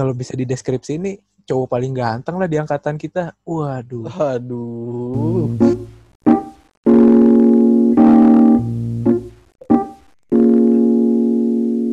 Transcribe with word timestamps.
kalau 0.00 0.16
bisa 0.16 0.32
di 0.32 0.48
deskripsi 0.48 0.96
ini 0.96 1.20
cowok 1.44 1.76
paling 1.76 1.92
ganteng 1.92 2.40
lah 2.40 2.48
di 2.48 2.56
angkatan 2.56 2.96
kita. 2.96 3.36
Waduh. 3.44 4.08
Aduh. 4.08 5.52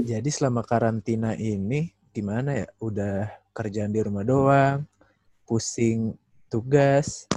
Jadi 0.08 0.30
selama 0.32 0.64
karantina 0.64 1.36
ini 1.36 1.92
gimana 2.16 2.64
ya? 2.64 2.72
Udah 2.80 3.28
kerjaan 3.52 3.92
di 3.92 4.00
rumah 4.00 4.24
doang, 4.24 4.88
pusing 5.44 6.16
tugas. 6.48 7.28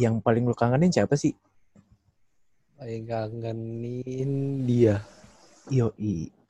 Yang 0.00 0.24
paling 0.24 0.48
lu 0.48 0.56
kangenin 0.56 0.88
siapa 0.88 1.20
sih? 1.20 1.36
Paling 2.80 3.04
kangenin 3.04 4.64
dia. 4.64 5.04
Yoi. 5.68 6.41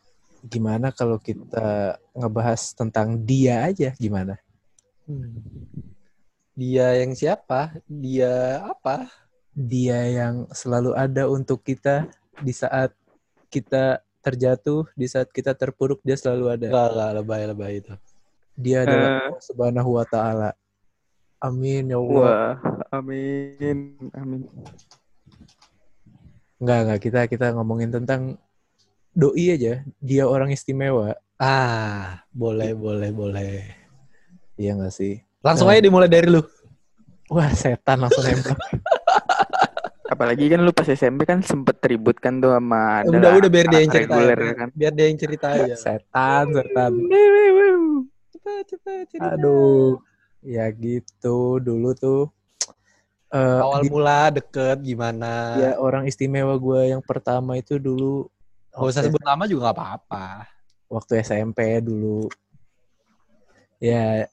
Gimana 0.43 0.90
kalau 0.90 1.22
kita 1.22 1.96
ngebahas 2.12 2.75
tentang 2.75 3.14
dia 3.22 3.62
aja 3.62 3.95
gimana? 3.95 4.38
Hmm. 5.07 5.39
Dia 6.58 6.98
yang 6.98 7.14
siapa? 7.14 7.79
Dia 7.86 8.61
apa? 8.67 9.07
Dia 9.54 10.03
yang 10.11 10.50
selalu 10.50 10.98
ada 10.98 11.31
untuk 11.31 11.62
kita 11.62 12.11
di 12.43 12.50
saat 12.50 12.90
kita 13.53 14.03
terjatuh, 14.22 14.86
di 14.94 15.07
saat 15.11 15.29
kita 15.31 15.53
terpuruk 15.53 16.00
dia 16.07 16.17
selalu 16.17 16.45
ada. 16.59 16.67
Enggak, 16.70 16.89
enggak, 16.95 17.11
lebay-lebay 17.20 17.72
itu. 17.82 17.95
Dia 18.54 18.86
adalah 18.86 19.09
Eh. 19.09 19.20
Allah 19.29 19.45
Subhanahu 19.45 19.90
wa 19.98 20.06
taala. 20.06 20.50
Amin 21.43 21.90
ya 21.90 21.98
Allah. 21.98 22.22
Wah, 22.22 22.54
amin, 22.95 23.98
amin. 24.14 24.43
Enggak, 26.62 26.79
enggak 26.86 27.00
kita 27.03 27.20
kita 27.26 27.46
ngomongin 27.59 27.90
tentang 27.90 28.39
doi 29.12 29.46
aja. 29.50 29.72
Dia 29.98 30.25
orang 30.25 30.50
istimewa. 30.50 31.14
Ah, 31.36 32.22
boleh, 32.30 32.72
boleh, 32.72 33.11
boleh. 33.11 33.55
Iya 34.55 34.75
enggak 34.75 34.92
sih? 34.92 35.20
Langsung 35.41 35.66
Nah. 35.66 35.75
aja 35.75 35.83
dimulai 35.83 36.06
dari 36.06 36.28
lu. 36.28 36.42
Wah, 37.28 37.50
setan 37.50 37.98
langsung 37.98 38.22
nembak. 38.22 38.59
Apalagi 40.12 40.45
kan 40.47 40.61
lu 40.61 40.70
pas 40.70 40.84
SMP 40.84 41.25
kan 41.25 41.41
sempet 41.41 41.81
ribut 41.83 42.14
kan 42.14 42.37
tuh 42.37 42.53
sama 42.53 43.00
udah, 43.03 43.17
adalah 43.17 43.41
udah 43.41 43.50
biar 43.50 43.67
dia 43.67 43.81
yang 43.81 43.89
cerita. 43.91 44.12
reguler 44.12 44.39
aja. 44.39 44.53
kan. 44.55 44.69
Biar 44.70 44.92
dia 44.92 45.06
yang 45.09 45.19
cerita 45.19 45.47
aja. 45.50 45.75
setan, 45.89 46.44
setan. 46.53 46.92
Cepet, 48.31 48.62
cepet, 48.69 49.05
cerita. 49.09 49.33
Aduh. 49.33 49.98
Ya 50.41 50.69
gitu 50.69 51.37
dulu 51.56 51.94
tuh 51.94 52.22
eh 53.31 53.39
Awal 53.59 53.81
di- 53.81 53.89
mula 53.89 54.28
deket 54.28 54.83
gimana? 54.83 55.56
ya 55.56 55.70
orang 55.78 56.05
istimewa 56.05 56.53
gue 56.55 56.92
yang 56.92 57.00
pertama 57.00 57.56
itu 57.56 57.81
dulu 57.81 58.28
Gak 58.73 58.89
usah 58.89 59.03
sebut 59.05 59.20
nama 59.20 59.45
juga 59.45 59.69
gak 59.70 59.77
apa-apa. 59.77 60.27
waktu 60.89 61.25
SMP 61.25 61.81
dulu. 61.81 62.28
Ya 63.81 64.28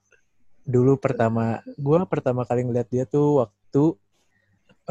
dulu 0.68 1.00
pertama 1.00 1.64
gue 1.80 2.00
pertama 2.08 2.44
kali 2.44 2.68
ngeliat 2.68 2.88
dia 2.92 3.08
tuh 3.08 3.48
waktu 3.48 3.84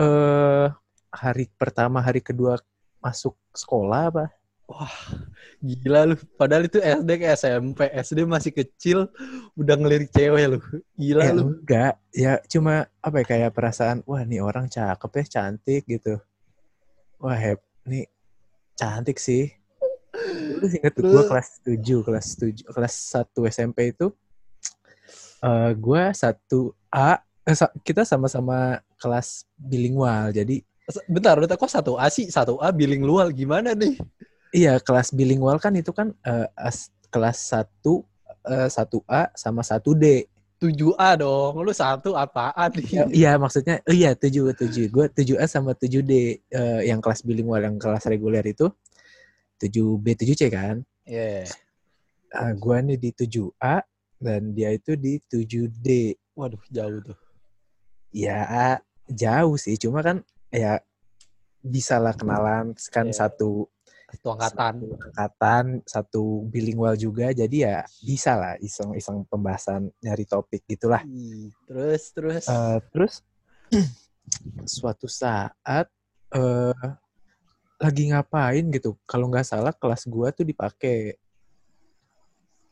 eh 0.01 0.67
hari 1.13 1.49
pertama 1.61 2.01
hari 2.01 2.21
kedua 2.25 2.57
masuk 3.01 3.37
sekolah 3.53 4.13
apa? 4.13 4.25
Gila 5.65 6.13
lu. 6.13 6.15
Padahal 6.37 6.69
itu 6.69 6.77
SD 6.77 7.11
ke 7.17 7.27
SMP. 7.33 7.89
SD 7.89 8.29
masih 8.29 8.53
kecil. 8.53 9.09
Udah 9.57 9.81
ngelirik 9.81 10.13
cewek 10.13 10.45
lu. 10.45 10.61
Gila 10.93 11.25
Ya 11.25 11.33
lu. 11.33 11.57
enggak, 11.57 11.93
ya 12.13 12.33
cuma 12.53 12.85
apa 13.01 13.25
ya 13.25 13.27
kayak 13.27 13.57
perasaan 13.57 14.05
wah 14.05 14.21
nih 14.29 14.45
orang 14.45 14.69
cakep 14.69 15.09
ya, 15.09 15.25
cantik 15.25 15.89
gitu. 15.89 16.21
Wah, 17.17 17.35
heb, 17.35 17.59
nih 17.89 18.07
cantik 18.79 19.19
sih. 19.19 19.51
Dulu 20.55 20.65
inget 20.71 20.93
tuh 20.95 21.03
gue 21.03 21.11
Terus? 21.13 21.27
kelas 21.27 21.49
7, 21.67 22.07
kelas 22.07 22.27
7, 22.39 22.63
kelas 22.71 22.95
1 23.11 23.51
SMP 23.51 23.91
itu 23.91 24.15
eh 25.39 25.71
gue 25.75 26.03
1A 26.11 27.11
eh, 27.45 27.57
sa- 27.57 27.75
kita 27.83 28.03
sama-sama 28.03 28.79
kelas 28.97 29.47
bilingual. 29.55 30.31
Jadi 30.31 30.63
Bentar, 31.05 31.37
bentar. 31.37 31.61
Kok 31.61 31.69
satu 31.69 31.93
A 32.01 32.09
sih? 32.09 32.33
Satu 32.33 32.57
A 32.65 32.73
bilingual. 32.73 33.29
Gimana 33.31 33.77
nih? 33.77 34.01
iya 34.49 34.81
kelas 34.81 35.13
bilingual 35.13 35.61
kan 35.61 35.77
itu 35.77 35.93
kan 35.93 36.17
eh, 36.25 36.49
as- 36.57 36.89
kelas 37.13 37.37
1 37.53 37.69
eh, 38.49 38.69
1A 38.73 39.29
sama 39.37 39.61
1D. 39.61 40.25
7A 40.59 41.15
dong. 41.17 41.63
Lu 41.63 41.71
satu 41.71 42.19
apaan 42.19 42.71
Ya, 42.91 43.07
nih? 43.07 43.15
iya 43.15 43.33
maksudnya 43.39 43.79
oh 43.87 43.95
iya 43.95 44.13
tujuh 44.19 44.51
tujuh 44.53 44.91
gue 44.91 45.07
tujuh 45.15 45.37
A 45.39 45.47
sama 45.47 45.73
tujuh 45.73 46.03
D 46.03 46.13
eh, 46.51 46.81
yang 46.85 46.99
kelas 46.99 47.23
bilingual 47.23 47.63
yang 47.63 47.79
kelas 47.79 48.05
reguler 48.11 48.43
itu 48.43 48.67
tujuh 49.59 49.99
B 49.99 50.15
tujuh 50.15 50.35
C 50.35 50.51
kan 50.51 50.83
Iya. 51.07 51.47
Ah, 52.29 52.53
gue 52.53 52.77
nih 52.85 52.99
di 52.99 53.11
tujuh 53.15 53.49
A 53.57 53.81
dan 54.19 54.53
dia 54.53 54.75
itu 54.75 54.99
di 54.99 55.17
tujuh 55.23 55.71
D 55.71 56.13
Waduh, 56.35 56.61
jauh 56.69 57.01
tuh. 57.03 57.19
ya 58.11 58.77
jauh 59.09 59.57
sih 59.57 59.79
cuma 59.79 60.03
kan 60.03 60.21
ya 60.51 60.83
bisa 61.59 61.97
lah 61.99 62.13
kenalan 62.13 62.75
kan 62.91 63.07
Iya. 63.07 63.15
satu 63.27 63.67
Satu 64.09 64.29
angkatan. 64.33 64.75
satu 64.81 64.89
angkatan 65.05 65.65
satu 65.85 66.25
bilingual 66.49 66.97
juga 66.97 67.29
jadi 67.37 67.57
ya 67.61 67.77
bisa 68.01 68.33
lah 68.41 68.55
iseng 68.57 68.97
iseng 68.97 69.29
pembahasan 69.29 69.93
nyari 70.01 70.25
topik 70.25 70.65
gitulah 70.65 71.05
Terus, 71.69 72.03
terus. 72.17 72.45
Eh, 72.49 72.79
terus 72.89 73.15
suatu 74.81 75.05
saat 75.05 75.93
eh 76.33 76.89
lagi 77.79 78.11
ngapain 78.11 78.65
gitu 78.73 78.97
kalau 79.05 79.29
nggak 79.29 79.45
salah 79.45 79.77
kelas 79.77 80.09
gua 80.09 80.33
tuh 80.33 80.49
dipakai 80.49 81.21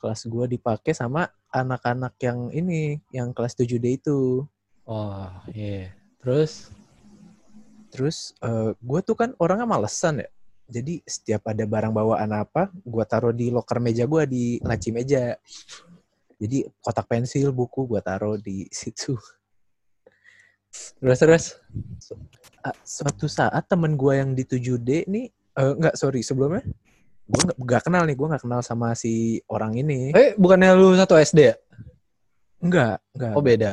kelas 0.00 0.24
gua 0.26 0.48
dipakai 0.48 0.96
sama 0.96 1.28
anak-anak 1.52 2.16
yang 2.24 2.48
ini 2.50 2.98
yang 3.12 3.30
kelas 3.36 3.54
7D 3.54 4.00
itu 4.00 4.44
oh, 4.88 5.30
iya. 5.52 5.92
Terus? 6.24 6.72
terus 7.92 8.32
eh 8.40 8.72
gua 8.80 9.00
tuh 9.04 9.16
kan 9.16 9.30
orangnya 9.36 9.64
malesan 9.68 10.24
ya 10.24 10.28
jadi 10.66 11.02
setiap 11.06 11.46
ada 11.50 11.64
barang 11.64 11.94
bawaan 11.94 12.30
apa 12.34 12.70
gua 12.82 13.06
taruh 13.06 13.34
di 13.34 13.50
loker 13.54 13.78
meja 13.78 14.04
gua 14.04 14.26
di 14.26 14.58
laci 14.62 14.90
meja 14.90 15.38
jadi 16.36 16.68
kotak 16.82 17.06
pensil 17.06 17.54
buku 17.54 17.86
gua 17.86 18.02
taruh 18.02 18.36
di 18.36 18.66
situ 18.70 19.16
Terus, 21.00 21.18
terus. 21.20 21.44
Ah, 22.60 22.74
suatu 22.82 23.30
saat 23.30 23.64
temen 23.70 23.94
gue 23.94 24.12
yang 24.16 24.34
di 24.34 24.42
7D 24.42 25.06
nih, 25.06 25.26
eh 25.30 25.72
enggak 25.72 25.94
sorry 25.94 26.20
sebelumnya, 26.20 26.66
gue 27.30 27.42
nggak 27.46 27.58
nggak 27.62 27.82
kenal 27.86 28.02
nih, 28.04 28.16
gue 28.18 28.26
nggak 28.26 28.42
kenal 28.42 28.60
sama 28.60 28.92
si 28.98 29.38
orang 29.46 29.78
ini. 29.78 30.10
Eh, 30.12 30.34
bukannya 30.34 30.74
lu 30.74 30.98
satu 30.98 31.14
SD 31.14 31.38
ya? 31.40 31.54
Enggak, 32.58 32.98
enggak. 33.14 33.32
Oh, 33.38 33.44
beda. 33.44 33.72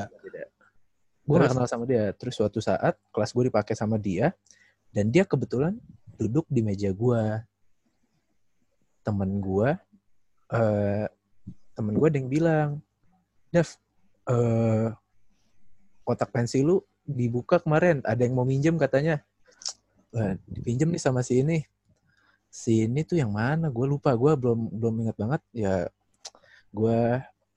gue 1.24 1.32
nggak 1.40 1.48
terus? 1.48 1.56
kenal 1.56 1.68
sama 1.72 1.84
dia. 1.88 2.12
Terus 2.20 2.36
suatu 2.36 2.59
saat 2.59 3.00
kelas 3.16 3.32
gue 3.32 3.44
dipakai 3.48 3.74
sama 3.74 3.96
dia, 3.96 4.36
dan 4.94 5.09
dia 5.09 5.24
kebetulan 5.24 5.80
duduk 6.18 6.46
di 6.50 6.62
meja 6.62 6.90
gue. 6.94 7.24
Temen 9.03 9.44
gue, 9.44 9.69
eh 10.56 11.06
temen 11.75 11.94
gue 12.00 12.07
ada 12.07 12.18
yang 12.24 12.31
bilang, 12.31 12.69
Dev, 13.51 13.68
eh 14.31 14.96
kotak 16.07 16.31
pensil 16.31 16.63
lu 16.63 16.75
dibuka 17.03 17.59
kemarin, 17.59 18.00
ada 18.07 18.23
yang 18.23 18.31
mau 18.31 18.47
minjem 18.47 18.79
katanya. 18.79 19.19
Wah, 20.16 20.40
dipinjem 20.47 20.88
nih 20.88 21.03
sama 21.03 21.19
si 21.19 21.44
ini. 21.44 21.68
Si 22.47 22.88
ini 22.88 23.03
tuh 23.03 23.19
yang 23.19 23.35
mana? 23.35 23.68
Gue 23.68 23.90
lupa, 23.90 24.16
gue 24.16 24.31
belum 24.40 24.72
belum 24.72 24.96
ingat 25.03 25.18
banget. 25.19 25.41
Ya, 25.52 25.91
gue 26.72 27.00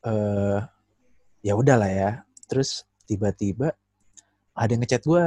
eh 0.03 0.61
ya 1.47 1.53
udahlah 1.55 1.91
ya. 1.93 2.11
Terus 2.51 2.83
tiba-tiba 3.07 3.71
ada 4.51 4.71
yang 4.73 4.83
ngechat 4.83 5.07
gue. 5.07 5.25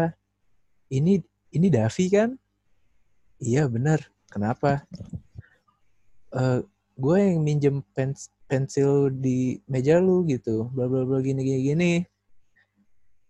Ini 0.89 1.23
ini 1.55 1.67
Davi 1.71 2.05
kan? 2.11 2.35
Iya 3.39 3.65
bener. 3.71 4.11
Kenapa? 4.27 4.83
Eh 6.35 6.59
gue 6.99 7.17
yang 7.17 7.39
minjem 7.41 7.75
pens 7.95 8.27
pensil 8.49 9.07
di 9.13 9.63
meja 9.65 9.97
lu 10.03 10.27
gitu. 10.27 10.67
Bla 10.75 10.85
bla 10.91 11.07
bla 11.07 11.23
gini 11.23 11.41
gini 11.41 11.59
gini. 11.63 11.91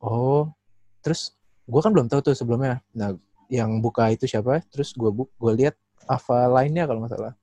Oh, 0.02 0.50
terus 1.04 1.36
gue 1.68 1.82
kan 1.84 1.92
belum 1.94 2.08
tahu 2.10 2.32
tuh 2.32 2.36
sebelumnya. 2.36 2.80
Nah, 2.96 3.14
yang 3.52 3.84
buka 3.84 4.10
itu 4.10 4.26
siapa? 4.26 4.64
Terus 4.72 4.96
gue 4.96 5.12
buk, 5.12 5.30
gue 5.36 5.54
lihat 5.60 5.76
apa 6.08 6.48
lainnya 6.48 6.88
kalau 6.88 7.04
nggak 7.04 7.14
salah. 7.14 7.34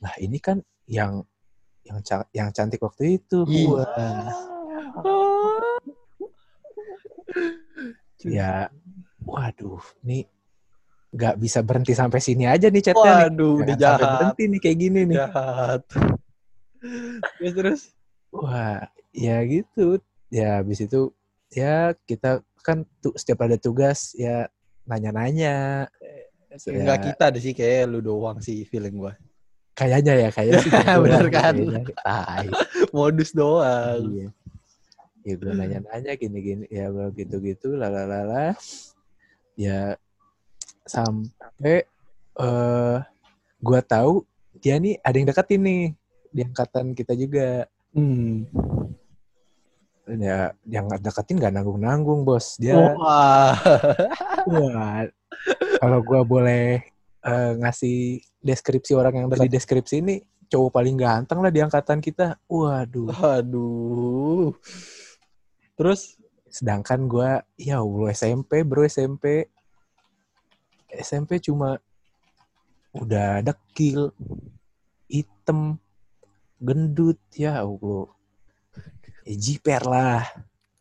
Nah, 0.00 0.14
ini 0.22 0.38
kan 0.38 0.62
yang 0.86 1.26
yang 1.84 1.98
ca- 2.06 2.30
yang 2.32 2.48
cantik 2.54 2.80
waktu 2.80 3.18
itu. 3.20 3.44
Ih. 3.50 3.66
Wah. 3.66 4.30
Ya, 8.20 8.68
waduh, 9.24 9.80
nih 10.04 10.28
nggak 11.10 11.34
bisa 11.42 11.58
berhenti 11.66 11.90
sampai 11.90 12.22
sini 12.22 12.46
aja 12.46 12.70
nih 12.70 12.82
chatnya 12.86 13.12
nih. 13.26 13.26
Waduh, 13.34 13.54
udah 13.62 13.74
Jangan 13.74 13.82
sampai 13.82 14.04
jahat. 14.06 14.14
berhenti 14.14 14.42
nih 14.46 14.60
kayak 14.62 14.78
gini 14.78 15.00
nih. 15.10 15.16
Jahat. 15.18 15.82
terus, 17.38 17.52
terus. 17.58 17.80
Wah, 18.30 18.86
ya 19.10 19.36
gitu. 19.42 19.98
Ya 20.30 20.62
habis 20.62 20.78
itu 20.78 21.10
ya 21.50 21.98
kita 22.06 22.46
kan 22.62 22.86
tuh 23.02 23.10
setiap 23.18 23.42
ada 23.42 23.58
tugas 23.58 24.14
ya 24.14 24.46
nanya-nanya. 24.86 25.90
Enggak 26.70 27.10
kita 27.10 27.24
deh 27.34 27.42
sih, 27.42 27.54
kayak 27.54 27.90
lu 27.90 27.98
doang 28.02 28.38
sih 28.38 28.62
feeling 28.66 28.98
gua. 28.98 29.14
kayaknya 29.70 30.12
ya 30.12 30.28
kayaknya 30.28 30.60
sih 30.60 30.70
Bener 31.02 31.24
lah, 31.26 31.32
kan? 31.32 31.54
kayaknya. 31.56 31.82
Modus 32.96 33.30
doang. 33.32 34.02
Iya. 34.12 34.28
Ya 35.20 35.34
gue 35.36 35.52
nanya-nanya 35.52 36.12
gini-gini 36.16 36.64
ya 36.68 36.88
gitu-gitu 37.12 37.74
lalalala. 37.76 38.54
Ya 39.56 39.96
sampai 40.90 41.86
eh 42.40 42.98
gua 43.62 43.80
tahu 43.86 44.26
dia 44.58 44.82
nih 44.82 44.98
ada 45.06 45.14
yang 45.14 45.28
deketin 45.30 45.62
nih 45.62 45.82
di 46.34 46.40
angkatan 46.42 46.86
kita 46.98 47.14
juga. 47.14 47.70
Hmm. 47.94 48.50
Ya 50.10 50.50
yang 50.66 50.90
deketin 50.90 51.38
gak 51.38 51.54
nanggung-nanggung 51.54 52.26
bos. 52.26 52.58
Dia 52.58 52.74
Wah. 52.74 53.54
wah, 54.50 55.06
kalau 55.78 56.02
gua 56.02 56.26
boleh 56.26 56.82
eh, 57.22 57.52
ngasih 57.62 58.18
deskripsi 58.42 58.98
orang 58.98 59.14
yang 59.14 59.26
ada 59.30 59.46
di 59.46 59.52
deskripsi 59.54 60.02
ini 60.02 60.18
cowok 60.50 60.74
paling 60.74 60.98
ganteng 60.98 61.38
lah 61.38 61.54
di 61.54 61.62
angkatan 61.62 62.02
kita. 62.02 62.34
Waduh. 62.50 63.14
Aduh. 63.38 64.50
Terus 65.78 66.20
Sedangkan 66.50 67.06
gua 67.06 67.46
ya 67.54 67.78
Allah 67.78 68.10
SMP 68.10 68.66
bro 68.66 68.82
SMP 68.82 69.46
SMP 70.92 71.38
cuma 71.38 71.78
udah 72.90 73.38
dekil, 73.40 74.10
hitam, 75.06 75.78
gendut 76.58 77.18
ya 77.32 77.62
Allah. 77.62 78.10
Ya, 79.22 79.34
jiper 79.36 79.82
lah. 79.84 80.24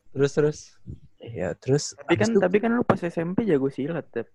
terus 0.10 0.34
terus. 0.34 0.60
Ya 1.22 1.54
terus 1.54 1.94
Tapi 1.94 2.16
kan 2.18 2.28
itu- 2.34 2.42
tapi 2.42 2.58
kan 2.58 2.72
lu 2.74 2.82
pas 2.82 2.98
SMP 2.98 3.46
jago 3.46 3.70
silat, 3.70 4.10
Tep. 4.10 4.26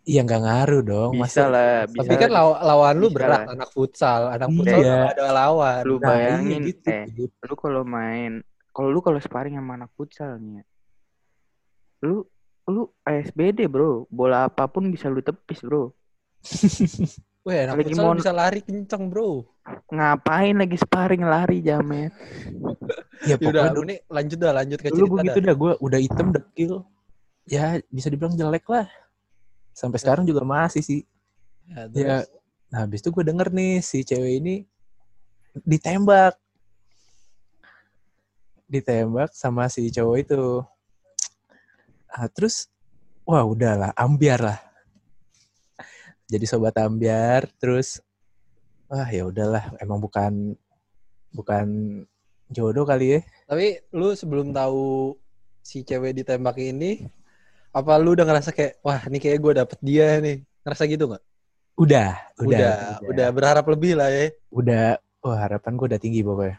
Iya 0.00 0.22
nggak 0.22 0.40
ngaruh 0.40 0.80
dong. 0.80 1.12
Bisa 1.12 1.20
Masa 1.20 1.44
lah, 1.50 1.76
bisa. 1.84 2.00
Tapi 2.06 2.14
kan 2.16 2.30
law- 2.30 2.56
lawan 2.56 2.94
lu 2.96 3.08
Bisa 3.10 3.16
berat 3.20 3.40
lah. 3.44 3.52
anak 3.52 3.70
futsal. 3.70 4.20
Anak 4.30 4.48
Iya. 4.48 4.56
futsal 4.56 4.78
nggak 4.80 5.12
ada 5.12 5.26
lawan. 5.28 5.82
Lu 5.84 5.96
Nah, 5.98 6.06
bayangin, 6.08 6.60
iya 6.62 6.68
gitu, 6.70 6.88
eh, 6.88 7.04
Pip. 7.10 7.30
lu 7.42 7.54
kalau 7.54 7.82
main, 7.82 8.32
kalau 8.70 8.88
lu 8.88 9.00
kalau 9.02 9.18
sparring 9.18 9.58
sama 9.58 9.72
anak 9.76 9.90
futsal 9.92 10.38
nih, 10.38 10.52
ya, 10.56 10.64
lu 12.00 12.24
lu 12.70 12.88
ASBD 13.02 13.66
bro, 13.66 14.06
bola 14.08 14.46
apa 14.46 14.70
pun 14.70 14.86
bisa 14.88 15.10
lu 15.10 15.20
tepis 15.20 15.60
bro. 15.60 15.90
Weh, 17.40 17.56
anak 17.64 17.80
Lagi 17.80 17.96
mau- 17.96 18.12
bisa 18.12 18.36
lari 18.36 18.60
kenceng, 18.60 19.08
bro. 19.08 19.48
Ngapain 19.88 20.52
lagi 20.60 20.76
sparring 20.76 21.24
lari 21.24 21.64
jamet? 21.64 22.12
Ya 23.20 23.36
Yaudah, 23.36 23.76
pokoknya 23.76 23.84
ini 23.84 23.96
lanjut 24.08 24.38
dah, 24.40 24.52
lanjut 24.56 24.78
ke 24.80 24.88
cerita 24.88 25.12
begitu 25.12 25.38
dah. 25.44 25.52
dah 25.52 25.56
gue 25.60 25.72
udah 25.84 25.98
hitam 26.00 26.32
dekil. 26.32 26.72
Ya 27.44 27.76
bisa 27.92 28.08
dibilang 28.08 28.32
jelek 28.32 28.64
lah. 28.64 28.88
Sampai 29.76 30.00
sekarang 30.00 30.24
juga 30.24 30.40
masih 30.40 30.80
sih. 30.80 31.00
Ya, 31.68 31.84
Ya, 31.92 32.16
nah 32.72 32.88
habis 32.88 33.04
itu 33.04 33.12
gue 33.12 33.20
denger 33.20 33.52
nih 33.52 33.84
si 33.84 34.08
cewek 34.08 34.40
ini 34.40 34.64
ditembak. 35.68 36.32
Ditembak 38.64 39.36
sama 39.36 39.68
si 39.68 39.92
cowok 39.92 40.16
itu. 40.16 40.64
Ah, 42.10 42.26
terus, 42.26 42.66
wah 43.22 43.46
udahlah, 43.46 43.94
ambiar 43.94 44.42
lah. 44.42 44.58
Jadi 46.26 46.42
sobat 46.46 46.74
ambiar, 46.82 47.46
terus, 47.58 48.02
wah 48.90 49.06
ya 49.06 49.26
udahlah, 49.30 49.74
emang 49.78 50.02
bukan 50.02 50.58
bukan 51.30 51.66
jodoh 52.50 52.82
kali 52.82 53.18
ya. 53.18 53.20
Tapi 53.46 53.78
lu 53.94 54.10
sebelum 54.18 54.50
tahu 54.50 55.14
si 55.62 55.86
cewek 55.86 56.18
ditembak 56.18 56.58
ini, 56.58 57.06
apa 57.70 57.94
lu 58.02 58.18
udah 58.18 58.26
ngerasa 58.26 58.50
kayak, 58.50 58.82
wah 58.82 59.06
ini 59.06 59.22
kayak 59.22 59.38
gue 59.38 59.52
dapet 59.62 59.78
dia 59.78 60.18
nih. 60.18 60.42
Ngerasa 60.66 60.82
gitu 60.90 61.06
nggak? 61.06 61.24
Udah, 61.78 62.10
udah, 62.42 62.46
Udah, 62.50 62.74
udah, 63.06 63.28
berharap 63.30 63.64
lebih 63.70 63.94
lah 63.94 64.10
ya. 64.10 64.34
udah, 64.50 64.98
wah 65.22 65.38
harapan 65.38 65.78
gue 65.78 65.86
udah 65.94 66.00
tinggi 66.02 66.20
pokoknya. 66.26 66.58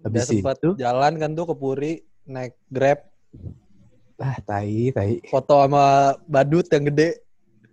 Udah 0.00 0.22
Habis 0.22 0.26
sempat 0.30 0.56
itu, 0.62 0.70
jalan 0.78 1.12
kan 1.18 1.30
tuh 1.34 1.50
ke 1.50 1.54
Puri, 1.58 1.94
naik 2.24 2.54
Grab, 2.70 3.10
ah 4.20 4.36
tai, 4.40 4.92
tai, 4.92 5.24
foto 5.26 5.64
sama 5.64 6.12
badut 6.28 6.68
yang 6.68 6.84
gede. 6.86 7.24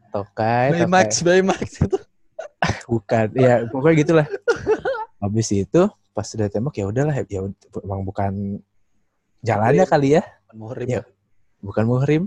tokai, 0.07 0.71
tokai. 0.71 0.87
Baymax, 0.87 1.09
Baymax 1.21 1.61
itu. 1.83 1.97
bukan 2.87 3.27
ya 3.35 3.67
pokoknya 3.69 3.95
gitulah 4.01 4.27
habis 5.19 5.51
itu 5.51 5.81
pas 6.15 6.25
udah 6.25 6.47
tembak 6.47 6.73
ya 6.73 6.87
udahlah 6.87 7.13
ya 7.27 7.43
emang 7.83 8.01
bukan 8.01 8.57
jalannya 9.43 9.83
Iya. 9.83 9.91
kali 9.91 10.09
ya 10.17 10.23
Muhrim. 10.55 10.87
Ya. 10.89 11.01
bukan 11.59 11.83
muhrim 11.85 12.23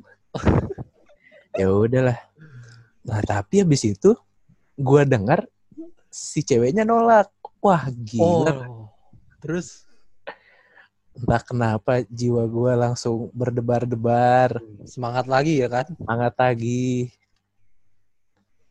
ya 1.56 1.66
udahlah 1.66 2.18
nah 3.02 3.18
tapi 3.24 3.64
habis 3.64 3.82
itu 3.82 4.12
gua 4.76 5.02
dengar 5.02 5.48
si 6.12 6.44
ceweknya 6.44 6.84
nolak 6.84 7.32
wah 7.58 7.88
gila 7.90 8.52
Oh. 8.68 8.86
Terus 9.40 9.88
entah 11.16 11.42
kenapa 11.42 12.02
jiwa 12.06 12.46
gua 12.46 12.72
langsung 12.78 13.28
berdebar-debar 13.34 14.62
semangat 14.86 15.26
lagi 15.26 15.60
ya 15.62 15.68
kan? 15.68 15.86
semangat 15.98 16.34
lagi 16.38 17.10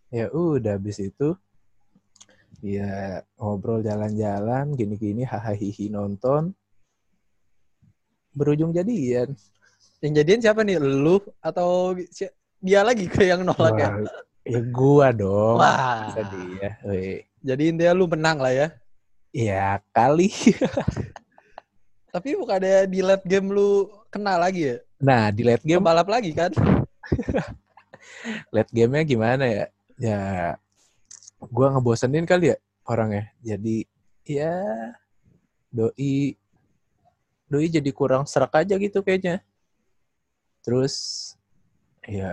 ya 0.09 0.31
udah 0.33 0.79
habis 0.79 0.97
itu 0.97 1.37
ya 2.59 3.23
ngobrol 3.39 3.79
jalan-jalan 3.79 4.75
gini-gini 4.75 5.23
hahaha 5.23 5.85
nonton 5.91 6.51
berujung 8.35 8.71
jadian 8.71 9.35
Yang 9.99 10.13
jadian 10.23 10.39
siapa 10.39 10.63
nih? 10.63 10.79
Lu 10.79 11.19
atau 11.43 11.91
si- 12.07 12.31
dia 12.63 12.83
lagi 12.87 13.07
ke 13.07 13.27
yang 13.27 13.43
nolak 13.43 13.75
ya? 13.75 13.89
Wah, 13.91 14.23
ya 14.47 14.61
gua 14.71 15.07
dong 15.11 15.59
Wah. 15.59 16.07
Masa 16.07 16.23
dia 16.23 16.69
Weh. 16.87 17.23
Jadi 17.43 17.63
intinya 17.71 17.95
lu 17.95 18.07
menang 18.07 18.39
lah 18.39 18.51
ya. 18.51 18.67
ya 19.35 19.79
kali 19.91 20.31
Tapi 22.09 22.33
bukan 22.33 22.57
ada 22.57 22.89
di 22.89 22.99
late 23.05 23.25
game 23.25 23.53
lu 23.53 23.85
kena 24.09 24.37
lagi 24.41 24.73
ya? 24.73 24.77
nah 24.99 25.31
di 25.31 25.47
late 25.47 25.63
game 25.63 25.79
Balap 25.79 26.11
lagi 26.11 26.35
kan? 26.35 26.51
late 28.53 28.71
gamenya 28.75 29.05
gimana 29.07 29.45
ya 29.47 29.65
ya 29.99 30.19
gua 31.51 31.71
ngebosenin 31.75 32.27
kali 32.27 32.51
ya 32.51 32.57
orangnya 32.87 33.31
jadi 33.39 33.87
ya 34.27 34.55
doi 35.71 36.35
doi 37.47 37.67
jadi 37.67 37.91
kurang 37.95 38.27
serak 38.27 38.55
aja 38.55 38.75
gitu 38.75 38.99
kayaknya 39.03 39.43
terus 40.63 40.95
ya 42.03 42.31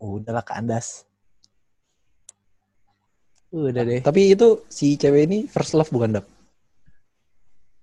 udahlah 0.00 0.42
kandas 0.42 1.06
udah 3.50 3.82
deh 3.82 4.00
Tapi 4.02 4.34
itu 4.34 4.62
si 4.70 4.94
cewek 4.94 5.26
ini 5.26 5.38
first 5.50 5.74
love 5.74 5.90
bukan 5.90 6.22
dap? 6.22 6.26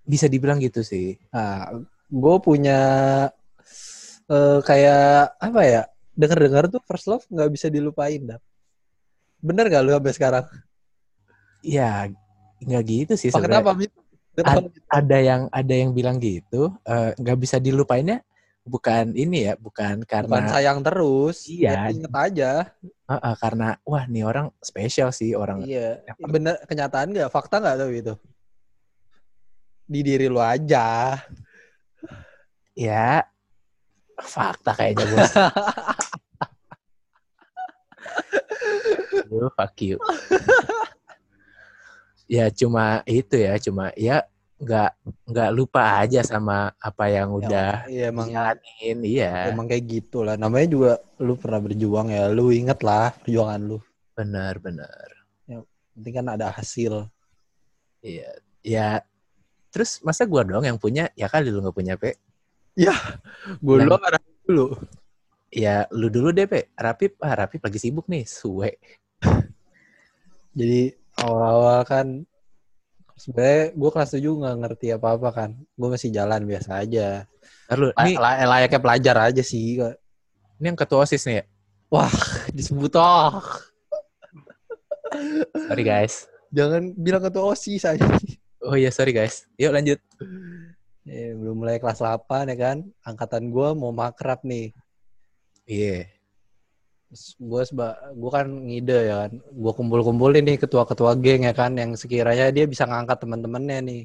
Bisa 0.08 0.32
dibilang 0.32 0.58
gitu 0.64 0.82
sih 0.82 1.20
Nah, 1.36 1.76
gue 2.08 2.36
punya 2.40 2.80
eh, 4.32 4.60
kayak 4.64 5.36
apa 5.40 5.62
ya? 5.68 5.84
Dengar-dengar 6.18 6.66
tuh 6.72 6.82
first 6.88 7.06
love 7.12 7.28
nggak 7.30 7.52
bisa 7.54 7.68
dilupain 7.70 8.24
dap. 8.26 8.42
Bener 9.38 9.70
gak 9.70 9.84
lu 9.86 9.94
sampai 9.94 10.16
sekarang? 10.16 10.46
ya 11.66 12.08
nggak 12.64 12.84
gitu 12.86 13.14
sih 13.18 13.30
sebenarnya 13.34 13.66
kenapa? 13.66 13.74
Tahu. 14.38 14.70
ada 14.86 15.18
yang 15.18 15.42
ada 15.50 15.74
yang 15.74 15.92
bilang 15.98 16.22
gitu 16.22 16.70
eh, 16.86 17.18
nggak 17.18 17.38
bisa 17.42 17.58
dilupainnya 17.58 18.22
bukan 18.68 19.16
ini 19.16 19.50
ya 19.50 19.54
bukan 19.58 20.04
karena 20.04 20.28
Bukan 20.30 20.48
sayang 20.52 20.80
terus. 20.84 21.48
Iya. 21.48 21.72
Ya, 21.72 21.82
inget 21.90 22.14
aja. 22.14 22.52
Heeh, 22.84 23.34
karena 23.40 23.80
wah 23.88 24.04
nih 24.06 24.28
orang 24.28 24.52
spesial 24.60 25.16
sih 25.16 25.34
orang 25.34 25.64
Iya. 25.64 26.04
Bener 26.20 26.60
kenyataan 26.68 27.16
nggak? 27.16 27.32
Fakta 27.32 27.64
nggak 27.64 27.76
tuh 27.80 27.90
itu? 27.96 28.14
Di 29.88 30.00
diri 30.04 30.28
lu 30.28 30.44
aja. 30.44 31.16
ya 32.78 33.24
fakta 34.22 34.76
kayaknya 34.78 35.06
bos. 35.10 35.34
Aduh, 39.28 39.50
fuck 39.56 39.78
you. 39.82 39.98
ya 42.28 42.52
cuma 42.52 43.02
itu 43.08 43.40
ya 43.40 43.56
cuma 43.56 43.96
ya 43.96 44.28
nggak 44.60 44.92
nggak 45.32 45.50
lupa 45.56 46.04
aja 46.04 46.20
sama 46.28 46.76
apa 46.82 47.08
yang 47.08 47.32
udah 47.32 47.88
Iya 47.88 48.12
emang 48.12 48.28
dijalanin 48.28 48.98
iya 49.06 49.32
emang 49.54 49.66
kayak 49.70 49.86
gitu 49.88 50.28
lah. 50.28 50.36
Namanya 50.36 50.68
juga 50.68 50.92
lu 51.22 51.34
pernah 51.40 51.62
berjuang 51.64 52.08
ya. 52.12 52.28
Lu 52.30 52.52
inget 52.52 52.80
lah 52.84 53.16
perjuangan 53.24 53.62
lu. 53.64 53.80
benar 54.18 54.58
benar 54.58 55.08
Penting 55.94 56.14
kan 56.14 56.28
ada 56.30 56.50
hasil. 56.54 57.06
iya 58.02 58.30
ya 58.62 59.02
terus 59.70 60.00
masa 60.02 60.24
gua 60.24 60.42
doang 60.42 60.64
yang 60.64 60.78
punya 60.78 61.12
ya 61.14 61.28
kali 61.28 61.50
lu 61.50 61.60
nggak 61.60 61.76
punya 61.76 61.96
pe 61.96 62.16
Gue 63.58 63.82
Nah. 63.82 63.90
dulu 63.90 63.96
ada 64.06 64.20
dulu. 64.46 64.66
ya 65.50 65.90
lu 65.90 66.14
dulu 66.14 66.30
deh 66.30 66.46
pe 66.46 66.70
Rapip 66.74 67.18
ah 67.20 67.34
Rapip 67.34 67.58
lagi 67.60 67.80
sibuk 67.82 68.06
nih 68.06 68.22
suwe 68.22 68.78
Jadi 70.54 70.90
awal-awal 71.18 71.82
kan 71.86 72.06
sebenarnya 73.14 73.74
gue 73.74 73.90
kelas 73.90 74.14
7 74.14 74.22
nggak 74.22 74.56
ngerti 74.62 74.88
apa-apa 74.94 75.30
kan. 75.34 75.50
Gue 75.74 75.90
masih 75.90 76.10
jalan 76.10 76.46
biasa 76.46 76.82
aja. 76.82 77.26
Ntar 77.66 77.78
lu, 77.78 77.88
Lay- 77.94 77.98
ini, 78.06 78.12
lay- 78.18 78.46
layaknya 78.46 78.80
pelajar 78.82 79.16
aja 79.30 79.42
sih. 79.42 79.78
ini 80.58 80.66
yang 80.66 80.78
ketua 80.78 81.02
OSIS 81.02 81.26
nih 81.26 81.42
ya? 81.42 81.46
Disebut 82.58 82.94
oh. 82.98 83.42
Sorry 85.54 85.82
guys. 85.82 86.26
Jangan 86.50 86.94
bilang 86.94 87.22
ketua 87.22 87.54
OSIS 87.54 87.86
aja. 87.86 88.06
Oh 88.68 88.76
iya 88.76 88.92
sorry 88.92 89.12
guys. 89.12 89.48
Yuk 89.56 89.72
lanjut. 89.72 90.00
Eh, 91.08 91.32
belum 91.40 91.56
mulai 91.58 91.80
kelas 91.80 91.98
8 91.98 92.52
ya 92.52 92.58
kan. 92.58 92.78
Angkatan 93.02 93.48
gua 93.48 93.72
mau 93.72 93.90
makrab 93.90 94.44
nih. 94.44 94.76
Iya. 95.64 96.12
gue 97.40 97.62
seba 97.64 97.96
gue 98.12 98.28
kan 98.28 98.44
ngide 98.68 99.08
ya 99.08 99.16
kan 99.24 99.32
gue 99.40 99.72
kumpul-kumpulin 99.72 100.44
nih 100.44 100.60
ketua-ketua 100.60 101.16
geng 101.16 101.48
ya 101.48 101.56
kan 101.56 101.72
yang 101.72 101.96
sekiranya 101.96 102.52
dia 102.52 102.68
bisa 102.68 102.84
ngangkat 102.84 103.24
teman-temannya 103.24 103.80
nih 103.80 104.02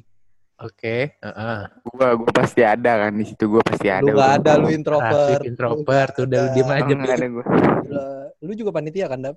Oke. 0.63 1.19
Heeh. 1.19 1.59
Gua 1.83 2.15
gua 2.15 2.31
pasti 2.31 2.63
ada 2.63 3.03
kan 3.03 3.11
di 3.11 3.25
situ 3.25 3.51
gua 3.51 3.59
pasti 3.59 3.91
ada. 3.91 4.05
lu 4.05 4.13
gak 4.13 4.15
gua. 4.15 4.37
ada 4.39 4.51
lu 4.55 4.67
introvert 4.71 5.27
Asik 5.35 5.43
introvert 5.49 6.11
tuh 6.15 6.23
udah 6.23 6.39
lu 6.39 6.49
diem 6.55 6.69
aja. 6.71 6.93
nggak 6.95 7.15
ada 7.19 7.27
gua. 7.27 7.45
Lu- 7.83 8.29
lu 8.43 8.51
juga 8.55 8.71
panitia 8.71 9.05
kan 9.11 9.19
dap 9.19 9.35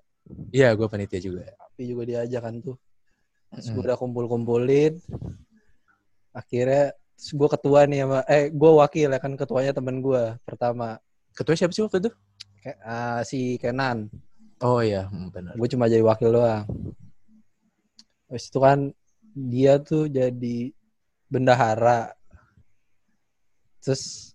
Iya, 0.54 0.68
gue 0.74 0.86
panitia 0.86 1.18
juga. 1.18 1.42
tapi 1.50 1.82
juga 1.86 2.02
diajak 2.04 2.42
kan 2.42 2.54
tuh 2.62 2.76
terus 3.56 3.72
Mm-mm. 3.72 3.74
gue 3.80 3.84
udah 3.88 3.96
kumpul-kumpulin 3.96 4.92
akhirnya 6.36 6.92
terus 7.16 7.30
gue 7.32 7.48
ketua 7.48 7.80
nih 7.88 8.04
sama 8.04 8.18
eh 8.28 8.52
gue 8.52 8.70
wakil 8.76 9.08
ya 9.08 9.16
kan 9.16 9.32
ketuanya 9.34 9.72
temen 9.72 10.04
gue 10.04 10.36
pertama 10.44 11.00
Ketua 11.32 11.52
siapa 11.52 11.72
sih 11.72 11.84
waktu 11.84 12.00
itu? 12.00 12.10
kayak 12.60 12.78
ah, 12.80 13.20
si 13.24 13.56
Kenan 13.56 14.08
Oh 14.64 14.80
iya, 14.80 15.04
hmm, 15.08 15.28
benar. 15.32 15.52
gue 15.52 15.68
cuma 15.68 15.84
jadi 15.84 16.00
wakil 16.00 16.32
doang 16.32 16.64
Habis 18.28 18.48
itu 18.48 18.58
kan 18.60 18.78
dia 19.36 19.76
tuh 19.80 20.08
jadi 20.08 20.72
bendahara 21.28 22.12
terus 23.80 24.32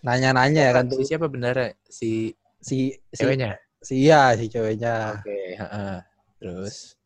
nanya-nanya 0.00 0.60
ya 0.68 0.72
kan 0.72 0.88
tuh 0.88 1.04
Si 1.04 1.12
siapa 1.12 1.28
benar 1.28 1.76
si 1.88 2.32
si 2.60 2.92
si 3.12 3.20
ceweknya? 3.20 3.56
si 3.84 3.94
iya 4.08 4.32
si 4.36 4.48
ceweknya 4.48 5.20
Oke, 5.20 5.38
heeh. 5.60 5.96
Terus 6.40 6.96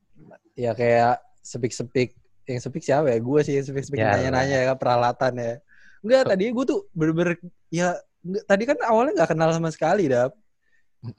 ya 0.54 0.72
kayak 0.78 1.23
sepik-sepik 1.44 2.16
yang 2.48 2.60
sepik 2.60 2.80
siapa 2.80 3.12
ya? 3.12 3.18
Gue 3.20 3.40
sih 3.44 3.54
yang 3.60 3.66
sepik-sepik 3.68 4.00
Ya, 4.00 4.16
nanya-nanya 4.16 4.58
ya. 4.64 4.66
kan 4.72 4.76
peralatan 4.80 5.32
ya. 5.36 5.52
Enggak 6.00 6.22
tadi 6.32 6.44
gue 6.48 6.64
tuh 6.64 6.80
bener-bener 6.96 7.36
ya 7.68 7.96
enggak, 8.24 8.44
tadi 8.48 8.62
kan 8.64 8.76
awalnya 8.88 9.12
nggak 9.20 9.30
kenal 9.36 9.50
sama 9.52 9.68
sekali 9.68 10.08
dap. 10.08 10.32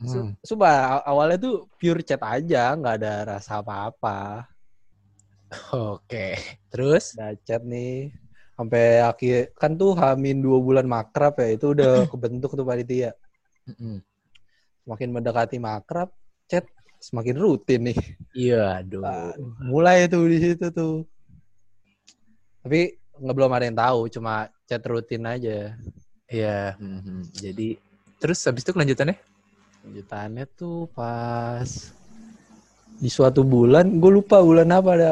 Su- 0.05 0.25
mm, 0.25 0.41
Sumpah 0.41 0.75
aw- 0.97 1.05
awalnya 1.05 1.37
tuh 1.37 1.69
pure 1.77 2.01
chat 2.01 2.21
aja 2.21 2.73
nggak 2.73 2.95
ada 3.01 3.13
rasa 3.37 3.61
apa-apa. 3.61 4.49
Oke. 5.71 6.35
Terus? 6.73 7.13
Udah 7.15 7.37
chat 7.45 7.61
nih 7.61 8.11
sampai 8.55 9.03
akhir 9.03 9.51
kan 9.59 9.75
tuh 9.75 9.91
hamin 9.99 10.39
dua 10.39 10.63
bulan 10.63 10.87
makrab 10.87 11.35
ya 11.43 11.53
itu 11.53 11.75
udah 11.75 12.05
kebentuk 12.11 12.51
tuh 12.53 12.65
panitia. 12.65 13.13
Mm-mm. 13.65 13.97
semakin 14.85 15.09
mendekati 15.09 15.57
makrab 15.57 16.13
chat 16.45 16.61
semakin 17.05 17.35
rutin 17.37 17.81
nih 17.85 17.99
Iya, 18.33 18.81
aduh. 18.81 19.05
Nah, 19.05 19.31
mulai 19.61 20.09
tuh 20.09 20.25
di 20.25 20.37
situ 20.41 20.65
tuh 20.69 21.05
tapi 22.59 22.97
nggak 23.15 23.35
belum 23.37 23.51
ada 23.53 23.65
yang 23.69 23.77
tahu 23.77 23.99
cuma 24.09 24.33
chat 24.65 24.81
rutin 24.83 25.23
aja 25.23 25.77
Iya, 26.25 26.73
mhm. 26.81 27.29
jadi 27.31 27.77
terus 28.17 28.41
habis 28.43 28.65
itu 28.65 28.73
kelanjutannya? 28.73 29.13
lanjutannya 29.85 30.45
tuh 30.51 30.89
pas 30.89 31.69
di 32.97 33.05
suatu 33.05 33.45
bulan 33.45 33.85
gue 33.93 34.11
lupa 34.11 34.41
bulan 34.41 34.65
apa 34.73 34.89
ada 34.97 35.11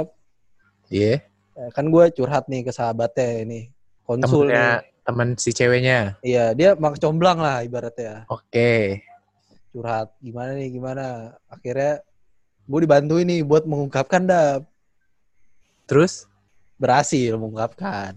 Iya. 0.89 1.21
kan 1.69 1.85
gue 1.85 2.09
curhat 2.11 2.49
nih 2.49 2.65
ke 2.65 2.71
sahabatnya 2.73 3.45
ini 3.45 3.69
konsul 4.01 4.49
Temennya 4.49 4.81
nih 4.81 5.05
teman 5.05 5.29
si 5.37 5.51
ceweknya. 5.53 6.17
iya 6.25 6.55
dia 6.57 6.73
mak 6.73 6.97
comblang 6.97 7.37
lah 7.37 7.61
ibaratnya 7.61 8.25
Oke. 8.25 9.03
Curhat 9.73 10.13
gimana 10.21 10.53
nih 10.53 10.69
gimana 10.69 11.05
akhirnya 11.49 11.99
gue 12.63 12.79
dibantuin 12.79 13.25
nih 13.25 13.41
buat 13.41 13.65
mengungkapkan 13.65 14.23
dah 14.23 14.61
Terus 15.83 16.29
berhasil 16.79 17.35
mengungkapkan 17.35 18.15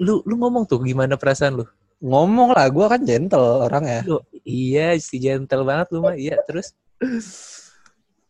lu 0.00 0.24
lu 0.24 0.34
ngomong 0.40 0.64
tuh 0.64 0.80
gimana 0.80 1.14
perasaan 1.14 1.60
lu? 1.60 1.66
ngomong 2.00 2.56
lah 2.56 2.64
gue 2.66 2.86
kan 2.88 3.00
gentle 3.04 3.68
orangnya 3.68 4.00
Lu 4.08 4.24
iya 4.42 4.96
si 4.96 5.20
gentle 5.20 5.60
banget 5.62 5.92
lu 5.92 6.00
mah. 6.00 6.16
Iya, 6.16 6.40
terus 6.48 6.72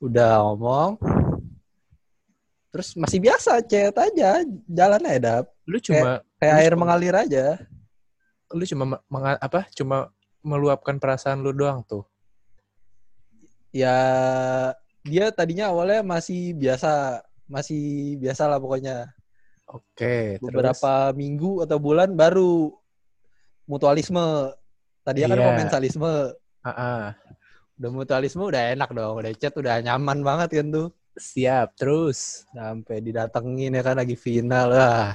udah 0.03 0.43
ngomong 0.43 0.99
terus 2.71 2.95
masih 2.95 3.23
biasa 3.23 3.63
chat 3.63 3.95
aja 3.95 4.43
jalan 4.67 5.03
aja 5.07 5.19
dap 5.19 5.45
lu 5.67 5.79
cuma 5.79 6.19
kayak 6.39 6.55
Lu 6.55 6.61
air 6.63 6.73
cuma- 6.75 6.81
mengalir 6.83 7.15
aja 7.15 7.45
lu 8.51 8.65
cuma 8.67 8.85
me- 8.99 9.03
menga- 9.07 9.39
apa? 9.39 9.71
Cuma 9.71 10.11
meluapkan 10.43 10.99
perasaan 10.99 11.39
lu 11.39 11.55
doang 11.55 11.87
tuh. 11.87 12.03
Ya 13.71 13.97
dia 15.03 15.31
tadinya 15.31 15.71
awalnya 15.71 16.03
masih 16.03 16.53
biasa 16.55 17.23
masih 17.47 18.15
biasa 18.19 18.47
lah 18.47 18.59
pokoknya 18.59 19.11
Oke, 19.71 20.35
terus 20.37 20.43
beberapa 20.43 21.15
minggu 21.15 21.63
atau 21.63 21.79
bulan 21.79 22.11
baru 22.13 22.75
mutualisme 23.65 24.51
tadinya 25.07 25.31
kan 25.31 25.39
Iya. 25.39 25.47
komensalisme 25.47 26.13
Ah, 26.61 26.71
ah. 26.71 27.03
udah 27.79 27.91
mutualisme 27.91 28.43
udah 28.45 28.75
enak 28.75 28.91
dong 28.91 29.15
udah 29.17 29.31
chat 29.39 29.55
udah 29.55 29.79
nyaman 29.81 30.21
banget 30.21 30.61
kan 30.61 30.67
tuh 30.69 30.89
siap 31.15 31.73
terus. 31.79 32.45
sampai 32.51 32.99
didatengin 33.01 33.73
ya 33.73 33.83
kan 33.83 33.97
lagi 33.97 34.19
final 34.19 34.69
lah 34.71 35.15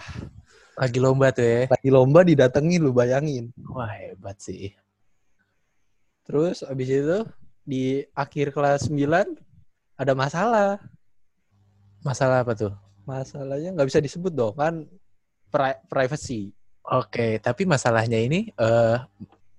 Lagi 0.76 1.00
lomba 1.00 1.32
tuh 1.32 1.44
ya. 1.46 1.62
lagi 1.72 1.90
lomba 1.92 2.20
didatengin 2.24 2.80
lu 2.84 2.92
bayangin 2.92 3.52
Wah, 3.70 3.92
hebat 3.92 4.40
sih. 4.40 4.72
terus 6.26 6.64
abis 6.64 6.90
itu 6.90 7.20
di 7.66 7.84
akhir 8.14 8.54
kelas 8.54 8.88
9 8.88 9.34
ada 9.98 10.14
masalah 10.14 10.78
Masalah 12.00 12.46
apa 12.46 12.54
tuh? 12.54 12.74
masalahnya 13.02 13.74
nggak 13.74 13.90
bisa 13.90 14.02
disebut 14.02 14.30
dong 14.30 14.54
kan 14.54 14.86
pri- 15.50 15.82
privacy 15.86 16.54
Oke, 16.86 17.42
tapi 17.42 17.66
masalahnya 17.66 18.22
ini 18.22 18.54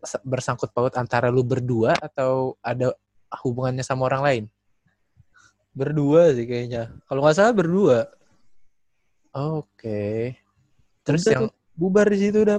se- 0.01 0.23
bersangkut 0.23 0.71
paut 0.71 0.95
antara 0.95 1.27
lu 1.27 1.43
berdua 1.43 1.99
atau 1.99 2.55
ada 2.63 2.95
hubungannya 3.43 3.83
sama 3.83 4.07
orang 4.07 4.23
lain? 4.23 4.45
berdua 5.71 6.33
sih 6.33 6.47
kayaknya 6.47 6.89
kalau 7.05 7.21
nggak 7.21 7.37
salah 7.37 7.53
berdua 7.53 7.99
Oke. 9.31 10.33
Terus 11.05 11.29
Udah 11.29 11.33
yang 11.37 11.47
bubar 11.77 12.09
di 12.09 12.19
situ 12.19 12.41
udah 12.41 12.57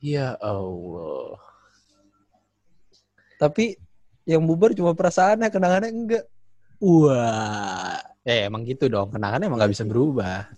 ya 0.00 0.32
Allah. 0.40 1.36
tapi 3.36 3.76
yang 4.24 4.42
bubar 4.44 4.72
cuma 4.72 4.96
perasaannya 4.96 5.48
kenangannya 5.52 5.90
enggak 5.92 6.24
Wah, 6.84 7.96
eh 8.26 8.44
emang 8.50 8.66
gitu 8.66 8.90
dong 8.90 9.14
kenangannya 9.14 9.48
emang 9.48 9.62
nggak 9.62 9.72
bisa 9.72 9.86
berubah 9.88 10.48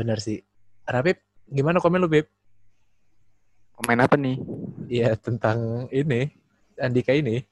bener 0.00 0.16
sih. 0.16 0.40
Rapip, 0.88 1.20
gimana 1.44 1.76
komen 1.76 2.00
lu, 2.00 2.08
Beb? 2.08 2.26
Komen 3.76 4.00
apa 4.00 4.16
nih? 4.16 4.40
Iya, 4.88 5.12
tentang 5.20 5.92
ini, 5.92 6.32
Andika 6.80 7.12
ini. 7.12 7.44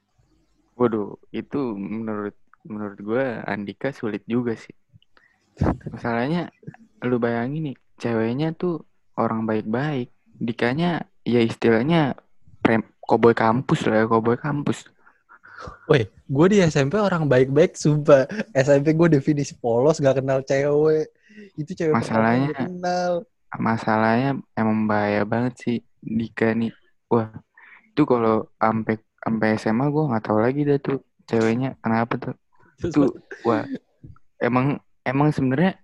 Waduh, 0.80 1.20
itu 1.28 1.76
menurut 1.76 2.32
menurut 2.64 2.98
gue 3.04 3.24
Andika 3.44 3.92
sulit 3.92 4.24
juga 4.24 4.56
sih. 4.56 4.72
Masalahnya, 5.92 6.48
lu 7.04 7.20
bayangin 7.20 7.72
nih, 7.72 7.76
ceweknya 8.00 8.56
tuh 8.56 8.88
orang 9.20 9.44
baik-baik. 9.44 10.08
Dikanya 10.38 11.04
ya 11.26 11.44
istilahnya 11.44 12.16
prem, 12.64 12.80
koboy 13.04 13.36
kampus 13.36 13.84
lah 13.84 14.02
ya, 14.02 14.04
koboy 14.08 14.40
kampus. 14.40 14.88
Woi, 15.88 16.06
gue 16.06 16.46
di 16.52 16.58
SMP 16.62 17.00
orang 17.00 17.26
baik-baik, 17.26 17.74
sumpah. 17.74 18.28
SMP 18.54 18.94
gue 18.94 19.18
definisi 19.18 19.56
polos, 19.58 19.98
gak 19.98 20.22
kenal 20.22 20.42
cewek. 20.42 21.10
Itu 21.58 21.74
cewek 21.74 21.94
Masalahnya- 21.98 22.54
kenal. 22.54 23.12
Masalahnya 23.56 24.30
emang 24.54 24.84
bahaya 24.84 25.24
banget 25.24 25.54
sih 25.56 25.76
Dika 25.98 26.52
nih. 26.52 26.70
Wah, 27.08 27.32
itu 27.88 28.02
kalau 28.04 28.52
sampai 28.60 29.00
sampai 29.18 29.48
SMA 29.56 29.88
gue 29.88 30.04
nggak 30.04 30.24
tahu 30.24 30.38
lagi 30.38 30.62
dah 30.62 30.78
tuh 30.78 31.00
ceweknya 31.24 31.74
kenapa 31.80 32.14
tuh. 32.20 32.34
Terus 32.78 32.92
Tuh, 32.94 33.10
wah, 33.42 33.64
emang 34.38 34.78
emang 35.02 35.32
sebenarnya 35.32 35.80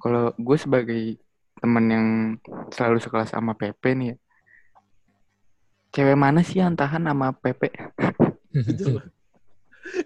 kalau 0.00 0.32
gue 0.34 0.56
sebagai 0.56 1.20
temen 1.60 1.84
yang 1.86 2.06
selalu 2.74 2.98
sekelas 2.98 3.30
sama 3.30 3.54
Pepe 3.54 3.94
nih 3.94 4.06
ya, 4.10 4.16
cewek 5.92 6.18
mana 6.18 6.40
sih 6.42 6.58
yang 6.58 6.74
tahan 6.74 7.06
sama 7.06 7.30
Pepe? 7.36 7.70
itu 8.72 9.00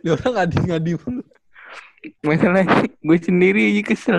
dia 0.03 0.11
orang 0.17 0.33
ngadi-ngadi 0.41 0.93
mulu. 1.05 1.23
Masalahnya 2.25 2.89
gue 2.89 3.19
sendiri 3.21 3.63
aja 3.71 3.83
kesel. 3.85 4.19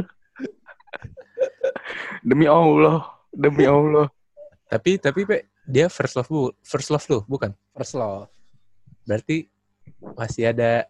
demi 2.28 2.46
Allah, 2.46 3.08
demi 3.34 3.64
Allah. 3.66 4.12
tapi 4.68 5.00
tapi 5.00 5.24
Pe, 5.24 5.48
dia 5.64 5.88
first 5.88 6.20
love 6.20 6.28
bu, 6.28 6.52
first 6.62 6.92
love 6.92 7.06
lu, 7.08 7.20
bukan? 7.26 7.56
First 7.72 7.96
love. 7.96 8.28
Berarti 9.08 9.48
masih 10.20 10.52
ada 10.52 10.86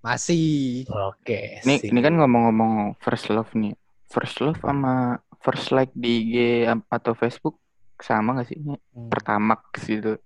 Masih. 0.00 0.88
Oke. 0.88 1.60
Ini 1.60 1.76
sip. 1.76 1.92
ini 1.92 2.00
kan 2.00 2.16
ngomong-ngomong 2.16 2.96
first 3.04 3.28
love 3.28 3.52
nih. 3.52 3.76
First 4.08 4.40
love 4.40 4.56
sama 4.64 5.20
first 5.44 5.70
like 5.76 5.92
di 5.92 6.24
IG 6.24 6.36
atau 6.88 7.12
Facebook 7.12 7.60
sama 8.00 8.40
gak 8.40 8.48
sih? 8.48 8.58
Hmm. 8.58 9.08
Pertamax 9.12 9.62
gitu. 9.84 10.16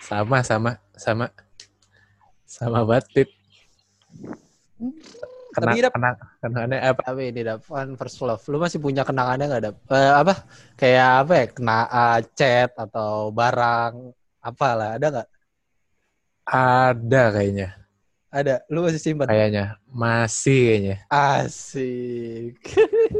sama 0.00 0.40
sama 0.40 0.80
sama 1.00 1.32
sama 2.44 2.84
banget 2.84 3.06
Pip. 3.14 3.28
kena, 5.54 5.72
Tapi 5.72 5.78
kena, 5.86 6.10
kenangannya 6.42 6.78
apa? 6.82 7.00
Tapi 7.06 7.22
ini 7.32 7.40
dap 7.46 7.64
kan 7.64 7.94
first 7.94 8.20
love. 8.20 8.42
Lu 8.50 8.58
masih 8.60 8.82
punya 8.82 9.02
kenangannya 9.06 9.46
nggak 9.48 9.62
dap? 9.64 9.76
Eh, 9.88 10.12
apa? 10.12 10.34
Kayak 10.76 11.10
apa 11.24 11.32
ya? 11.32 11.46
Kena 11.50 11.78
uh, 11.88 12.18
chat 12.36 12.70
atau 12.76 13.32
barang 13.32 14.12
apalah 14.42 14.98
ada 15.00 15.06
nggak? 15.08 15.28
Ada 16.50 17.22
kayaknya. 17.32 17.68
Ada. 18.30 18.54
Lu 18.70 18.82
masih 18.82 19.00
simpan? 19.02 19.26
Kayaknya. 19.30 19.64
Masih 19.90 20.60
kayaknya. 20.66 20.96
Asik. 21.10 22.54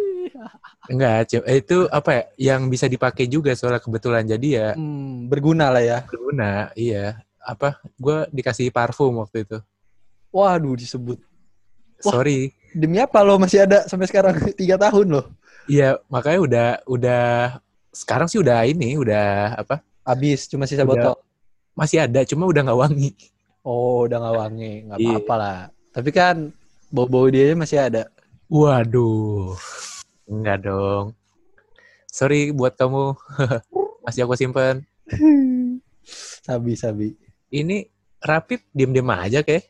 Enggak, 0.91 1.31
itu 1.47 1.87
apa 1.91 2.11
ya? 2.11 2.23
Yang 2.51 2.63
bisa 2.67 2.87
dipakai 2.91 3.31
juga 3.31 3.55
soalnya 3.55 3.83
kebetulan. 3.83 4.27
Jadi 4.27 4.59
ya 4.59 4.75
hmm, 4.75 5.31
berguna 5.31 5.71
lah 5.71 5.83
ya. 5.83 5.99
berguna. 6.07 6.75
Iya. 6.75 7.30
Apa? 7.41 7.81
Gue 7.97 8.29
dikasih 8.31 8.69
parfum 8.71 9.17
waktu 9.19 9.45
itu. 9.45 9.59
Waduh 10.31 10.77
disebut. 10.77 11.19
Wah. 12.05 12.13
Sorry. 12.15 12.53
Demi 12.71 13.03
apa 13.03 13.19
lo 13.21 13.35
masih 13.35 13.67
ada 13.67 13.85
sampai 13.85 14.07
sekarang 14.07 14.37
tiga 14.61 14.79
tahun 14.79 15.07
loh? 15.11 15.27
Iya, 15.67 15.99
makanya 16.07 16.41
udah 16.41 16.69
udah 16.87 17.23
sekarang 17.91 18.31
sih 18.31 18.39
udah 18.39 18.63
ini, 18.65 18.95
udah 18.95 19.59
apa? 19.59 19.83
Habis 20.07 20.47
cuma 20.47 20.65
sisa 20.65 20.83
Udah. 20.83 21.15
botol. 21.15 21.17
Masih 21.75 22.03
ada, 22.03 22.23
cuma 22.23 22.47
udah 22.47 22.63
nggak 22.63 22.81
wangi. 22.81 23.11
Oh 23.61 24.07
udah 24.07 24.19
nggak 24.19 24.37
wangi, 24.39 24.73
nggak 24.87 24.99
Iya. 24.99 25.11
apa-apa 25.19 25.35
lah. 25.37 25.59
Tapi 25.91 26.11
kan 26.11 26.37
bau-bau 26.89 27.27
dia 27.29 27.53
masih 27.55 27.79
ada. 27.83 28.07
Waduh. 28.47 29.55
Enggak 30.27 30.63
dong. 30.65 31.15
Sorry 32.07 32.51
buat 32.51 32.75
kamu. 32.75 33.15
Masih 34.07 34.27
aku 34.27 34.35
simpen. 34.35 34.83
sabi 36.47 36.75
sabi. 36.75 37.15
Ini 37.51 37.87
Rapip 38.21 38.69
diem-diem 38.71 39.09
aja 39.09 39.41
kayak. 39.41 39.65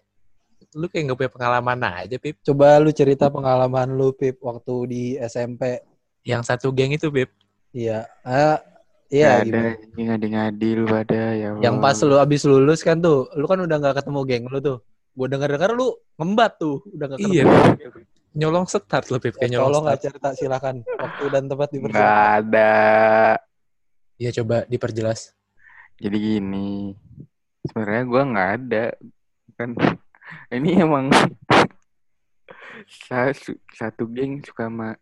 Lu 0.75 0.87
kayak 0.87 1.03
nggak 1.07 1.19
punya 1.19 1.31
pengalaman 1.31 1.79
aja, 1.83 2.19
Pip. 2.19 2.43
Coba 2.43 2.79
lu 2.79 2.91
cerita 2.91 3.31
pengalaman 3.31 3.95
lu 3.95 4.11
Pip 4.11 4.43
waktu 4.43 4.75
di 4.87 5.03
SMP. 5.17 5.79
Yang 6.23 6.43
satu 6.51 6.71
geng 6.71 6.91
itu, 6.91 7.11
Pip. 7.11 7.31
Iya. 7.71 8.07
Ah, 8.23 8.59
iya 9.07 9.43
ada 9.43 9.79
ngadi-ngadi 9.95 10.69
lu 10.79 10.87
pada 10.87 11.35
ya 11.35 11.55
Allah. 11.55 11.63
Yang 11.63 11.77
pas 11.79 11.99
lu 12.03 12.17
abis 12.19 12.43
lulus 12.43 12.83
kan 12.83 12.99
tuh, 12.99 13.31
lu 13.35 13.47
kan 13.47 13.59
udah 13.63 13.77
nggak 13.79 14.03
ketemu 14.03 14.21
geng 14.27 14.45
lu 14.47 14.59
tuh. 14.59 14.79
Gue 15.15 15.27
denger-denger 15.27 15.71
lu 15.75 15.89
ngembat 16.19 16.53
tuh, 16.59 16.83
udah 16.91 17.07
nggak 17.07 17.19
ketemu. 17.19 17.35
Iya. 17.35 17.45
Nyolong 18.31 18.67
start 18.67 19.11
lu, 19.11 19.19
Pip. 19.19 19.39
Kayak 19.39 19.47
Ya, 19.47 19.55
nyolong 19.59 19.71
tolong 19.71 19.87
start. 19.91 20.03
cerita 20.03 20.29
silakan. 20.35 20.75
Waktu 20.87 21.25
dan 21.31 21.43
tempat 21.47 21.67
Nggak 21.67 21.75
dipersilakan. 21.79 22.35
ada. 22.35 22.73
Iya, 24.19 24.31
coba 24.43 24.57
diperjelas. 24.67 25.21
Jadi 25.99 26.17
gini, 26.19 26.95
sebenarnya 27.67 28.03
gua 28.09 28.23
nggak 28.25 28.51
ada 28.61 28.85
kan. 29.57 29.71
Ini 30.55 30.87
emang 30.87 31.11
satu, 32.87 33.59
satu 33.75 34.03
geng 34.11 34.41
suka 34.47 34.71
sama 34.71 34.95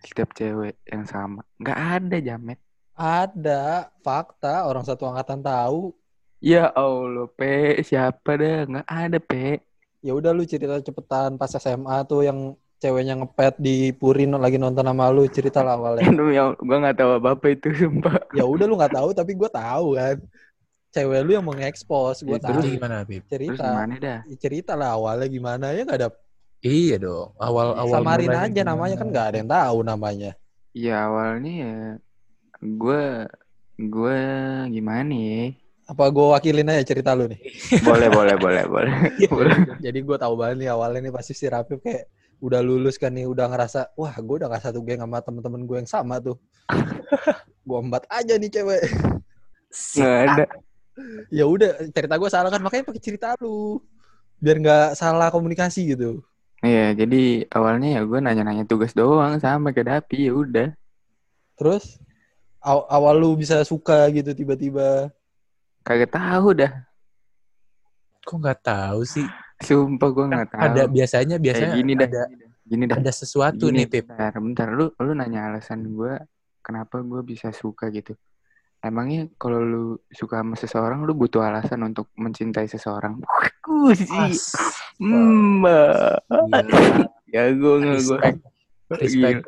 setiap 0.00 0.30
cewek 0.32 0.78
yang 0.88 1.04
sama. 1.04 1.42
Nggak 1.60 1.78
ada 1.78 2.16
jamet. 2.22 2.58
Ada 2.94 3.88
fakta 4.04 4.68
orang 4.68 4.84
satu 4.84 5.08
angkatan 5.08 5.40
tahu. 5.40 5.96
Ya 6.40 6.72
Allah, 6.72 7.28
Pe, 7.36 7.80
siapa 7.84 8.36
dah? 8.40 8.64
Nggak 8.64 8.88
ada, 8.88 9.18
Pe. 9.20 9.60
Ya 10.00 10.16
udah 10.16 10.32
lu 10.32 10.48
cerita 10.48 10.80
cepetan 10.80 11.36
pas 11.36 11.52
SMA 11.52 12.00
tuh 12.08 12.24
yang 12.24 12.56
ceweknya 12.80 13.20
ngepet 13.20 13.60
di 13.60 13.92
Puri 13.92 14.24
no- 14.24 14.40
lagi 14.40 14.56
nonton 14.56 14.88
sama 14.88 15.12
lu 15.12 15.28
cerita 15.28 15.60
lah 15.60 15.76
awalnya. 15.76 16.08
Aduh, 16.08 16.32
ya, 16.32 16.56
gue 16.56 16.76
nggak 16.80 16.96
tahu 16.96 17.10
apa-apa 17.20 17.46
itu, 17.52 17.68
sumpah. 17.76 18.16
ya 18.32 18.48
udah 18.48 18.64
lu 18.64 18.80
nggak 18.80 18.96
tahu 18.96 19.08
tapi 19.12 19.32
gue 19.36 19.50
tahu 19.52 19.86
kan. 20.00 20.16
Cewek 20.90 21.20
lu 21.22 21.30
yang 21.38 21.46
mengekspos, 21.46 22.26
gue 22.26 22.34
Ya, 22.34 22.42
tahu. 22.42 22.50
Terus 22.58 22.66
gimana? 22.74 22.94
Terus 23.06 23.22
Cerita. 23.30 23.62
gimana 23.62 23.94
dah? 24.02 24.18
Ya, 24.26 24.36
cerita 24.42 24.72
lah 24.74 24.98
awalnya 24.98 25.28
gimana 25.30 25.70
ya 25.70 25.86
nggak 25.86 25.98
ada 26.02 26.10
Iya 26.60 27.00
dong. 27.00 27.32
Awal-awal 27.40 27.88
samarin 28.04 28.28
mulanya 28.28 28.52
aja 28.52 28.62
namanya 28.68 28.96
kan 29.00 29.08
gimana? 29.08 29.12
nggak 29.16 29.26
ada 29.32 29.36
yang 29.40 29.50
tahu 29.50 29.78
namanya. 29.80 30.30
Ya 30.76 30.96
awalnya 31.08 31.52
ya 31.56 31.76
gue 32.60 33.02
gue 33.80 34.18
gimana 34.68 35.02
nih? 35.08 35.56
Apa 35.88 36.12
gue 36.12 36.26
wakilin 36.36 36.68
aja 36.68 36.84
cerita 36.84 37.16
lu 37.16 37.32
nih. 37.32 37.40
Boleh 37.88 38.12
boleh 38.12 38.36
boleh 38.36 38.64
boleh. 38.68 38.92
boleh. 39.32 39.56
Jadi 39.80 39.98
gue 40.04 40.16
tahu 40.20 40.34
banget 40.36 40.56
nih 40.60 40.68
awalnya 40.74 41.00
nih 41.08 41.14
pasti 41.16 41.32
si 41.32 41.48
Rapip 41.48 41.80
kayak 41.80 42.04
udah 42.44 42.60
lulus 42.60 43.00
kan 43.00 43.12
nih 43.16 43.24
udah 43.24 43.48
ngerasa 43.48 43.96
wah 43.96 44.12
gue 44.16 44.36
udah 44.40 44.48
gak 44.52 44.64
satu 44.68 44.80
geng 44.84 45.00
sama 45.00 45.24
temen-temen 45.24 45.64
gue 45.64 45.76
yang 45.80 45.88
sama 45.88 46.20
tuh. 46.20 46.36
gue 47.68 47.78
embat 47.80 48.04
aja 48.12 48.36
nih 48.36 48.50
cewek. 48.52 48.82
Nggak 49.96 50.18
ada. 50.28 50.44
Ya 51.32 51.44
udah 51.46 51.90
cerita 51.90 52.14
gue 52.16 52.30
salah 52.30 52.50
kan 52.52 52.60
makanya 52.60 52.88
pakai 52.88 53.02
cerita 53.02 53.34
lu 53.40 53.80
biar 54.40 54.56
nggak 54.60 54.86
salah 54.96 55.28
komunikasi 55.28 55.92
gitu. 55.94 56.24
Iya 56.60 56.92
jadi 56.92 57.48
awalnya 57.52 57.96
ya 57.96 58.02
gue 58.04 58.18
nanya-nanya 58.20 58.64
tugas 58.68 58.92
doang 58.92 59.40
sama 59.40 59.72
ke 59.72 59.80
Dapi 59.80 60.28
ya 60.28 60.32
udah. 60.36 60.68
Terus 61.56 62.00
aw- 62.60 62.88
awal 62.88 63.16
lu 63.20 63.36
bisa 63.36 63.60
suka 63.64 64.08
gitu 64.12 64.32
tiba-tiba. 64.36 65.08
Kagak 65.80 66.12
tahu 66.12 66.52
dah. 66.56 66.72
Kok 68.24 68.36
nggak 68.36 68.60
tahu 68.60 69.00
sih? 69.08 69.24
Sumpah 69.64 70.08
gue 70.12 70.24
nggak 70.28 70.48
tahu. 70.52 70.60
Ada 70.60 70.82
biasanya 70.88 71.36
Kayak 71.36 71.44
biasanya 71.44 71.74
gini 71.76 71.92
dah. 71.96 72.08
ada 72.08 72.22
Gini 72.70 72.84
dah. 72.86 72.96
ada 73.02 73.10
sesuatu 73.10 73.66
Gini, 73.66 73.82
nih, 73.82 73.86
Pip. 73.90 74.06
Bentar, 74.06 74.32
bentar. 74.38 74.68
Lu 74.70 74.92
lu 74.94 75.10
nanya 75.16 75.50
alasan 75.50 75.82
gue 75.90 76.12
kenapa 76.62 77.00
gue 77.02 77.20
bisa 77.24 77.50
suka 77.50 77.88
gitu. 77.90 78.14
Emangnya 78.80 79.28
kalau 79.36 79.60
lu 79.60 79.84
suka 80.08 80.40
sama 80.40 80.56
seseorang, 80.56 81.04
lu 81.04 81.12
butuh 81.12 81.44
alasan 81.44 81.84
untuk 81.84 82.08
mencintai 82.16 82.64
seseorang? 82.64 83.20
Hmm, 85.00 85.60
Gila. 85.60 87.04
ya 87.28 87.42
gue 87.52 87.74
nggak 87.76 88.00
gue. 88.00 88.18
Respect. 88.18 88.38
Respect. 88.96 89.40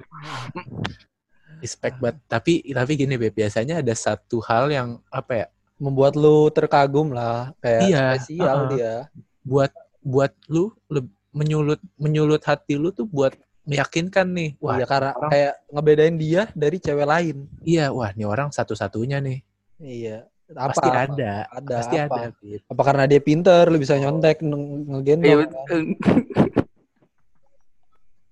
Respect 1.65 1.97
banget. 1.97 2.17
Tapi 2.29 2.53
tapi 2.77 2.93
gini, 2.95 3.17
Beb, 3.17 3.33
biasanya 3.33 3.81
ada 3.81 3.95
satu 3.97 4.45
hal 4.45 4.69
yang 4.69 4.89
apa 5.09 5.33
ya? 5.33 5.47
Membuat 5.81 6.15
lu 6.15 6.53
terkagum 6.53 7.11
lah 7.17 7.57
kayak 7.59 7.83
Iya, 7.89 8.05
spesial 8.21 8.59
uh-uh. 8.69 8.71
dia. 8.77 8.95
Buat 9.43 9.73
buat 10.05 10.33
lu 10.53 10.77
leb- 10.93 11.15
menyulut 11.33 11.81
menyulut 11.97 12.43
hati 12.45 12.77
lu 12.77 12.93
tuh 12.93 13.09
buat 13.09 13.33
meyakinkan 13.63 14.27
nih. 14.29 14.51
Wah, 14.59 14.75
iya 14.75 14.85
karena 14.85 15.11
orang- 15.13 15.31
kayak 15.31 15.53
ngebedain 15.69 16.17
dia 16.17 16.43
dari 16.53 16.77
cewek 16.77 17.07
lain. 17.07 17.37
iya, 17.63 17.89
wah, 17.89 18.11
ini 18.11 18.25
orang 18.25 18.51
satu-satunya 18.51 19.19
nih. 19.19 19.39
Iya. 19.79 20.27
Apa, 20.53 20.77
Pasti 20.77 20.89
apa? 20.91 21.01
ada. 21.09 21.33
Ada 21.49 21.75
Pasti 21.79 21.97
apa? 21.97 22.13
ada, 22.13 22.23
Beb. 22.37 22.61
Apa 22.69 22.83
karena 22.85 23.05
dia 23.07 23.21
pinter, 23.21 23.63
lu 23.67 23.79
bisa 23.79 23.97
nyontek, 23.97 24.37
nge- 24.39 24.53
Iya, 24.53 24.91
ngegendong. 24.91 25.49
kan? 25.65 25.85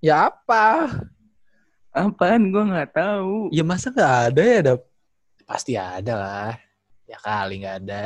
Ya 0.01 0.33
apa? 0.33 0.89
Apaan 1.91 2.49
gue 2.49 2.63
nggak 2.63 2.97
tahu. 2.97 3.53
Ya 3.53 3.61
masa 3.61 3.93
nggak 3.93 4.15
ada 4.33 4.43
ya, 4.43 4.59
Dap? 4.65 4.81
Pasti 5.45 5.77
ada 5.77 6.15
lah. 6.17 6.53
Ya 7.05 7.19
kali 7.19 7.61
nggak 7.61 7.77
ada. 7.85 8.03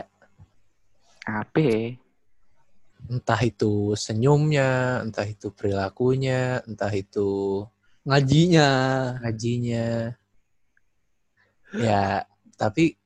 Apa? 1.22 1.94
Ya? 3.04 3.12
Entah 3.12 3.40
itu 3.44 3.92
senyumnya, 3.96 5.00
entah 5.04 5.28
itu 5.28 5.52
perilakunya, 5.52 6.64
entah 6.64 6.92
itu 6.92 7.62
Ngajinya. 8.04 8.70
ngajinya. 9.24 10.12
Ya, 11.74 12.28
tapi 12.60 13.00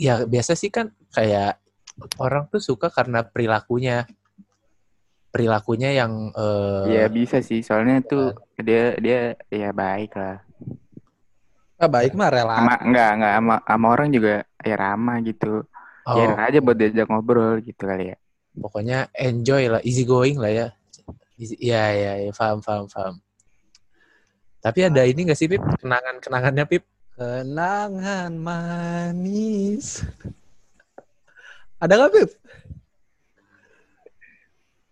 ya 0.00 0.24
biasa 0.24 0.56
sih 0.56 0.72
kan 0.72 0.88
kayak 1.12 1.60
orang 2.16 2.48
tuh 2.48 2.60
suka 2.60 2.88
karena 2.88 3.20
perilakunya. 3.24 4.08
Perilakunya 5.30 5.94
yang 5.94 6.34
eh, 6.34 6.84
Iya 6.90 7.06
bisa 7.06 7.38
sih. 7.38 7.62
Soalnya 7.62 8.02
tuh 8.02 8.34
dia 8.58 8.98
dia 8.98 9.38
ya 9.52 9.70
baik 9.70 10.16
lah. 10.16 10.42
Ah, 11.80 11.88
baik 11.88 12.12
mah 12.12 12.28
relatif. 12.28 12.60
Sama 12.60 12.74
enggak 12.82 13.10
enggak 13.16 13.32
sama, 13.38 13.54
sama 13.64 13.86
orang 13.88 14.08
juga 14.12 14.34
ya 14.60 14.76
ramah 14.76 15.16
gitu. 15.22 15.64
oh, 16.08 16.14
Ya 16.16 16.22
enak 16.34 16.44
aja 16.50 16.58
buat 16.60 16.76
diajak 16.76 17.06
ngobrol 17.08 17.62
gitu 17.62 17.84
kali 17.86 18.12
ya. 18.12 18.18
Pokoknya 18.56 19.08
enjoy 19.14 19.70
lah, 19.70 19.80
easy 19.82 20.02
going 20.02 20.36
lah 20.36 20.50
ya. 20.50 20.68
Easy, 21.36 21.56
ya, 21.56 21.88
ya, 21.90 22.12
ya, 22.28 22.30
paham, 22.34 22.60
paham, 22.60 22.84
paham. 22.86 23.14
Tapi 24.60 24.78
ada 24.84 25.08
ini 25.08 25.24
gak 25.24 25.38
sih, 25.40 25.48
Pip? 25.48 25.64
Kenangan-kenangannya, 25.80 26.64
Pip? 26.68 26.84
Kenangan 27.16 28.32
manis. 28.36 30.04
Ada 31.80 31.96
nggak, 31.96 32.12
Pip? 32.12 32.30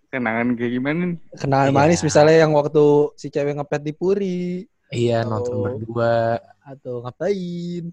Kenangan 0.08 0.56
kayak 0.56 0.72
gimana 0.72 1.00
nih? 1.04 1.18
Kenangan 1.36 1.68
Iya. 1.68 1.76
manis 1.76 2.00
misalnya 2.00 2.36
yang 2.40 2.52
waktu 2.56 2.84
si 3.12 3.28
cewek 3.28 3.60
ngepet 3.60 3.82
di 3.84 3.92
Puri. 3.92 4.64
Iya, 4.88 5.20
Oh. 5.28 5.36
nonton 5.36 5.56
berdua, 5.60 6.40
Atau 6.64 7.04
ngapain. 7.04 7.92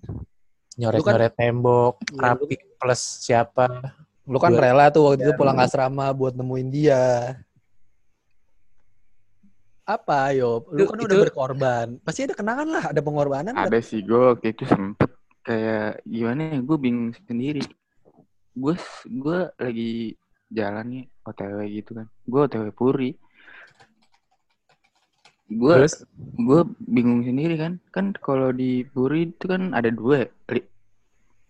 nyoret-nyoret 0.75 1.31
tembok, 1.35 1.99
Iya, 2.07 2.19
rapi 2.19 2.55
plus 2.75 3.01
siapa. 3.23 3.67
Lu 4.25 4.37
kan 4.41 4.53
rela 4.53 4.89
tuh 4.89 5.13
waktu 5.13 5.21
itu 5.21 5.33
Ya. 5.33 5.37
pulang 5.37 5.57
asrama 5.57 6.09
buat 6.11 6.33
nemuin 6.33 6.69
dia. 6.69 7.03
Apa, 9.85 10.33
yo? 10.33 10.65
Lu 10.73 10.81
Itu- 10.81 10.89
kan 10.89 10.97
udah 11.05 11.13
itu- 11.13 11.23
berkorban. 11.29 11.87
Pasti 12.01 12.25
ada 12.25 12.33
kenangan 12.33 12.65
lah, 12.65 12.83
ada 12.89 13.01
pengorbanan. 13.05 13.53
kan? 13.53 13.69
Ada 13.69 13.79
sih 13.85 14.01
gue 14.01 14.17
waktu 14.33 14.57
itu 14.57 14.65
sempet 14.65 15.13
kayak 15.45 16.01
gimana 16.03 16.57
ya 16.57 16.59
gue 16.59 16.77
bingung 16.81 17.13
sendiri. 17.29 17.61
Gue 18.57 18.73
gue 19.05 19.39
lagi 19.61 20.17
jalan 20.49 20.85
nih 20.89 21.03
OTW 21.21 21.57
gitu 21.69 21.91
kan. 21.93 22.07
Gue 22.25 22.39
OTW 22.43 22.67
Puri. 22.73 23.11
gue 25.45 25.77
gue 26.41 26.61
bingung 26.81 27.21
sendiri 27.21 27.53
kan 27.53 27.77
kan 27.93 28.17
kalau 28.17 28.49
di 28.49 28.81
Puri 28.81 29.29
itu 29.29 29.45
kan 29.45 29.77
ada 29.77 29.93
dua 29.93 30.25
ya 30.25 30.27
Li- 30.49 30.65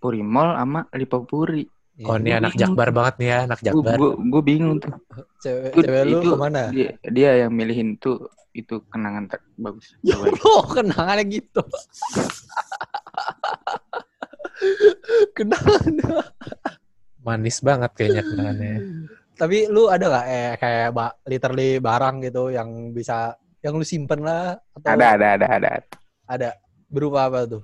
Puri 0.03 0.19
Mall 0.19 0.51
sama 0.51 0.83
Lipopuri 0.91 1.63
Iya. 1.95 2.05
Oh, 2.05 2.15
ini 2.19 2.29
anak 2.29 2.51
bingung. 2.51 2.75
Jakbar 2.75 2.89
banget 2.91 3.13
nih 3.17 3.27
ya, 3.27 3.37
anak 3.47 3.59
Jakbar. 3.63 3.95
gue 4.19 4.43
bingung 4.43 4.75
tuh 4.77 4.91
Cewek, 5.39 5.71
Itu- 5.71 5.83
cewek 5.87 6.03
lu 6.03 6.11
itu 6.11 6.27
ke 6.27 6.35
mana? 6.35 6.61
dia, 6.67 6.89
dia 7.07 7.31
yang 7.47 7.51
milihin 7.55 7.95
tuh 7.95 8.27
itu 8.51 8.83
kenangan 8.87 9.27
ter- 9.27 9.43
bagus 9.55 9.95
Ya. 10.03 10.15
Allah, 10.19 10.63
kenangannya 10.69 11.25
gitu. 11.29 11.61
kenangan. 15.35 15.93
Manis 17.23 17.57
banget 17.59 17.91
kayaknya 17.95 18.23
kenangannya. 18.23 18.75
Tapi 19.35 19.67
lu 19.67 19.87
ada 19.87 20.05
gak 20.09 20.25
eh, 20.27 20.53
kayak 20.55 20.87
ba 20.91 21.11
literally 21.23 21.79
barang 21.79 22.15
gitu 22.23 22.49
yang 22.49 22.91
bisa 22.91 23.35
yang 23.59 23.75
lu 23.75 23.83
simpen 23.83 24.21
lah 24.21 24.55
atau 24.71 24.89
ada 24.93 25.05
ada 25.17 25.27
ada 25.35 25.47
ada 25.49 25.69
ada 26.25 26.49
berupa 26.87 27.27
apa 27.27 27.45
tuh? 27.45 27.63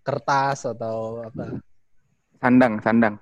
Kertas 0.00 0.64
atau 0.66 1.20
apa? 1.22 1.60
sandang 2.40 2.80
sandang 2.80 3.14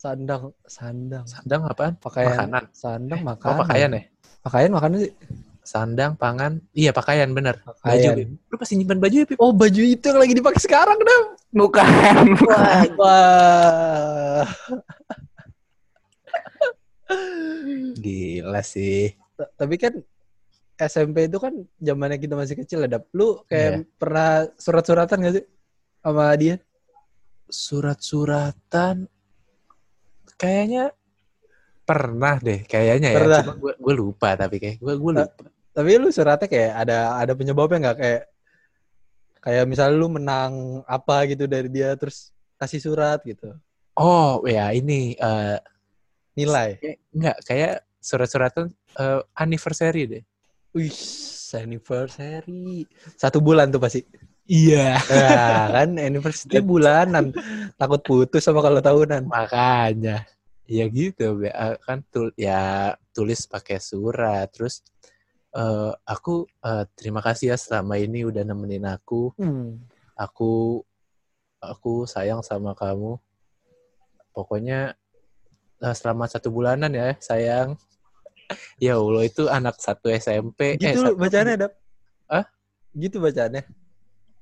Sandang, 0.00 0.56
sandang. 0.64 1.24
Sandang 1.28 1.60
apaan? 1.68 1.92
Pakaian. 2.00 2.32
Makanan. 2.32 2.64
Sandang 2.72 3.20
Oh, 3.20 3.26
makanan. 3.36 3.58
pakaian 3.60 3.90
ya? 3.92 4.02
Pakaian 4.40 4.70
makanan 4.72 4.96
sih. 5.04 5.12
Sandang, 5.60 6.12
pangan. 6.16 6.52
Iya, 6.72 6.96
pakaian 6.96 7.28
bener. 7.36 7.60
Baju. 7.60 7.76
Pakaian. 7.84 8.16
Pip. 8.16 8.28
Lu 8.48 8.56
pasti 8.56 8.74
nyimpan 8.80 8.96
baju 8.96 9.16
ya, 9.20 9.26
Pip? 9.28 9.36
Oh, 9.36 9.52
baju 9.52 9.82
itu 9.84 10.00
yang 10.08 10.16
lagi 10.16 10.32
dipakai 10.32 10.56
sekarang, 10.64 10.96
Dam. 11.04 11.22
bukan. 11.52 11.84
Wah. 12.96 14.48
Gila 18.00 18.62
sih. 18.64 19.12
T- 19.36 19.52
Tapi 19.52 19.74
kan 19.76 19.92
SMP 20.80 21.28
itu 21.28 21.36
kan 21.36 21.52
zamannya 21.76 22.16
kita 22.16 22.40
masih 22.40 22.56
kecil 22.56 22.88
ada. 22.88 23.04
Lu 23.12 23.44
kayak 23.44 23.84
pernah 24.00 24.48
surat-suratan 24.56 25.28
gak 25.28 25.34
sih 25.36 25.44
sama 26.00 26.32
dia? 26.40 26.56
Surat-suratan 27.52 29.04
kayaknya 30.40 30.84
pernah 31.84 32.40
deh 32.40 32.64
kayaknya 32.64 33.12
ya. 33.12 33.18
Pernah. 33.20 33.40
Cuma 33.44 33.54
gue 33.60 33.72
gue 33.76 33.94
lupa 33.94 34.28
tapi 34.34 34.56
kayak 34.56 34.76
gue 34.80 34.94
gue 34.96 35.12
lupa. 35.20 35.28
Tapi 35.70 35.90
lu 36.00 36.08
suratnya 36.08 36.48
kayak 36.48 36.72
ada 36.86 36.98
ada 37.20 37.32
penyebabnya 37.36 37.78
nggak 37.90 37.98
kayak 38.00 38.22
kayak 39.40 39.64
misalnya 39.68 39.96
lu 39.96 40.08
menang 40.08 40.80
apa 40.84 41.28
gitu 41.28 41.44
dari 41.44 41.68
dia 41.68 41.92
terus 41.94 42.32
kasih 42.56 42.80
surat 42.80 43.20
gitu. 43.22 43.52
Oh, 44.00 44.40
ya 44.48 44.72
ini 44.72 45.12
eh 45.14 45.58
Nilai. 46.36 46.78
kayak- 46.80 47.00
enggak 47.12 47.36
kayak 47.44 47.74
surat-suratan 48.00 48.72
eh, 48.96 49.20
anniversary 49.36 50.08
deh. 50.08 50.22
Wih, 50.72 50.94
anniversary. 51.58 52.86
Satu 53.18 53.42
bulan 53.42 53.68
tuh 53.68 53.82
pasti. 53.82 54.06
Iya. 54.50 54.98
Nah, 55.06 55.64
kan 55.70 55.88
anniversary 55.94 56.58
bulanan. 56.58 57.30
Takut 57.78 58.02
putus 58.02 58.42
sama 58.42 58.58
kalau 58.58 58.82
tahunan. 58.82 59.30
Makanya 59.30 60.26
ya 60.66 60.84
gitu. 60.86 61.38
Eh, 61.42 61.74
kan 61.86 62.02
tul 62.10 62.34
ya 62.34 62.90
tulis 63.10 63.46
pakai 63.46 63.78
surat 63.78 64.50
terus 64.50 64.82
eh, 65.54 65.92
aku 66.02 66.50
eh, 66.62 66.82
terima 66.94 67.22
kasih 67.22 67.54
ya 67.54 67.56
selama 67.58 67.94
ini 67.94 68.26
udah 68.26 68.42
nemenin 68.42 68.86
aku 68.86 69.30
Hmm. 69.34 69.82
aku 70.14 70.82
aku 71.58 72.06
sayang 72.06 72.38
sama 72.40 72.74
kamu 72.74 73.18
pokoknya 74.30 74.94
eh, 75.78 75.94
selama 75.94 76.30
satu 76.30 76.54
bulanan 76.54 76.90
ya 76.90 77.18
sayang 77.18 77.74
ya 78.78 78.94
Allah 78.98 79.26
itu 79.26 79.46
anak 79.46 79.78
satu 79.78 80.06
SMP 80.08 80.78
Gitu 80.78 81.02
satu- 81.02 81.18
bacaannya, 81.18 81.66
Dap. 81.66 81.72
Hah? 82.26 82.44
Gitu 82.94 83.18
bacaannya. 83.18 83.62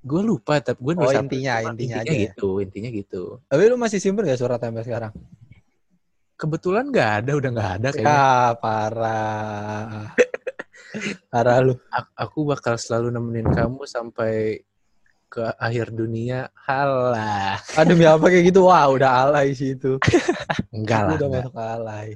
Gue 0.01 0.23
lupa 0.23 0.59
tapi 0.59 0.79
gue 0.79 0.95
Oh, 0.97 1.11
intinya- 1.11 1.59
intinya 1.61 1.97
aja 2.01 2.09
ya? 2.09 2.31
gitu 2.31 2.59
intinya 2.59 2.89
gitu 2.89 3.43
Tapi 3.45 3.63
lu 3.67 3.77
masih 3.77 3.99
simpen 3.99 4.25
gak 4.25 4.39
surat 4.39 4.57
sampai 4.57 4.83
sekarang? 4.83 5.13
kebetulan 6.35 6.87
nggak 6.87 7.11
ada 7.19 7.33
udah 7.35 7.51
nggak 7.51 7.71
ada 7.77 7.89
kayaknya 7.91 8.15
Ya, 8.15 8.31
parah. 8.55 10.15
parah 11.29 11.57
lu. 11.61 11.75
A- 11.91 12.15
aku 12.17 12.47
bakal 12.47 12.79
selalu 12.79 13.11
nemenin 13.11 13.51
kamu 13.51 13.83
sampai 13.85 14.63
ke 15.27 15.45
akhir 15.59 15.91
dunia 15.91 16.47
halah 16.63 17.59
Aduh, 17.75 17.93
ya 17.95 18.15
apa 18.15 18.31
kayak 18.31 18.49
gitu? 18.49 18.65
Wah, 18.65 18.87
udah 18.87 19.27
alay 19.27 19.51
sih 19.53 19.75
itu. 19.75 19.99
enggak 20.71 21.01
lah 21.05 21.13
udah 21.13 21.27
enggak, 21.27 21.43
masuk 21.45 21.57
alay. 21.59 22.09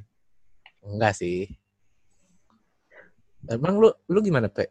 enggak 0.80 1.12
sih 1.12 1.40
emang 3.44 3.74
lu 3.76 3.90
lu 4.06 4.18
gimana 4.20 4.46
pe 4.46 4.70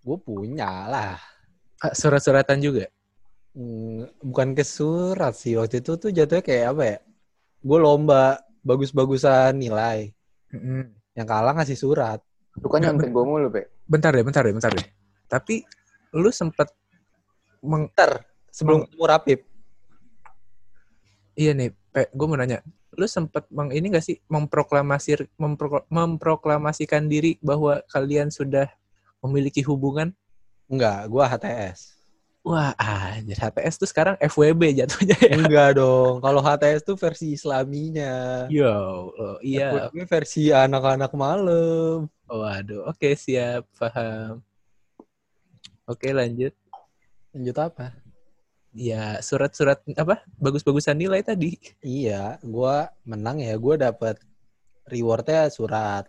Gue 0.00 0.16
punya 0.16 0.84
lah. 0.84 1.16
Surat-suratan 1.92 2.62
juga 2.64 2.88
Hmm, 3.54 4.10
bukan 4.18 4.50
ke 4.50 4.66
surat 4.66 5.30
sih. 5.38 5.54
Waktu 5.54 5.78
itu 5.78 5.94
tuh 5.94 6.10
jatuhnya 6.10 6.42
kayak 6.42 6.66
apa 6.74 6.82
ya? 6.82 6.98
Gue 7.62 7.78
lomba 7.78 8.42
bagus-bagusan 8.66 9.54
nilai. 9.54 10.10
Yang 11.14 11.26
kalah 11.30 11.54
ngasih 11.54 11.78
surat. 11.78 12.18
Kan 12.58 12.82
nyontek 12.82 13.14
gue 13.14 13.22
mulu, 13.22 13.46
Pe. 13.54 13.70
bentar 13.84 14.10
deh 14.16 14.24
bentar 14.24 14.40
deh 14.40 14.54
bentar 14.54 14.72
deh 14.72 14.86
tapi 15.28 15.64
lu 16.14 16.30
sempet 16.32 16.72
meng 17.60 17.90
Ntar, 17.92 18.24
sebelum 18.48 18.88
ketemu 18.88 19.04
Rapip. 19.04 19.40
iya 21.34 21.50
nih 21.52 21.74
pe 21.90 22.08
gue 22.14 22.26
mau 22.28 22.38
nanya 22.38 22.62
lu 22.94 23.04
sempet 23.10 23.44
meng 23.50 23.74
ini 23.74 23.90
gak 23.90 24.06
sih 24.06 24.16
memproklamasi 24.30 25.26
mempro- 25.34 25.84
memproklamasikan 25.90 27.10
diri 27.10 27.36
bahwa 27.42 27.82
kalian 27.90 28.30
sudah 28.30 28.70
memiliki 29.20 29.60
hubungan 29.66 30.14
Enggak, 30.68 31.08
gue 31.08 31.24
HTS. 31.24 31.80
wah 32.44 32.76
anjir 32.76 33.40
HTS 33.40 33.80
tuh 33.80 33.88
sekarang 33.88 34.20
FWB 34.20 34.84
jatuhnya 34.84 35.16
ya 35.16 35.32
Enggak 35.32 35.80
dong. 35.80 36.20
Kalau 36.20 36.44
HTS 36.44 36.84
tuh 36.84 36.96
versi 37.00 37.32
islaminya. 37.32 38.44
Yo, 38.52 38.68
oh, 39.16 39.40
iya. 39.40 39.88
FWB 39.88 40.04
versi 40.04 40.52
anak-anak 40.52 41.12
malam. 41.16 42.04
Waduh, 42.28 42.84
oke 42.88 43.16
siap, 43.16 43.64
paham. 43.80 44.44
Oke 45.84 46.12
lanjut. 46.12 46.52
Lanjut 47.36 47.56
apa? 47.60 47.92
Ya 48.74 49.20
surat-surat 49.20 49.84
apa? 49.94 50.24
Bagus-bagusan 50.40 50.96
nilai 50.96 51.20
tadi. 51.20 51.60
Iya, 51.84 52.40
gua 52.42 52.88
menang 53.04 53.38
ya, 53.38 53.54
gua 53.60 53.76
dapat 53.76 54.16
rewardnya 54.88 55.52
surat. 55.52 56.08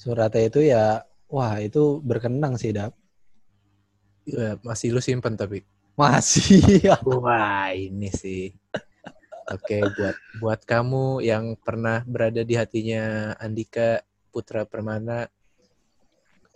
Suratnya 0.00 0.42
itu 0.48 0.60
ya, 0.64 1.04
wah 1.30 1.54
itu 1.60 2.00
berkenang 2.02 2.58
sih, 2.58 2.74
Dap. 2.74 2.96
Ya, 4.24 4.56
masih 4.64 4.96
lu 4.96 5.00
simpen 5.04 5.36
tapi. 5.36 5.64
Masih. 5.94 6.80
Wah 7.06 7.70
ini 7.76 8.08
sih. 8.10 8.56
Oke 9.52 9.84
buat 9.84 10.16
buat 10.40 10.60
kamu 10.64 11.20
yang 11.20 11.52
pernah 11.60 12.00
berada 12.08 12.40
di 12.40 12.56
hatinya 12.56 13.36
Andika 13.36 14.00
Putra 14.32 14.64
Permana 14.64 15.28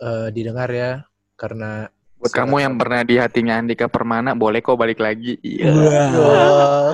eh, 0.01 0.27
didengar 0.33 0.73
ya 0.73 1.05
karena 1.37 1.85
Buat 2.19 2.35
kamu 2.35 2.55
yang 2.59 2.75
pernah 2.75 2.99
di 3.07 3.15
hatinya 3.15 3.55
Andika 3.55 3.87
Permana, 3.87 4.35
boleh 4.35 4.59
kok 4.59 4.75
balik 4.75 4.99
lagi. 4.99 5.39
Iya. 5.39 5.71
Wah. 6.19 6.91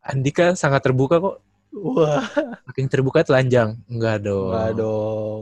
Andika 0.00 0.56
sangat 0.56 0.80
terbuka 0.80 1.20
kok. 1.20 1.44
Wah, 1.76 2.24
Makin 2.64 2.88
terbuka 2.88 3.20
telanjang. 3.20 3.76
Enggak 3.84 4.24
dong. 4.24 4.48
enggak 4.48 4.72
dong. 4.80 5.40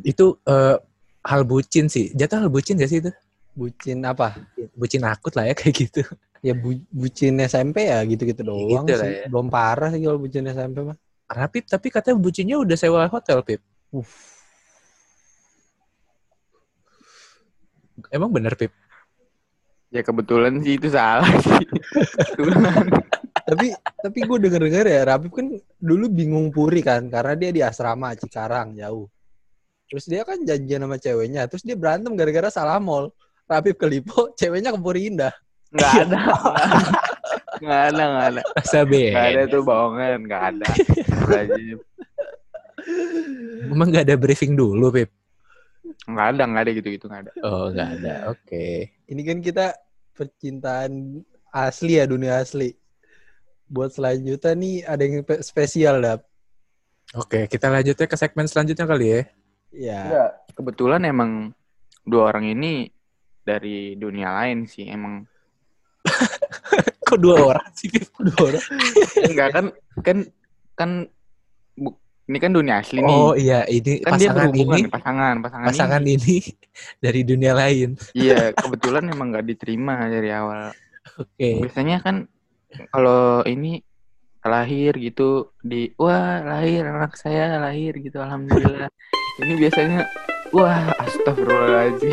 Itu 0.00 0.40
eh, 0.48 0.80
hal 1.26 1.42
bucin 1.42 1.90
sih. 1.90 2.14
Jatuh 2.14 2.46
hal 2.46 2.50
bucin 2.50 2.78
gak 2.78 2.90
sih 2.90 3.02
itu? 3.02 3.10
Bucin 3.52 3.98
apa? 4.06 4.38
Bucin 4.78 5.02
akut 5.02 5.34
lah 5.34 5.50
ya 5.50 5.54
kayak 5.58 5.74
gitu. 5.74 6.02
Ya 6.44 6.54
bu 6.54 6.78
bucin 6.94 7.34
SMP 7.42 7.90
ya 7.90 7.98
gitu-gitu 8.06 8.46
doang 8.46 8.86
gitu 8.86 9.02
sih. 9.02 9.26
ya. 9.26 9.26
Belum 9.26 9.50
parah 9.50 9.90
sih 9.90 10.00
kalau 10.06 10.22
bucin 10.22 10.46
SMP 10.46 10.86
mah. 10.86 10.96
Rapip 11.26 11.66
tapi 11.66 11.90
katanya 11.90 12.22
bucinnya 12.22 12.54
udah 12.54 12.78
sewa 12.78 13.10
hotel, 13.10 13.42
Pip. 13.42 13.58
Emang 18.14 18.30
bener, 18.30 18.54
Pip? 18.54 18.70
Ya 19.90 20.06
kebetulan 20.06 20.62
sih 20.62 20.78
itu 20.78 20.86
salah 20.86 21.26
sih. 21.42 21.66
Kebetulan. 22.38 22.86
tapi 23.46 23.70
tapi 24.02 24.18
gue 24.26 24.38
denger 24.42 24.62
dengar 24.66 24.86
ya 24.90 25.00
Rapip 25.06 25.30
kan 25.30 25.46
dulu 25.78 26.10
bingung 26.10 26.50
puri 26.50 26.82
kan 26.82 27.06
karena 27.06 27.38
dia 27.38 27.50
di 27.54 27.62
asrama 27.62 28.10
Cikarang 28.18 28.74
jauh 28.74 29.06
terus 29.86 30.04
dia 30.06 30.22
kan 30.22 30.38
janjian 30.42 30.82
sama 30.82 30.96
ceweknya 30.98 31.46
terus 31.46 31.62
dia 31.62 31.78
berantem 31.78 32.12
gara-gara 32.14 32.50
salah 32.50 32.78
mall 32.82 33.10
Rapip 33.46 33.78
ke 33.78 33.86
Lipo 33.86 34.30
ceweknya 34.38 34.74
ke 34.74 34.78
Puri 34.82 35.10
Indah 35.10 35.34
Nggak 35.66 35.92
ada. 36.06 36.20
Nggak 37.58 37.82
ada, 37.90 38.02
nggak 38.06 38.26
ada. 38.30 38.42
Masa 38.54 38.78
Nggak 38.86 39.26
ada 39.34 39.42
tuh 39.50 39.62
bohongan, 39.66 40.18
nggak 40.24 40.42
ada. 40.54 40.66
Emang 43.66 43.88
gak 43.90 44.06
ada 44.06 44.14
briefing 44.14 44.54
dulu, 44.54 44.94
Pip? 44.94 45.10
Nggak 46.06 46.26
ada, 46.38 46.42
nggak 46.46 46.62
ada 46.62 46.70
gitu-gitu, 46.70 47.04
nggak 47.10 47.22
ada. 47.26 47.32
Oh, 47.42 47.74
gak 47.74 47.88
ada. 47.98 48.14
Oke. 48.30 48.94
ini 49.10 49.22
kan 49.26 49.38
kita 49.42 49.74
percintaan 50.14 51.22
asli 51.50 51.98
ya 51.98 52.06
dunia 52.06 52.40
asli 52.40 52.74
buat 53.66 53.90
selanjutnya 53.90 54.52
nih 54.54 54.74
ada 54.86 55.02
yang 55.02 55.26
pe- 55.26 55.42
spesial 55.42 55.98
dap 55.98 56.22
Oke, 57.14 57.46
kita 57.46 57.70
lanjutnya 57.70 58.06
ke 58.06 58.16
segmen 58.18 58.46
selanjutnya 58.50 58.86
kali 58.86 59.06
ya. 59.06 59.20
Ya. 59.76 60.00
Enggak. 60.08 60.30
Kebetulan 60.56 61.04
emang 61.04 61.52
dua 62.02 62.32
orang 62.32 62.48
ini 62.48 62.88
dari 63.44 63.94
dunia 63.94 64.32
lain 64.32 64.64
sih 64.64 64.88
emang. 64.88 65.28
Kok 67.06 67.18
dua 67.20 67.36
orang 67.54 67.68
sih? 67.76 67.92
Dua 67.92 68.40
orang. 68.50 68.64
Enggak 69.20 69.48
kan 69.52 69.66
kan 70.00 70.18
kan 70.74 70.90
bu- 71.76 72.00
ini 72.26 72.38
kan 72.42 72.50
dunia 72.50 72.82
asli 72.82 72.98
nih. 72.98 73.06
Oh 73.06 73.38
iya, 73.38 73.62
ini 73.70 74.02
kan 74.02 74.18
dia 74.18 74.32
pasangan 74.32 74.50
berhubungan 74.50 74.78
ini, 74.82 74.90
pasangan 74.90 75.34
pasangan, 75.44 75.66
pasangan 75.70 76.02
ini. 76.02 76.16
ini 76.18 76.36
dari 77.04 77.20
dunia 77.22 77.52
lain. 77.54 77.88
Iya, 78.16 78.50
kebetulan 78.56 79.04
emang 79.12 79.30
nggak 79.30 79.46
diterima 79.46 80.10
dari 80.10 80.32
awal. 80.34 80.74
Oke. 81.20 81.62
Biasanya 81.62 82.02
kan 82.02 82.26
kalau 82.90 83.46
ini 83.46 83.78
lahir 84.46 84.94
gitu 84.98 85.50
di 85.58 85.90
wah 85.98 86.38
lahir 86.42 86.86
anak 86.86 87.18
saya 87.18 87.58
lahir 87.62 87.94
gitu 87.98 88.18
alhamdulillah. 88.18 88.90
Ini 89.36 89.52
biasanya 89.60 90.00
wah 90.54 90.92
astagfirullahaladzim. 90.96 92.12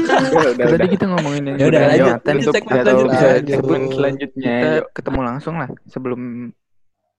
udah, 0.30 0.50
udah, 0.54 0.66
Tadi 0.74 0.86
kita 0.90 1.04
ngomongin 1.10 1.42
yang 1.50 1.56
Ya 1.58 1.64
udah, 1.70 1.80
nih. 1.86 1.98
Nggak 2.20 2.84
tahu 2.86 2.98
lanjut, 2.98 3.10
bisa 3.10 3.28
disebut 3.42 3.80
selanjutnya. 3.94 4.54
Kita- 4.54 4.76
Yuk, 4.78 4.86
ketemu 4.94 5.20
langsung 5.26 5.54
lah 5.58 5.70
sebelum 5.90 6.20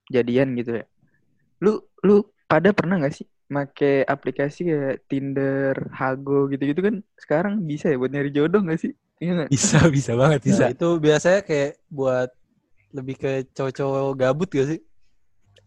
jadian 0.08 0.48
gitu 0.56 0.80
ya. 0.80 0.84
Lu 1.62 1.80
lu 2.02 2.26
pada 2.48 2.72
pernah 2.72 3.00
nggak 3.00 3.14
sih 3.14 3.26
make 3.52 4.04
aplikasi 4.08 4.64
kayak 4.64 5.04
Tinder, 5.08 5.76
Hago 5.92 6.48
gitu-gitu 6.48 6.80
kan 6.80 7.04
sekarang 7.20 7.60
bisa 7.64 7.92
ya 7.92 8.00
buat 8.00 8.08
nyari 8.12 8.32
jodoh 8.32 8.64
nggak 8.64 8.80
sih? 8.80 8.92
Iya 9.20 9.32
nggak? 9.44 9.50
Bisa, 9.52 9.78
bisa 9.92 10.12
banget, 10.16 10.40
bisa. 10.48 10.64
Nah, 10.66 10.70
itu 10.72 10.88
biasanya 10.98 11.40
kayak 11.44 11.72
buat 11.92 12.28
lebih 12.92 13.16
ke 13.16 13.32
cowok-cowok 13.52 14.12
gabut 14.16 14.48
gak 14.52 14.68
sih? 14.68 14.80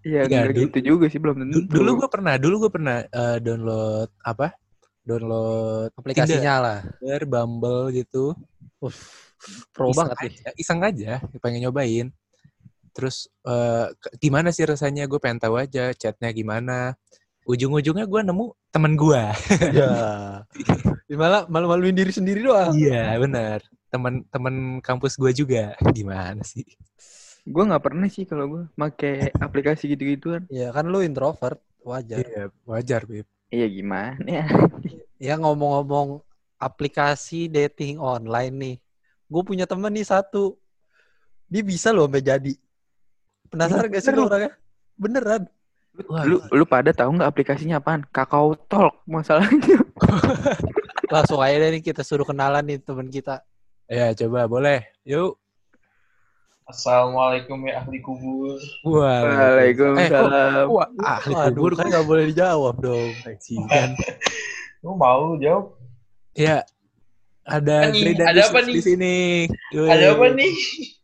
Iya, 0.06 0.22
Nggak, 0.22 0.30
nggak 0.30 0.46
dulu- 0.54 0.63
gitu 0.70 0.80
juga 0.86 1.06
sih 1.10 1.18
belum 1.18 1.36
tentu. 1.41 1.54
Du- 1.58 1.70
Dulu 1.82 1.89
gue 1.98 2.10
pernah, 2.13 2.34
dulu 2.38 2.56
gue 2.62 2.72
pernah 2.72 2.98
eh, 3.02 3.38
download 3.41 4.10
apa? 4.22 4.54
Download 5.02 5.89
Aplikasinya 5.91 6.54
lah. 6.62 6.80
Tinder, 7.02 7.22
Bumble 7.26 7.89
gitu. 7.91 8.38
Uff, 8.78 8.98
pro 9.74 9.89
Iseng 9.89 9.98
banget 9.98 10.18
aja, 10.22 10.50
Iseng 10.56 10.82
aja, 10.82 11.12
pengen 11.41 11.65
nyobain. 11.65 12.13
Terus 12.94 13.26
eh, 13.44 13.89
ke- 13.98 14.13
gimana 14.22 14.54
sih 14.54 14.63
rasanya? 14.63 15.10
Gue 15.10 15.18
pengen 15.18 15.41
tahu 15.41 15.58
aja 15.58 15.89
chatnya 15.91 16.30
gimana. 16.30 16.94
Ujung-ujungnya 17.46 18.06
gue 18.06 18.22
nemu 18.22 18.46
temen 18.70 18.94
gue. 18.94 19.22
Ya. 19.74 19.94
Malah 21.13 21.46
malu-maluin 21.46 21.94
diri 21.94 22.10
sendiri 22.10 22.41
doang. 22.41 22.74
iya, 22.74 23.13
benar. 23.18 23.62
Temen-temen 23.89 24.82
kampus 24.82 25.18
gue 25.18 25.30
juga. 25.32 25.74
Gimana 25.94 26.41
sih? 26.41 26.65
Gue 27.45 27.62
nggak 27.62 27.84
pernah 27.86 28.10
sih 28.10 28.25
kalau 28.25 28.45
gue 28.49 28.63
make 28.73 29.29
aplikasi 29.38 29.93
gitu-gituan. 29.93 30.49
Ya 30.49 30.73
kan 30.73 30.89
lu 30.89 31.05
introvert, 31.05 31.62
wajar. 31.86 32.25
Iya, 32.25 32.49
wajar, 32.65 33.05
Bib. 33.05 33.29
Iya 33.53 33.67
gimana 33.69 34.25
ya? 34.25 34.45
Ya 35.21 35.34
ngomong-ngomong 35.38 36.25
aplikasi 36.58 37.45
dating 37.45 38.01
online 38.01 38.53
nih. 38.58 38.75
Gue 39.29 39.41
punya 39.45 39.69
temen 39.69 39.93
nih 39.93 40.10
satu. 40.10 40.58
Dia 41.45 41.62
bisa 41.62 41.93
loh 41.93 42.10
sampai 42.10 42.25
jadi. 42.25 42.53
Penasaran 43.53 43.93
gak 43.93 44.01
sih 44.01 44.10
lu 44.10 44.25
lu? 44.25 44.27
orangnya? 44.27 44.51
Beneran. 44.97 45.43
Wah, 46.10 46.25
Lu 46.25 46.41
lu 46.51 46.65
pada 46.67 46.91
tahu 46.91 47.15
nggak 47.15 47.29
aplikasinya 47.29 47.77
apaan? 47.77 48.03
Kakao 48.10 48.58
Talk 48.67 49.05
masalahnya. 49.05 49.79
Langsung 51.13 51.39
aja 51.39 51.62
deh 51.62 51.77
nih 51.77 51.84
kita 51.86 52.01
suruh 52.01 52.25
kenalan 52.25 52.65
nih 52.65 52.81
temen 52.81 53.08
kita. 53.08 53.45
Ya, 53.86 54.12
coba 54.17 54.49
boleh. 54.49 54.81
Yuk. 55.05 55.38
Assalamualaikum 56.65 57.62
ya 57.69 57.78
ahli 57.78 58.01
kubur. 58.01 58.58
Waalaikumsalam. 58.82 60.65
Wah, 60.65 60.89
ahli 60.97 61.30
Waduh, 61.30 61.54
kubur 61.54 61.71
kan 61.78 61.93
gak 61.93 62.06
boleh 62.06 62.25
dijawab 62.25 62.82
dong. 62.82 63.13
kan. 63.69 63.89
Lu 64.82 64.97
mau 64.97 65.38
jawab? 65.38 65.78
Ya. 66.34 66.65
Ada 67.45 67.86
Apa 67.86 67.93
nih? 67.93 68.01
Dre 68.01 68.13
dan 68.17 68.25
Ada 68.34 68.41
apa 68.49 68.60
di 68.65 68.73
nih? 68.73 68.82
sini. 68.82 69.17
Yoi. 69.69 69.89
Ada 69.93 70.06
apa 70.17 70.25
nih? 70.34 70.54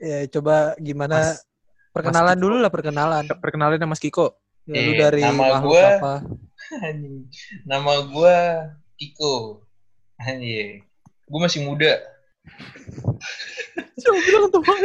Ya 0.02 0.18
coba 0.34 0.56
gimana 0.82 1.18
Mas- 1.22 1.46
perkenalan 1.94 2.34
Mas 2.34 2.42
dulu 2.42 2.56
lah 2.58 2.72
perkenalan. 2.74 3.24
Perkenalin 3.30 3.78
sama 3.78 3.94
Mas 3.94 4.02
Kiko. 4.02 4.34
Ya, 4.66 4.82
lu 4.82 4.92
Eh, 4.94 4.98
dari 4.98 5.22
nama 5.22 5.62
gua- 5.62 5.98
apa? 6.02 6.14
Anjing. 6.90 7.30
Nama 7.70 7.94
gua 8.10 8.38
Kiko. 8.98 9.62
Anjing. 10.18 10.82
Gua 11.30 11.46
masih 11.46 11.62
muda. 11.62 12.02
Coba 14.02 14.20
bilang 14.20 14.46
tuh 14.50 14.62
Bang. 14.62 14.82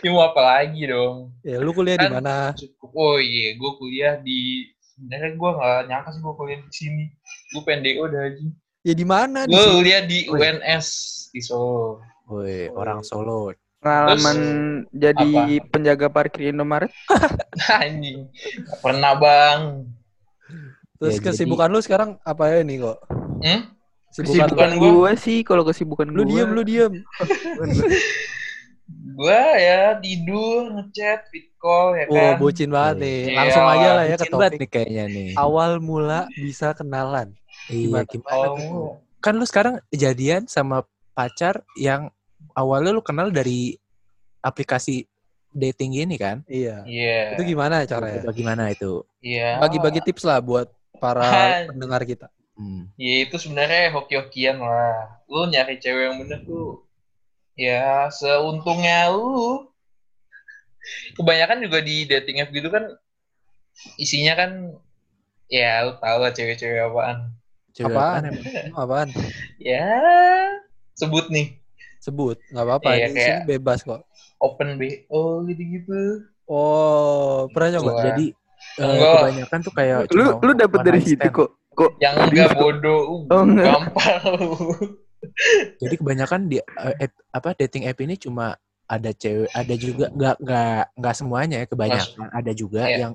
Ya 0.00 0.08
mau 0.08 0.24
apa 0.24 0.40
lagi 0.40 0.82
dong? 0.84 1.36
Ya 1.42 1.56
lu 1.58 1.70
kuliah 1.70 1.96
di 1.96 2.06
Kan- 2.06 2.14
mana? 2.18 2.56
Cukup. 2.56 2.90
Oh 2.90 3.16
iya, 3.16 3.52
gua 3.54 3.76
kuliah 3.76 4.16
di 4.16 4.64
sebenarnya 4.80 5.30
gua 5.34 5.50
nggak 5.54 5.80
nyangka 5.86 6.08
sih 6.10 6.20
gua 6.20 6.34
kuliah 6.34 6.58
di 6.58 6.72
sini. 6.72 7.04
Gua 7.52 7.62
PNDO 7.62 8.04
dah 8.06 8.22
aja. 8.24 8.46
Ya 8.80 8.94
di 8.94 9.04
mana? 9.04 9.44
Di 9.44 9.52
Gua 9.52 9.60
sini. 9.62 9.74
kuliah 9.74 10.00
di. 10.02 10.18
UNS 10.24 10.86
di 11.28 11.40
Solo. 11.40 12.00
Woi, 12.26 12.68
Oh, 12.68 12.80
orang. 12.80 13.00
Solo. 13.02 13.52
Pengalaman 13.78 14.38
jadi 14.90 15.28
Apa? 15.54 15.68
penjaga 15.70 16.06
parkir 16.08 16.50
Indomaret? 16.50 16.90
Anjing. 17.78 18.26
Pernah, 18.80 19.14
Bang. 19.14 19.60
Terus 20.96 21.14
Ya, 21.14 21.20
jadi- 21.20 21.26
kesibukan 21.30 21.68
lu 21.68 21.78
sekarang 21.78 22.10
apa 22.20 22.50
ya 22.50 22.64
nih 22.64 22.82
kok? 22.82 22.98
Hmm? 23.38 23.60
Kesibukan, 24.08 24.48
Kesibukan 24.48 24.48
Bukan 24.50 24.70
gua- 24.74 24.94
gua 24.94 25.12
sih 25.14 25.38
kalau 25.42 25.62
kesibukan 25.62 26.06
lu 26.08 26.22
gua. 26.22 26.30
diem 26.30 26.48
lu 26.50 26.62
diem. 26.62 26.92
Gua 28.88 29.42
ya 29.54 29.98
tidur, 29.98 30.72
ngechat, 30.72 31.28
fit 31.28 31.52
call 31.58 31.92
ya 31.92 32.04
kan. 32.06 32.38
bocin 32.38 32.70
banget 32.70 32.96
nih. 33.02 33.18
Iya. 33.26 33.36
Langsung 33.36 33.66
aja 33.66 33.88
lah 33.92 34.04
ya 34.06 34.16
ke 34.16 34.24
Bucin 34.24 34.32
topik. 34.32 34.56
nih 34.56 34.68
kayaknya 34.70 35.04
nih. 35.06 35.28
Awal 35.36 35.70
mula 35.78 36.20
bisa 36.32 36.72
kenalan. 36.72 37.28
Iya, 37.68 37.84
Gimana? 38.00 38.06
gimana 38.06 38.36
Oh, 38.38 38.54
tuh? 38.54 38.88
Kan 39.18 39.36
lu 39.36 39.44
sekarang 39.44 39.74
jadian 39.90 40.46
sama 40.46 40.86
pacar 41.12 41.60
yang 41.74 42.08
awalnya 42.54 42.90
lu 42.90 43.02
kenal 43.02 43.28
dari 43.28 43.76
aplikasi 44.40 45.04
dating 45.50 45.92
gini 45.94 46.16
kan? 46.16 46.40
Iya. 46.46 46.86
Iya. 46.86 47.36
Itu 47.36 47.42
gimana 47.44 47.84
caranya? 47.84 48.22
Coba 48.22 48.32
gimana 48.32 48.62
itu? 48.70 49.04
Iya. 49.20 49.58
Bagi-bagi 49.58 50.00
tips 50.00 50.24
lah 50.24 50.38
buat 50.38 50.70
para 50.96 51.26
pendengar 51.68 52.00
kita. 52.02 52.32
Hmm. 52.58 52.90
Ya 52.94 53.22
itu 53.22 53.38
sebenarnya 53.38 53.94
hoki-hokian 53.94 54.58
lah. 54.58 55.22
Lu 55.24 55.46
nyari 55.46 55.78
cewek 55.78 56.04
yang 56.04 56.18
bener 56.18 56.42
tuh 56.42 56.82
ya 57.54 58.10
seuntungnya 58.10 59.08
lu. 59.08 59.70
Kebanyakan 61.14 61.58
juga 61.60 61.78
di 61.78 62.02
dating 62.04 62.40
app 62.40 62.50
gitu 62.50 62.66
kan 62.66 62.84
isinya 63.94 64.34
kan 64.34 64.50
ya 65.46 65.84
lu 65.84 65.94
tau 65.96 66.18
lah 66.18 66.30
cewek-cewek 66.30 66.82
apaan. 66.82 67.30
Cewek 67.70 67.88
Apaan? 67.88 68.20
apaan 68.20 68.22
emang? 68.28 68.44
Apaan? 68.74 69.08
Ya 69.58 69.86
sebut 70.92 71.30
nih 71.30 71.54
Sebut, 71.98 72.38
nggak 72.48 72.62
apa-apa. 72.64 72.88
Di 72.88 72.98
kayak- 73.10 73.10
sini 73.12 73.48
bebas 73.48 73.82
kok. 73.82 74.02
open 74.38 74.78
BO 74.78 75.42
gitu-gitu. 75.44 76.26
Oh, 76.46 77.50
pernah 77.50 77.74
nyoba? 77.74 78.02
Jadi 78.04 78.30
Enggak. 78.78 79.14
kebanyakan 79.18 79.58
tuh 79.60 79.72
kayak 79.72 79.98
Lu 80.10 80.38
lu 80.38 80.52
dapet 80.54 80.80
dari 80.80 81.00
situ 81.02 81.18
stand. 81.20 81.34
kok. 81.36 81.50
Kok 81.78 81.90
Yang 81.96 82.14
enggak 82.26 82.50
bodoh, 82.56 83.00
uh, 83.00 83.22
Oh, 83.30 83.42
enggak. 83.44 83.66
gampang 83.70 84.20
lu. 84.32 84.48
Jadi 85.80 85.94
kebanyakan 85.96 86.40
di 86.46 86.58
eh, 86.58 86.96
app, 87.00 87.12
apa 87.32 87.48
dating 87.56 87.86
app 87.86 87.98
ini 87.98 88.14
cuma 88.14 88.58
ada 88.84 89.10
cewek, 89.12 89.46
ada 89.48 89.74
juga 89.74 90.10
nggak 90.10 90.36
nggak 90.38 90.82
nggak 90.96 91.14
semuanya 91.14 91.56
ya 91.60 91.66
kebanyakan. 91.66 92.26
Ada 92.32 92.52
juga 92.52 92.82
Iya. 92.84 92.98
yang 93.00 93.12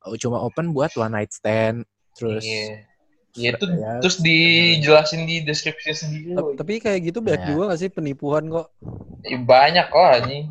oh, 0.00 0.14
cuma 0.14 0.38
open 0.38 0.70
buat 0.70 0.94
one 0.94 1.12
night 1.12 1.30
stand, 1.30 1.82
terus 2.12 2.42
Iya. 2.42 2.86
Ya 3.32 3.54
itu 3.54 3.62
ya, 3.72 3.92
terus 3.98 4.18
dijelasin 4.18 5.22
di 5.22 5.38
deskripsi 5.40 5.90
sendiri. 5.92 6.34
Tapi 6.34 6.78
kayak 6.78 7.00
gitu 7.04 7.18
banyak 7.20 7.40
Ya. 7.40 7.48
juga 7.48 7.70
gak 7.70 7.78
sih 7.78 7.86
penipuan 7.88 8.46
kok? 8.48 8.74
Ya, 9.22 9.38
banyak 9.38 9.86
lah 9.86 10.18
nih. 10.20 10.50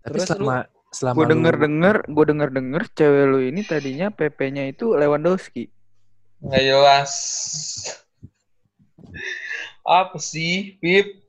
tapi 0.00 0.16
Terus 0.16 0.24
selama 0.26 0.56
selama 0.90 1.14
gue 1.14 1.24
lu- 1.24 1.32
denger 1.34 1.54
denger, 1.58 1.96
gue 2.06 2.24
denger 2.26 2.48
denger 2.50 2.82
cewek 2.90 3.24
lu 3.26 3.38
ini 3.42 3.60
tadinya 3.62 4.08
PP-nya 4.08 4.64
itu 4.66 4.92
Lewandowski. 4.92 5.72
Nggak 6.40 6.62
jelas. 6.64 7.12
Apa 9.84 10.16
sih, 10.16 10.80
Pip? 10.80 11.20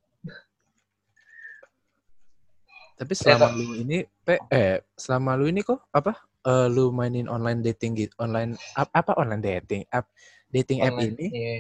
Tapi 2.96 3.14
selama 3.18 3.50
lu 3.52 3.76
ini, 3.76 4.06
pe, 4.24 4.38
eh, 4.54 4.86
selama 4.94 5.34
lu 5.36 5.50
ini 5.50 5.66
kok 5.66 5.84
apa? 5.92 6.16
eh, 6.42 6.68
lu 6.74 6.90
mainin 6.90 7.30
online 7.30 7.62
dating 7.62 7.94
gitu, 7.94 8.14
online 8.18 8.58
ap- 8.74 8.90
apa 8.94 9.14
online 9.14 9.42
dating 9.46 9.86
app 9.94 10.10
dating 10.50 10.82
app 10.82 10.98
Online. 10.98 11.14
ini, 11.14 11.28
Iya. 11.30 11.56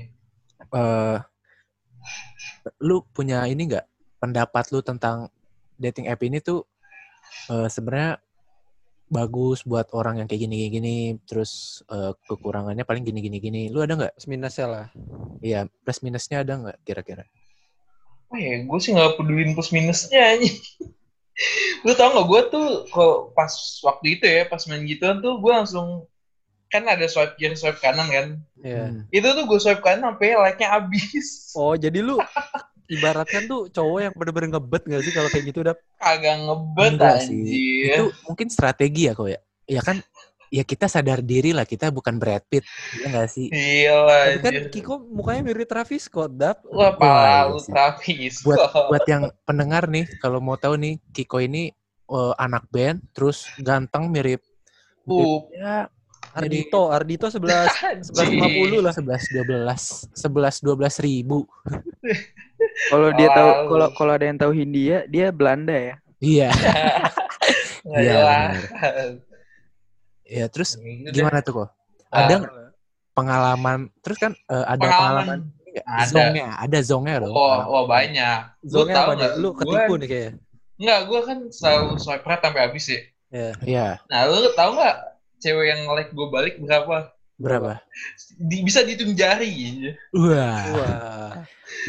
eh, 0.73 1.17
lu 2.81 3.05
punya 3.13 3.45
ini 3.45 3.69
nggak 3.69 3.85
pendapat 4.17 4.73
lu 4.73 4.81
tentang 4.81 5.29
dating 5.77 6.09
app 6.09 6.21
ini 6.25 6.41
tuh 6.41 6.65
eh, 7.53 7.69
sebenarnya 7.69 8.17
bagus 9.11 9.67
buat 9.67 9.91
orang 9.91 10.23
yang 10.23 10.27
kayak 10.31 10.47
gini 10.47 10.71
gini, 10.71 10.95
terus 11.27 11.83
eh, 11.91 12.15
kekurangannya 12.31 12.87
paling 12.87 13.03
gini 13.03 13.19
gini 13.19 13.37
gini. 13.43 13.61
Lu 13.67 13.83
ada 13.83 13.99
nggak? 13.99 14.15
Plus 14.15 14.27
minusnya 14.31 14.65
lah. 14.71 14.85
Iya, 15.43 15.67
plus 15.83 15.99
minusnya 15.99 16.47
ada 16.47 16.53
nggak 16.55 16.77
kira-kira? 16.87 17.27
Oh 18.31 18.39
ya, 18.39 18.63
gue 18.63 18.79
sih 18.79 18.95
nggak 18.95 19.19
pedulin 19.19 19.51
plus 19.51 19.75
minusnya 19.75 20.39
aja. 20.39 20.47
Lu 21.87 21.91
tau 21.97 22.13
gak, 22.13 22.27
gue 22.27 22.41
tuh 22.53 22.67
kalau 22.93 23.33
pas 23.33 23.49
waktu 23.81 24.19
itu 24.19 24.25
ya, 24.29 24.45
pas 24.45 24.61
main 24.69 24.83
gituan 24.85 25.19
tuh 25.19 25.41
gue 25.41 25.51
langsung 25.51 26.05
kan 26.71 26.87
ada 26.87 27.03
swipe 27.03 27.35
kiri 27.35 27.53
swipe 27.59 27.83
kanan 27.83 28.07
kan 28.07 28.27
Iya. 28.63 28.83
Hmm. 28.87 29.03
itu 29.11 29.27
tuh 29.27 29.43
gue 29.43 29.59
swipe 29.59 29.83
kanan 29.83 30.15
sampai 30.15 30.39
like-nya 30.39 30.71
habis 30.71 31.51
Oh, 31.51 31.75
jadi 31.75 31.99
lu 31.99 32.15
ibaratkan 32.91 33.47
tuh 33.47 33.71
cowok 33.71 33.99
yang 34.03 34.13
bener-bener 34.13 34.59
ngebet 34.59 34.83
gak 34.83 35.01
sih 35.07 35.13
kalau 35.15 35.29
kayak 35.31 35.45
gitu 35.47 35.59
dap? 35.63 35.77
kagak 35.95 36.35
ngebet 36.43 36.93
anjir 36.99 37.95
Itu 37.95 38.05
mungkin 38.27 38.47
strategi 38.51 39.07
ya 39.07 39.15
kok 39.15 39.31
ya. 39.31 39.39
Ya 39.71 39.79
kan 39.79 40.03
ya 40.51 40.67
kita 40.67 40.91
sadar 40.91 41.23
diri 41.23 41.55
lah 41.55 41.63
kita 41.63 41.87
bukan 41.95 42.19
Brad 42.19 42.43
Pitt. 42.51 42.67
Iya 42.99 43.05
nggak 43.07 43.29
sih? 43.31 43.47
Iya 43.47 43.95
lah 44.03 44.21
Tapi 44.35 44.43
kan. 44.43 44.53
Kiko 44.67 44.93
mukanya 45.07 45.41
mirip 45.47 45.71
Travis 45.71 46.11
Scott, 46.11 46.35
dap. 46.35 46.59
Wah, 46.67 46.91
Wah, 46.91 46.91
pala 46.99 47.23
iya 47.23 47.39
lu. 47.47 47.57
Travis. 47.63 48.43
Buat 48.43 48.59
buat 48.91 49.05
yang 49.07 49.31
pendengar 49.47 49.87
nih 49.87 50.05
kalau 50.19 50.43
mau 50.43 50.59
tahu 50.59 50.75
nih 50.75 50.99
Kiko 51.15 51.39
ini 51.39 51.71
eh, 52.11 52.33
anak 52.35 52.67
band 52.67 52.99
terus 53.15 53.47
ganteng 53.63 54.11
mirip 54.11 54.43
Uh, 55.09 55.49
ya 55.49 55.89
Ardito, 56.31 56.81
Ardito 56.87 57.27
11 57.27 58.11
1150 58.13 58.79
lah. 58.79 58.93
11 58.95 60.15
12 60.15 60.15
11 60.15 60.63
12 60.63 61.05
ribu. 61.07 61.43
Kalau 62.93 63.09
dia 63.17 63.29
tahu 63.33 63.49
kalau 63.73 63.87
kalau 63.97 64.11
ada 64.13 64.25
yang 64.29 64.37
tahu 64.37 64.53
Hindia, 64.53 65.03
dia 65.09 65.33
Belanda 65.33 65.73
ya. 65.73 65.95
Iya. 66.21 66.49
Iya, 67.81 68.13
jelas. 68.13 68.53
Ya 70.21 70.45
terus 70.47 70.77
gimana 71.09 71.41
tuh 71.41 71.65
kok? 71.65 71.69
Ada 72.13 72.45
nggak 72.45 72.53
pengalaman 73.17 73.89
terus 74.05 74.21
kan 74.21 74.37
eh, 74.37 74.65
ada 74.69 74.85
pengalaman? 74.85 75.39
pengalaman? 75.49 75.81
Ada. 75.81 76.05
zongnya, 76.13 76.47
ada 76.61 76.79
zongnya 76.85 77.15
dong. 77.25 77.33
Oh, 77.33 77.57
oh 77.65 77.83
banyak. 77.89 78.39
Zongnya 78.61 78.95
tahu 79.01 79.03
apa 79.03 79.11
nih? 79.11 79.17
nggak? 79.17 79.33
Lu 79.41 79.49
Gua- 79.49 79.59
ketipu 79.59 79.93
nih 79.97 80.07
kayaknya. 80.07 80.31
Enggak, 80.81 80.99
gue 81.09 81.21
kan 81.25 81.37
selalu 81.49 81.87
swipe 81.97 82.25
right 82.25 82.41
sampai 82.41 82.61
habis. 82.69 82.85
Ya. 82.89 83.49
Iya, 83.65 83.87
Nah, 84.11 84.19
lu 84.29 84.51
tahu 84.53 84.69
nggak 84.77 84.97
cewek 85.41 85.65
yang 85.73 85.81
like 85.91 86.13
gue 86.13 86.27
balik 86.29 86.55
berapa? 86.61 87.09
berapa? 87.41 87.81
Di, 88.37 88.61
bisa 88.61 88.85
dihitung 88.85 89.17
jari. 89.17 89.89
Wah, 90.13 90.61
Wah. 90.77 91.31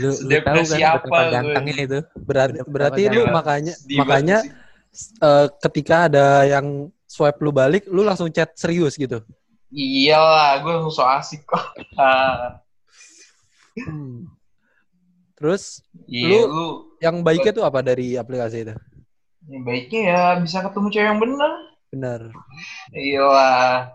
lu, 0.01 0.09
lu 0.25 0.33
tahu 0.41 0.65
kan 0.65 0.65
siapa 0.65 1.19
gantengnya 1.29 1.77
itu. 1.77 1.99
Berarti 2.25 2.59
berarti 2.65 3.03
lu 3.13 3.23
makanya 3.29 3.75
Sedih 3.77 3.99
makanya 4.01 4.39
eh, 5.21 5.47
ketika 5.69 6.09
ada 6.09 6.49
yang 6.49 6.89
swipe 7.05 7.37
lu 7.45 7.53
balik, 7.53 7.85
lu 7.93 8.01
langsung 8.01 8.33
chat 8.33 8.49
serius 8.57 8.97
gitu. 8.97 9.21
Iyalah, 9.69 10.65
gue 10.65 10.73
langsung 10.73 10.97
so 11.01 11.05
asik 11.05 11.45
kok. 11.45 11.77
Ah, 12.01 12.61
Terus 15.37 15.83
Iya, 16.09 16.47
Lu- 16.47 16.49
lu, 16.49 16.67
yang 17.03 17.21
baiknya 17.21 17.53
tuh 17.53 17.65
apa 17.67 17.85
dari 17.85 18.17
aplikasi 18.17 18.65
itu? 18.65 18.75
yang 19.51 19.67
baiknya 19.67 20.01
ya 20.07 20.23
bisa 20.39 20.63
ketemu 20.63 20.87
cewek 20.89 21.09
yang 21.13 21.19
bener. 21.21 21.51
Benar. 21.93 22.33
Iyalah. 22.91 23.93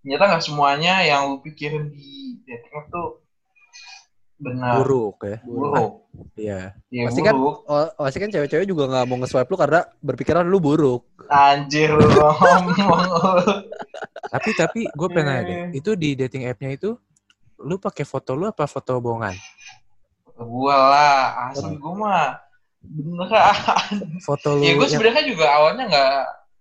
Ternyata 0.00 0.24
nggak 0.24 0.44
semuanya 0.44 1.04
yang 1.04 1.28
lu 1.28 1.44
pikirin 1.44 1.92
di 1.92 2.40
dating 2.42 2.72
app 2.72 2.88
tuh 2.88 3.20
benar. 4.40 4.80
Buruk 4.80 5.20
ya. 5.20 5.38
Buruk. 5.44 6.08
Iya. 6.32 6.72
Iya, 6.88 7.04
Pasti 7.12 7.20
kan-. 7.20 7.36
Oh, 7.36 7.60
pasti 8.00 8.18
kan 8.18 8.32
cewek-cewek 8.32 8.64
juga 8.64 8.88
nggak 8.88 9.04
mau 9.04 9.20
nge-swipe 9.20 9.50
lu 9.50 9.60
karena 9.60 9.80
berpikiran 10.00 10.48
lu 10.48 10.56
buruk. 10.56 11.04
Anjir 11.28 11.92
lu 11.92 12.08
ngomong. 12.08 13.60
Tapi 14.32 14.50
tapi 14.56 14.80
gue 14.88 15.08
pernah 15.12 15.36
Eh. 15.38 15.44
deh. 15.44 15.56
Itu 15.76 15.92
di 15.92 16.16
dating 16.16 16.48
app-nya 16.48 16.72
itu 16.72 16.96
lu 17.60 17.76
pakai 17.76 18.08
foto 18.08 18.32
lu 18.32 18.48
apa 18.48 18.64
foto 18.64 18.96
bohongan? 18.96 19.36
gua 20.38 20.70
lah, 20.86 21.18
asli 21.50 21.74
gua 21.74 21.92
mah 21.98 22.30
beneran. 22.78 23.58
Foto 24.26 24.54
lu 24.54 24.62
Ya 24.62 24.78
gue 24.78 24.78
yang 24.78 24.86
sebenarnya 24.86 25.26
juga 25.26 25.50
awalnya 25.50 25.84
nggak 25.90 26.14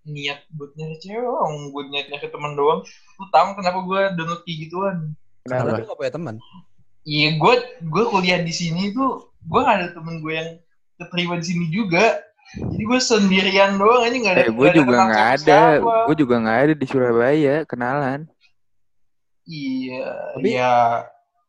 niat 0.07 0.39
buat 0.55 0.71
nyari 0.79 0.95
cewek, 1.03 1.27
orang 1.27 1.69
buat 1.75 1.87
niat 1.91 2.07
nyari 2.07 2.27
teman 2.31 2.55
doang. 2.55 2.81
Lu 3.19 3.25
tahu 3.29 3.47
kenapa 3.59 3.79
gue 3.83 4.01
download 4.15 4.41
kayak 4.47 4.57
gituan? 4.67 4.97
Karena 5.43 5.63
Kenapa? 5.67 5.79
lu 5.83 5.87
gak 5.91 5.99
punya 5.99 6.13
teman. 6.15 6.35
Iya, 7.07 7.29
gue 7.39 7.53
gue 7.87 8.03
kuliah 8.11 8.39
di 8.43 8.53
sini 8.55 8.91
tuh, 8.91 9.31
gue 9.47 9.59
gak 9.59 9.75
ada 9.79 9.87
temen 9.91 10.19
gue 10.23 10.33
yang 10.33 10.49
keterima 10.97 11.35
di 11.39 11.45
sini 11.45 11.65
juga. 11.69 12.23
Jadi 12.55 12.83
gue 12.87 12.99
sendirian 13.03 13.75
doang 13.75 14.07
aja 14.07 14.15
nggak 14.15 14.35
ada. 14.39 14.43
Eh, 14.47 14.51
gue 14.55 14.69
juga 14.71 14.97
nggak 15.03 15.27
ada. 15.35 15.59
Gue 16.07 16.15
juga 16.15 16.35
nggak 16.39 16.59
ada 16.63 16.73
di 16.79 16.85
Surabaya 16.87 17.55
kenalan. 17.67 18.23
Iya, 19.43 20.07
Tapi- 20.35 20.51
iya. 20.55 20.75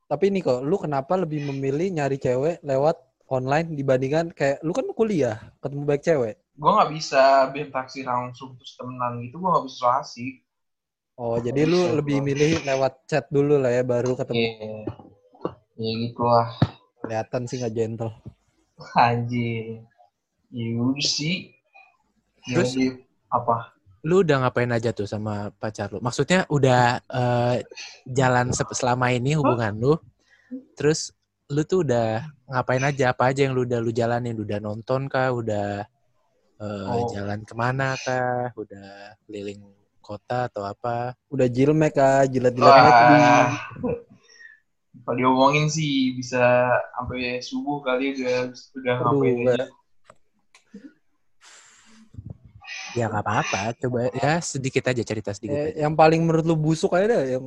Tapi 0.08 0.24
nih 0.32 0.40
kok, 0.40 0.64
lu 0.64 0.74
kenapa 0.80 1.14
lebih 1.20 1.44
memilih 1.52 1.92
nyari 1.92 2.16
cewek 2.16 2.64
lewat 2.64 2.96
online 3.28 3.76
dibandingkan 3.76 4.32
kayak 4.32 4.58
lu 4.64 4.72
kan 4.72 4.88
kuliah 4.96 5.36
ketemu 5.60 5.84
baik 5.84 6.02
cewek. 6.02 6.34
Gue 6.58 6.70
nggak 6.74 6.90
bisa 6.90 7.46
berinteraksi 7.54 8.02
langsung 8.02 8.58
terus 8.58 8.74
temenan 8.74 9.22
gitu, 9.22 9.38
gue 9.38 9.46
nggak 9.46 9.66
bisa 9.70 9.78
so 9.78 9.86
asik. 9.86 10.42
Oh, 11.14 11.38
jadi 11.38 11.66
lu 11.66 11.78
bisa, 11.78 11.94
lebih 11.98 12.18
gua. 12.18 12.26
milih 12.26 12.50
lewat 12.66 12.92
chat 13.06 13.24
dulu 13.30 13.58
lah 13.62 13.70
ya 13.70 13.82
baru 13.86 14.18
ketemu. 14.18 14.38
Iya, 14.42 14.78
ya 15.78 15.90
gitu 16.02 16.22
lah. 16.26 16.48
Kelihatan 17.02 17.42
sih 17.46 17.56
nggak 17.62 17.74
gentle. 17.74 18.12
Anjir. 18.98 19.86
Ya 20.50 20.66
udah 20.82 21.06
sih. 21.06 21.54
Ya 22.50 22.62
Terus- 22.62 22.74
apa? 23.30 23.74
lu 24.06 24.22
udah 24.22 24.46
ngapain 24.46 24.70
aja 24.70 24.94
tuh 24.94 25.10
sama 25.10 25.50
pacar 25.58 25.90
lu? 25.90 25.98
Maksudnya 25.98 26.46
udah 26.48 27.02
eh, 27.02 27.56
jalan 28.06 28.54
se- 28.54 28.70
selama 28.74 29.10
ini 29.10 29.34
hubungan 29.34 29.74
lu, 29.74 29.94
terus 30.78 31.10
lu 31.50 31.66
tuh 31.66 31.82
udah 31.82 32.22
ngapain 32.46 32.82
aja? 32.86 33.10
Apa 33.10 33.34
aja 33.34 33.42
yang 33.42 33.58
lu 33.58 33.66
udah 33.66 33.82
lu 33.82 33.90
jalanin? 33.90 34.38
Udah 34.38 34.62
nonton 34.62 35.10
kah? 35.10 35.34
Udah 35.34 35.82
eh, 36.58 36.86
Oh. 36.88 37.06
jalan 37.10 37.40
ke 37.42 37.54
mana 37.54 37.94
kah? 37.96 38.50
Udah 38.54 39.14
keliling 39.24 39.62
kota 39.98 40.48
atau 40.48 40.64
apa? 40.64 41.14
Udah 41.28 41.46
jilmek 41.46 41.94
ah, 41.96 42.24
jilat-jilat. 42.24 42.74
McD. 42.82 43.12
Kalau 45.04 45.16
diomongin 45.16 45.68
sih 45.68 46.12
bisa 46.12 46.68
sampai 46.92 47.40
subuh 47.40 47.80
kali 47.80 48.12
udah 48.12 48.52
udah 48.52 48.94
Aduh, 48.98 49.24
ngapain 49.24 49.56
aja. 49.56 49.66
Ya 52.96 53.06
nggak 53.06 53.24
apa-apa. 53.24 53.60
Coba 53.78 54.08
ya 54.12 54.40
sedikit 54.40 54.84
aja 54.84 55.02
cerita 55.04 55.30
sedikit. 55.32 55.54
Eh, 55.54 55.64
aja. 55.72 55.86
yang 55.86 55.94
paling 55.94 56.24
menurut 56.24 56.44
lu 56.44 56.56
busuk 56.56 56.92
aja 56.92 57.06
dah 57.14 57.22
yang 57.24 57.44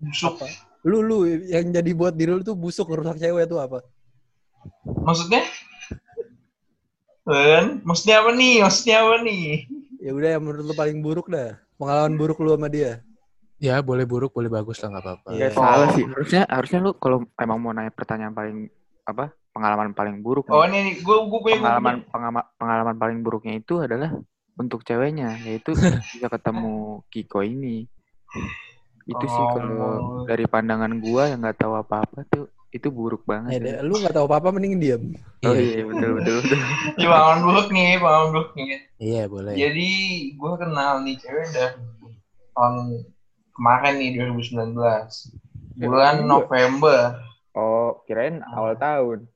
Busuk. 0.00 0.40
lu 0.80 1.04
lu 1.04 1.18
yang 1.46 1.68
jadi 1.68 1.90
buat 1.92 2.16
diri 2.16 2.32
lu 2.32 2.40
tuh 2.40 2.56
busuk 2.56 2.88
ngerusak 2.88 3.20
cewek 3.20 3.44
tuh 3.44 3.60
apa? 3.60 3.84
Maksudnya? 5.04 5.44
Ben, 7.24 7.84
maksudnya 7.84 8.24
apa 8.24 8.30
nih? 8.32 8.54
Maksudnya 8.64 8.96
apa 9.04 9.16
nih? 9.22 9.44
Ya 10.00 10.10
udah 10.16 10.28
yang 10.38 10.42
menurut 10.42 10.64
lu 10.64 10.74
paling 10.74 10.98
buruk 11.04 11.28
dah. 11.28 11.60
Pengalaman 11.76 12.16
buruk 12.16 12.40
lu 12.40 12.56
sama 12.56 12.68
dia. 12.68 13.04
Ya 13.60 13.84
boleh 13.84 14.08
buruk, 14.08 14.32
boleh 14.32 14.48
bagus 14.48 14.80
lah 14.80 14.88
nggak 14.96 15.04
apa-apa. 15.04 15.28
Gak 15.36 15.52
salah 15.52 15.88
sih. 15.92 16.04
Harusnya 16.08 16.42
harusnya 16.48 16.78
lu 16.80 16.90
kalau 16.96 17.28
emang 17.36 17.60
mau 17.60 17.76
nanya 17.76 17.92
pertanyaan 17.92 18.32
paling 18.32 18.72
apa 19.04 19.36
pengalaman 19.50 19.92
paling 19.92 20.16
buruk 20.22 20.46
nih, 20.46 20.54
Oh 20.54 20.64
ini 20.64 20.78
nih, 20.80 20.94
gue 21.02 21.16
gue 21.26 21.40
punya 21.42 21.58
pengalaman 21.58 21.94
pengalaman 22.06 22.44
pengalaman 22.54 22.96
paling 22.96 23.18
buruknya 23.20 23.58
itu 23.58 23.82
adalah 23.82 24.14
untuk 24.54 24.86
ceweknya 24.86 25.36
yaitu 25.42 25.74
bisa 26.14 26.30
ketemu 26.30 27.02
Kiko 27.10 27.42
ini 27.42 27.90
itu 29.04 29.24
sih 29.26 29.42
Oh. 29.42 29.50
kalau 29.50 29.92
dari 30.22 30.46
pandangan 30.46 30.92
gua 31.02 31.26
yang 31.26 31.42
nggak 31.42 31.58
tahu 31.58 31.74
apa-apa 31.74 32.22
tuh 32.30 32.46
itu 32.70 32.88
buruk 32.88 33.26
banget 33.26 33.58
ya. 33.58 33.64
deh, 33.66 33.76
lu 33.82 33.98
nggak 33.98 34.14
tahu 34.14 34.30
apa-apa 34.30 34.54
mending 34.54 34.78
diam. 34.78 35.02
oh 35.42 35.50
Iya, 35.50 35.82
iya 35.82 35.82
betul 35.90 36.10
betul 36.22 36.34
betul 36.38 36.58
Ini 36.94 37.06
pengalaman 37.06 37.40
buruk 37.42 37.66
nih, 37.74 37.90
pengalaman 37.98 38.28
buruk 38.30 38.50
nih. 38.54 38.66
iya 39.02 39.22
boleh. 39.26 39.52
Jadi 39.58 39.88
gue 40.38 40.52
kenal 40.54 40.92
nih 41.02 41.16
cewek 41.18 41.46
dari 41.50 41.74
tahun 42.54 42.74
kemarin 43.54 43.94
nih 43.98 44.10
2019 44.16 44.78
bulan 45.80 46.14
Ya, 46.20 46.26
November. 46.26 46.98
oh 47.52 47.98
kirain 48.06 48.38
awal 48.46 48.76
tahun 48.76 49.26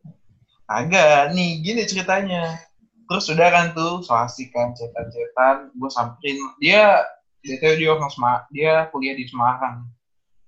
Agak 0.64 1.35
nih 1.35 1.61
gini 1.61 1.83
ceritanya. 1.85 2.57
Terus 3.05 3.29
udah 3.29 3.49
kan 3.53 3.66
tuh 3.77 4.01
so 4.01 4.16
asik 4.16 4.49
kan 4.49 4.73
cetan-cetan, 4.73 5.75
gue 5.77 5.90
samperin 5.92 6.40
dia 6.57 7.05
dia 7.44 7.61
tuh 7.61 7.77
dia 7.77 7.92
orang 7.92 8.09
dia 8.49 8.88
kuliah 8.88 9.13
di 9.13 9.29
Semarang. 9.29 9.85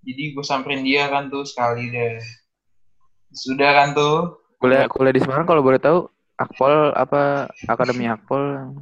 Jadi 0.01 0.33
gue 0.33 0.41
samperin 0.41 0.81
dia 0.81 1.11
kan 1.13 1.29
tuh 1.29 1.45
sekali 1.45 1.93
deh. 1.93 2.17
Sudah 3.37 3.71
kan 3.77 3.89
tuh 3.93 4.41
kuliah 4.57 4.89
kuliah 4.89 5.13
di 5.13 5.21
Semarang 5.21 5.45
kalau 5.45 5.61
boleh 5.61 5.77
tahu 5.77 6.09
Akpol 6.37 6.93
apa 6.97 7.49
Akademi 7.69 8.09
Akpol 8.09 8.73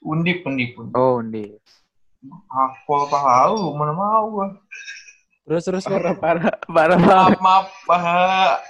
undip 0.00 0.40
undip 0.48 0.72
undip. 0.80 0.96
oh 0.96 1.20
di 1.20 1.44
Aku 2.48 2.92
apa 3.08 3.16
tahu 3.16 3.76
mana 3.76 3.92
mau 3.92 4.24
gue. 4.28 4.48
Terus 5.48 5.64
terus 5.64 5.84
parah 5.84 6.12
parah 6.16 6.52
parah 6.68 6.98
Maaf 7.00 7.40
maaf 7.40 7.68
pak. 7.84 8.60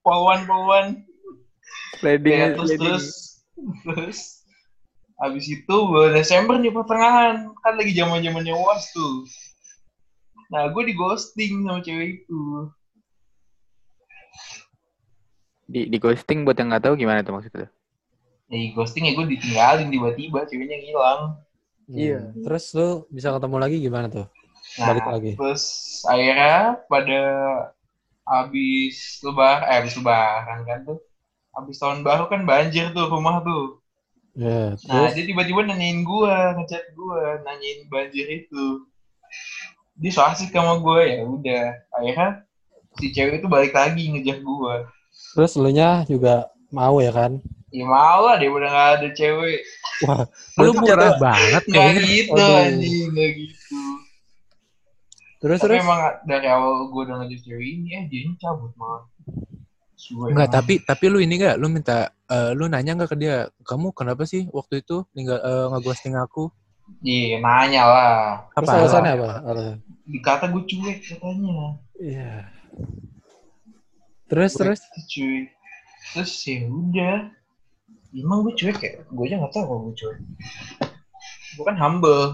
Pawan 0.00 0.48
pawan. 0.48 0.86
Sliding, 2.00 2.32
Ya, 2.32 2.46
terus 2.56 2.68
sliding. 2.72 2.84
terus 2.84 3.06
terus 3.84 4.18
habis 5.18 5.44
itu 5.50 5.76
bulan 5.84 6.14
Desember 6.14 6.56
nih 6.56 6.70
pertengahan 6.70 7.50
kan 7.58 7.74
lagi 7.74 7.90
zaman 7.92 8.22
zamannya 8.22 8.54
uas 8.54 8.86
tuh 8.94 9.26
nah 10.48 10.70
gue 10.70 10.82
di 10.86 10.94
ghosting 10.94 11.66
sama 11.66 11.82
cewek 11.82 12.22
itu 12.22 12.70
di 15.72 15.80
di 15.92 15.96
ghosting 16.02 16.38
buat 16.46 16.56
yang 16.58 16.68
nggak 16.72 16.84
tahu 16.86 16.94
gimana 17.02 17.20
tuh 17.26 17.34
maksudnya 17.36 17.68
ya 18.48 18.56
di 18.62 18.68
ghosting 18.76 19.04
ya 19.08 19.12
gue 19.16 19.26
ditinggalin 19.36 19.88
tiba-tiba 19.92 20.38
ceweknya 20.48 20.76
ngilang 20.82 21.22
Iya. 21.88 22.20
Hmm. 22.20 22.44
Terus 22.44 22.64
lu 22.76 22.88
bisa 23.08 23.32
ketemu 23.32 23.56
lagi 23.56 23.76
gimana 23.80 24.06
tuh? 24.12 24.26
Nah, 24.76 24.86
Balik 24.92 25.06
lagi. 25.08 25.32
terus 25.40 25.64
akhirnya 26.04 26.76
pada 26.84 27.20
habis 28.28 29.18
lebaran, 29.24 29.64
eh 29.72 29.76
habis 29.80 29.94
lebaran 29.96 30.60
kan 30.68 30.78
tuh, 30.84 30.98
habis 31.56 31.76
tahun 31.80 32.04
baru 32.04 32.24
kan 32.28 32.44
banjir 32.44 32.92
tuh 32.92 33.08
rumah 33.08 33.40
tuh. 33.40 33.80
Ya, 34.38 34.76
Nah, 34.86 35.08
terus 35.08 35.12
dia 35.16 35.24
tiba-tiba 35.26 35.60
nanyain 35.66 36.04
gua, 36.06 36.54
ngechat 36.60 36.84
gua, 36.94 37.40
nanyain 37.42 37.88
banjir 37.90 38.26
itu. 38.28 38.84
Dia 39.98 40.10
so 40.14 40.22
asik 40.22 40.54
sama 40.54 40.78
gua 40.78 41.02
ya 41.02 41.26
udah. 41.26 41.64
Akhirnya 41.96 42.28
si 43.00 43.06
cewek 43.10 43.42
itu 43.42 43.48
balik 43.50 43.72
lagi 43.74 44.02
ngejar 44.12 44.38
gua. 44.46 44.86
Terus 45.36 45.52
lu 45.56 45.70
nya 45.72 46.04
juga 46.04 46.48
mau 46.68 47.00
ya 47.00 47.12
kan? 47.12 47.40
Ya 47.68 47.84
mau 47.84 48.24
lah 48.24 48.40
dia 48.40 48.48
udah 48.48 48.68
gak 48.68 48.88
ada 49.00 49.08
cewek. 49.12 49.60
Wah, 50.06 50.24
Lu 50.56 50.72
jatuh- 50.86 51.20
banget 51.20 51.62
Gak 51.68 51.74
kayaknya. 51.74 52.02
gitu 52.08 52.32
Aduh. 52.32 52.56
anjing, 52.64 53.08
gak 53.12 53.30
gitu. 53.36 53.80
Terus 55.38 55.58
Tapi 55.62 55.70
terus 55.70 55.84
emang 55.86 56.00
dari 56.26 56.46
awal 56.50 56.90
gua 56.90 57.02
udah 57.06 57.16
ngejar 57.22 57.40
cewek 57.46 57.66
ini, 57.78 57.88
eh 57.94 58.04
dia 58.10 58.26
cabut 58.42 58.72
malah. 58.74 59.06
Suwe 59.98 60.30
Enggak, 60.30 60.48
tapi 60.54 60.74
tapi 60.78 61.04
lu 61.10 61.18
ini 61.18 61.34
enggak, 61.42 61.58
lu 61.58 61.66
minta 61.66 62.14
eh, 62.30 62.50
lu 62.54 62.70
nanya 62.70 62.94
enggak 62.94 63.10
ke 63.14 63.16
dia, 63.18 63.50
kamu 63.66 63.90
kenapa 63.90 64.22
sih 64.26 64.46
waktu 64.54 64.82
itu 64.82 65.02
ninggal 65.14 65.38
eh, 65.42 65.66
ngeghosting 65.74 66.14
aku? 66.14 66.50
Iya, 67.04 67.42
nanya 67.42 67.82
lah. 67.84 68.18
terus 68.56 68.70
Apa? 68.70 68.78
alasannya 68.80 69.12
apa? 69.18 69.28
Alasan. 69.44 69.78
Dikata 70.08 70.44
gue 70.48 70.62
cuek 70.64 70.98
katanya. 71.04 71.76
Iya. 72.00 72.48
Terus 74.28 74.52
terus 74.54 74.80
Cuy. 75.08 75.48
Terus 76.14 76.32
ya 76.44 76.68
udah. 76.68 77.18
Emang 78.12 78.44
gue 78.44 78.54
cuek 78.56 78.78
ya? 78.80 78.92
Gue 79.12 79.24
aja 79.28 79.36
gak 79.40 79.52
tau 79.52 79.64
kalau 79.68 79.80
gue 79.88 79.94
cuek. 79.96 80.18
Gue 81.56 81.64
kan 81.64 81.76
humble. 81.76 82.24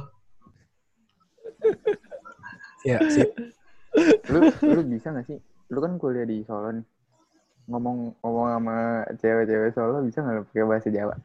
Ya, 2.85 3.01
sih. 3.09 3.25
lu 4.29 4.53
lu 4.61 4.81
bisa 4.85 5.09
gak 5.09 5.25
sih 5.25 5.41
lu 5.73 5.79
kan 5.81 5.97
kuliah 5.97 6.27
di 6.29 6.45
Solo 6.45 6.69
nih 6.69 6.85
ngomong 7.65 8.21
ngomong 8.21 8.47
sama 8.53 8.77
cewek-cewek 9.17 9.73
Solo 9.73 10.05
bisa 10.05 10.21
nggak 10.21 10.35
lu 10.37 10.43
pakai 10.45 10.67
bahasa 10.69 10.89
Jawa 10.93 11.17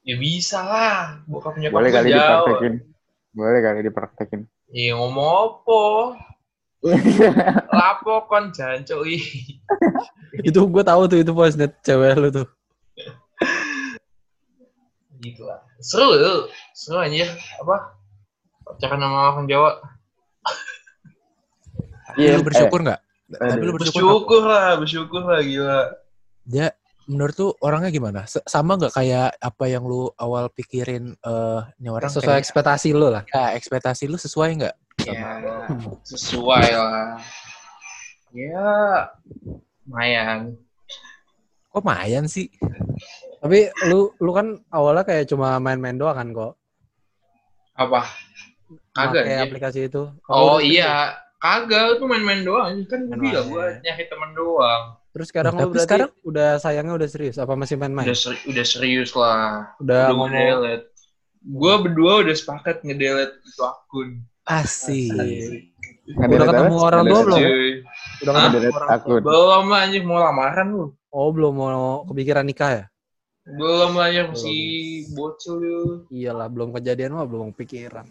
Ya 0.00 0.16
bisa 0.16 0.64
lah. 0.64 1.20
Bokap 1.28 1.60
nyokap 1.60 1.76
boleh 1.76 1.90
kali 1.92 2.08
jauh. 2.08 2.16
dipraktekin 2.16 2.74
boleh 3.36 3.60
kali 3.60 3.78
dipraktekin 3.84 4.40
Iya 4.72 4.96
ngomong 4.96 5.28
apa? 5.28 5.82
Lapo 7.76 8.24
kon 8.30 8.48
janco 8.54 9.04
ih. 9.04 9.59
Itu 10.46 10.60
gue 10.60 10.82
tahu 10.84 11.02
tuh 11.10 11.18
itu 11.20 11.32
voice 11.34 11.56
net 11.58 11.74
cewek 11.82 12.16
lu 12.16 12.28
tuh. 12.30 12.46
Gitu 15.20 15.42
lah. 15.44 15.60
Seru 15.80 16.16
tuh. 16.16 16.48
Seru 16.72 16.98
anjir. 17.00 17.28
Apa? 17.60 17.92
Pacaran 18.64 19.00
sama 19.00 19.18
orang 19.36 19.46
Jawa. 19.48 19.70
lu 22.16 22.42
bersyukur 22.42 22.80
enggak? 22.82 23.00
aduh. 23.30 23.50
Tapi 23.54 23.62
lu 23.62 23.72
bersyukur. 23.76 24.00
nggak? 24.00 24.10
Bersyukur 24.10 24.42
lah. 24.42 24.68
Bersyukur 24.80 25.22
lah 25.28 25.40
gila. 25.44 25.80
Dia 26.48 26.66
menurut 27.06 27.36
lu 27.38 27.48
orangnya 27.60 27.90
gimana? 27.90 28.20
Se- 28.26 28.42
Sama 28.46 28.78
nggak 28.78 28.94
kayak 28.96 29.34
apa 29.38 29.64
yang 29.68 29.84
lu 29.84 30.08
awal 30.16 30.48
pikirin 30.50 31.14
eh 31.20 31.60
ini 31.78 31.88
orang 31.90 32.10
Sesuai 32.10 32.38
kayak, 32.38 32.42
ekspektasi 32.46 32.88
lu 32.94 33.10
lah. 33.12 33.22
ya, 33.28 33.54
ekspektasi 33.58 34.06
lu 34.08 34.16
sesuai 34.16 34.50
nggak? 34.62 34.74
Ya, 35.10 35.40
sesuai 36.06 36.66
lah. 36.76 37.18
Ya, 38.30 39.10
lumayan. 39.82 40.54
Kok 41.70 41.82
mayan 41.82 42.26
sih? 42.26 42.46
Tapi 43.40 43.70
lu 43.86 44.10
lu 44.18 44.30
kan 44.30 44.58
awalnya 44.70 45.02
kayak 45.02 45.26
cuma 45.26 45.58
main-main 45.58 45.96
doang 45.96 46.14
kan 46.14 46.28
kok. 46.30 46.52
Apa? 47.74 48.06
Kagak 48.90 49.24
anjir. 49.24 49.42
aplikasi 49.46 49.80
itu. 49.86 50.10
Oh 50.26 50.58
lu- 50.58 50.66
iya, 50.66 51.14
kagak 51.38 51.98
itu 51.98 52.04
main-main 52.06 52.42
doang. 52.42 52.74
Kan 52.86 53.06
gue 53.06 53.18
bilang 53.18 53.46
gue 53.48 53.66
nyari 53.82 54.04
temen 54.06 54.30
doang. 54.34 54.82
Terus 55.10 55.26
sekarang 55.26 55.52
Nah, 55.58 55.62
lu 55.66 55.70
berarti 55.74 55.86
sekarang- 55.86 56.12
udah 56.22 56.50
sayangnya 56.62 56.94
udah 56.94 57.08
serius 57.10 57.36
apa 57.38 57.54
masih 57.58 57.74
main-main? 57.74 58.06
Udah, 58.06 58.18
seri- 58.18 58.44
udah 58.46 58.64
serius 58.66 59.10
lah. 59.14 59.74
Udah 59.82 60.06
Udah 60.06 60.14
ngomong. 60.14 60.86
Gue 61.40 61.74
berdua 61.82 62.22
udah 62.22 62.34
sepakat 62.36 62.84
ngedelete 62.84 63.40
itu 63.42 63.62
akun. 63.64 64.22
Asik. 64.44 65.69
Udah 66.16 66.46
ketemu 66.50 66.74
orang 66.80 67.02
tua 67.06 67.20
belum? 67.22 67.40
Udah 68.20 68.32
ketemu 68.34 68.68
orang 68.74 68.88
akun. 68.90 69.20
Belum 69.22 69.66
anjir 69.70 70.02
mau 70.02 70.18
lamaran 70.18 70.66
lu. 70.72 70.86
Oh, 71.10 71.28
belum 71.34 71.52
mau 71.54 72.06
kepikiran 72.06 72.46
nikah 72.46 72.70
ya? 72.70 72.84
Belum 73.46 73.98
lah 73.98 74.10
anjir 74.10 74.30
masih 74.30 74.62
bocil 75.14 75.54
lu. 75.58 75.80
Iyalah, 76.10 76.46
belum 76.50 76.74
kejadian 76.74 77.14
mah 77.14 77.26
belum 77.26 77.50
pikiran. 77.54 78.06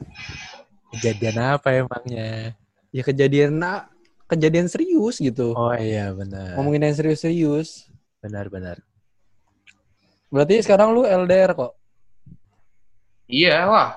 Kejadian 0.96 1.38
apa 1.60 1.68
emangnya? 1.76 2.58
Ya 2.90 3.02
kejadian 3.06 3.62
na- 3.62 3.86
kejadian 4.26 4.66
serius 4.70 5.22
gitu. 5.22 5.54
Oh 5.54 5.74
iya 5.74 6.10
benar. 6.14 6.58
Ngomongin 6.58 6.90
yang 6.90 6.96
serius-serius. 6.98 7.90
Benar-benar. 8.20 8.82
Berarti 10.30 10.62
sekarang 10.62 10.94
lu 10.94 11.06
LDR 11.06 11.58
kok. 11.58 11.74
Iya 13.30 13.66
lah. 13.66 13.90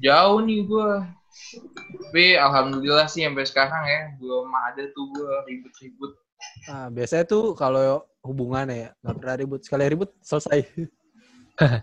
Jauh 0.00 0.40
nih 0.44 0.64
gue. 0.64 0.90
Tapi 2.12 2.36
alhamdulillah 2.36 3.08
sih 3.08 3.24
sampai 3.24 3.44
sekarang 3.48 3.84
ya 3.88 4.00
belum 4.20 4.48
ada 4.52 4.82
tuh 4.92 5.04
gue 5.16 5.32
ribut-ribut. 5.48 6.12
Nah, 6.68 6.86
biasanya 6.92 7.24
tuh 7.24 7.56
kalau 7.56 8.04
hubungan 8.22 8.68
ya 8.68 8.88
nggak 9.00 9.16
pernah 9.18 9.34
ribut. 9.40 9.60
Sekali 9.64 9.82
ribut 9.88 10.10
selesai. 10.20 10.60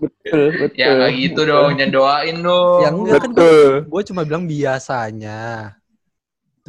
betul 0.01 0.43
betul 0.57 0.79
Ya 0.81 0.87
nggak 0.97 1.11
gitu 1.17 1.41
dong, 1.45 1.77
jangan 1.77 1.93
doain 1.93 2.37
dong. 2.41 2.81
Yang 2.81 2.95
enggak 3.01 3.19
kan 3.21 3.31
gue 3.85 4.01
cuma 4.09 4.21
bilang 4.25 4.45
biasanya. 4.49 5.39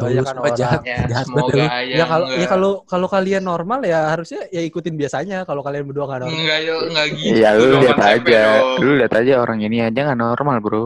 Banyak 0.00 0.24
kan 0.24 0.36
orang. 0.40 0.56
jahat. 0.56 0.80
Ya, 0.84 0.98
Jahat 1.12 1.26
semoga 1.28 1.64
aja. 1.68 1.92
Ya 1.92 2.04
kalau 2.08 2.26
ya 2.32 2.46
kalau 2.48 2.70
kalau 2.88 3.08
kalian 3.10 3.44
normal 3.44 3.80
ya 3.84 4.16
harusnya 4.16 4.40
ya 4.48 4.60
ikutin 4.64 4.96
biasanya. 4.96 5.44
Kalau 5.44 5.60
kalian 5.60 5.84
berdua 5.84 6.08
nggak 6.08 6.20
normal. 6.24 6.38
Enggak, 6.40 6.58
ya, 6.64 6.74
enggak 6.88 7.06
gitu. 7.12 7.34
Iya 7.36 7.48
lu 7.56 7.64
dong 7.68 7.82
lihat 7.84 8.00
aja 8.00 8.40
dong. 8.48 8.78
lu 8.80 8.90
lihat 8.96 9.12
aja 9.12 9.32
orang 9.42 9.58
ini 9.60 9.76
aja 9.84 10.00
nggak 10.08 10.20
normal 10.20 10.56
bro 10.64 10.84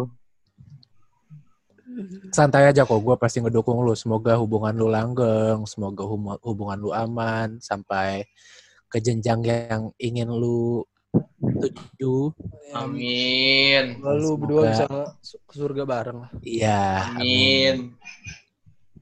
Santai 2.30 2.68
aja 2.68 2.82
kok, 2.82 2.98
gue 2.98 3.16
pasti 3.16 3.38
ngedukung 3.38 3.82
lu. 3.82 3.94
Semoga 3.94 4.34
hubungan 4.38 4.74
lu 4.74 4.88
langgeng, 4.90 5.62
semoga 5.64 6.02
hum- 6.04 6.40
hubungan 6.42 6.78
lu 6.78 6.90
aman 6.90 7.58
sampai 7.62 8.26
ke 8.90 8.98
jenjang 8.98 9.42
yang 9.42 9.90
ingin 9.98 10.30
lu 10.30 10.82
tuju. 11.40 12.34
Amin. 12.74 13.98
Lalu 14.02 14.22
Semoga- 14.26 14.40
berdua 14.42 14.60
bisa 14.70 14.84
ke 14.86 15.02
surga 15.54 15.82
bareng 15.86 16.18
lah. 16.26 16.30
Iya. 16.42 16.82
Amin. 17.14 17.76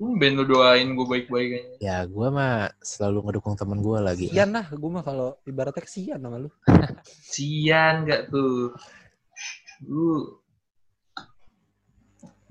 Ben 0.02 0.34
lu 0.34 0.42
doain 0.42 0.98
gue 0.98 1.06
baik-baik 1.06 1.50
aja. 1.54 1.70
Ya, 1.78 1.96
gue 2.02 2.26
mah 2.26 2.74
selalu 2.82 3.22
ngedukung 3.22 3.54
temen 3.54 3.78
gue 3.78 3.98
lagi. 4.02 4.26
Kesian 4.26 4.50
lah, 4.50 4.66
gue 4.66 4.90
mah 4.90 5.04
kalau 5.06 5.38
ibaratnya 5.46 5.78
kesian 5.78 6.18
sama 6.18 6.42
lu. 6.42 6.50
Sian 7.32 8.02
gak 8.02 8.34
tuh? 8.34 8.74
Lu 9.86 10.41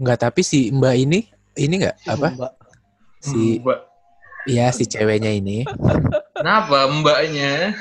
Enggak, 0.02 0.18
tapi 0.18 0.41
si 0.41 0.74
Mbak 0.74 0.95
ini, 0.97 1.30
ini 1.62 1.74
enggak 1.78 1.93
apa? 2.10 2.34
Mbak. 2.34 2.54
Si, 3.22 3.62
Mbak. 3.62 3.80
ya 4.49 4.74
si 4.74 4.89
ceweknya 4.89 5.30
ini. 5.30 5.62
Kenapa 6.34 6.89
mbaknya? 6.89 7.78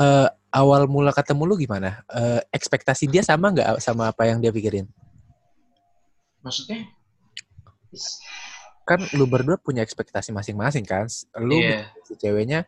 eh 0.00 0.26
awal 0.48 0.88
mula 0.88 1.12
ketemu 1.12 1.44
lu 1.44 1.54
gimana? 1.60 2.00
Eh, 2.08 2.40
ekspektasi 2.48 3.12
dia 3.12 3.20
sama 3.20 3.52
nggak 3.52 3.76
sama 3.84 4.08
apa 4.08 4.24
yang 4.24 4.40
dia 4.40 4.48
pikirin? 4.48 4.88
Maksudnya? 6.40 6.88
Kan 8.88 9.04
lu 9.12 9.28
berdua 9.28 9.60
punya 9.60 9.84
ekspektasi 9.84 10.32
masing-masing 10.32 10.88
kan? 10.88 11.04
Lu 11.36 11.60
Iya. 11.60 11.92
si 12.08 12.16
ceweknya, 12.16 12.64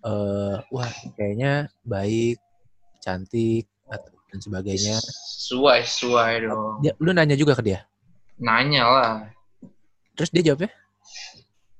eh 0.00 0.56
wah 0.72 0.90
kayaknya 1.20 1.68
baik, 1.84 2.40
cantik, 3.04 3.68
dan 4.32 4.40
sebagainya. 4.40 4.96
Sesuai, 5.00 5.84
sesuai 5.84 6.32
dong. 6.48 6.80
Dia, 6.80 6.92
lu 6.96 7.12
nanya 7.12 7.36
juga 7.38 7.52
ke 7.56 7.62
dia. 7.62 7.84
Nanya 8.36 8.84
lah. 8.84 9.12
Terus 10.16 10.32
dia 10.32 10.52
jawabnya, 10.52 10.72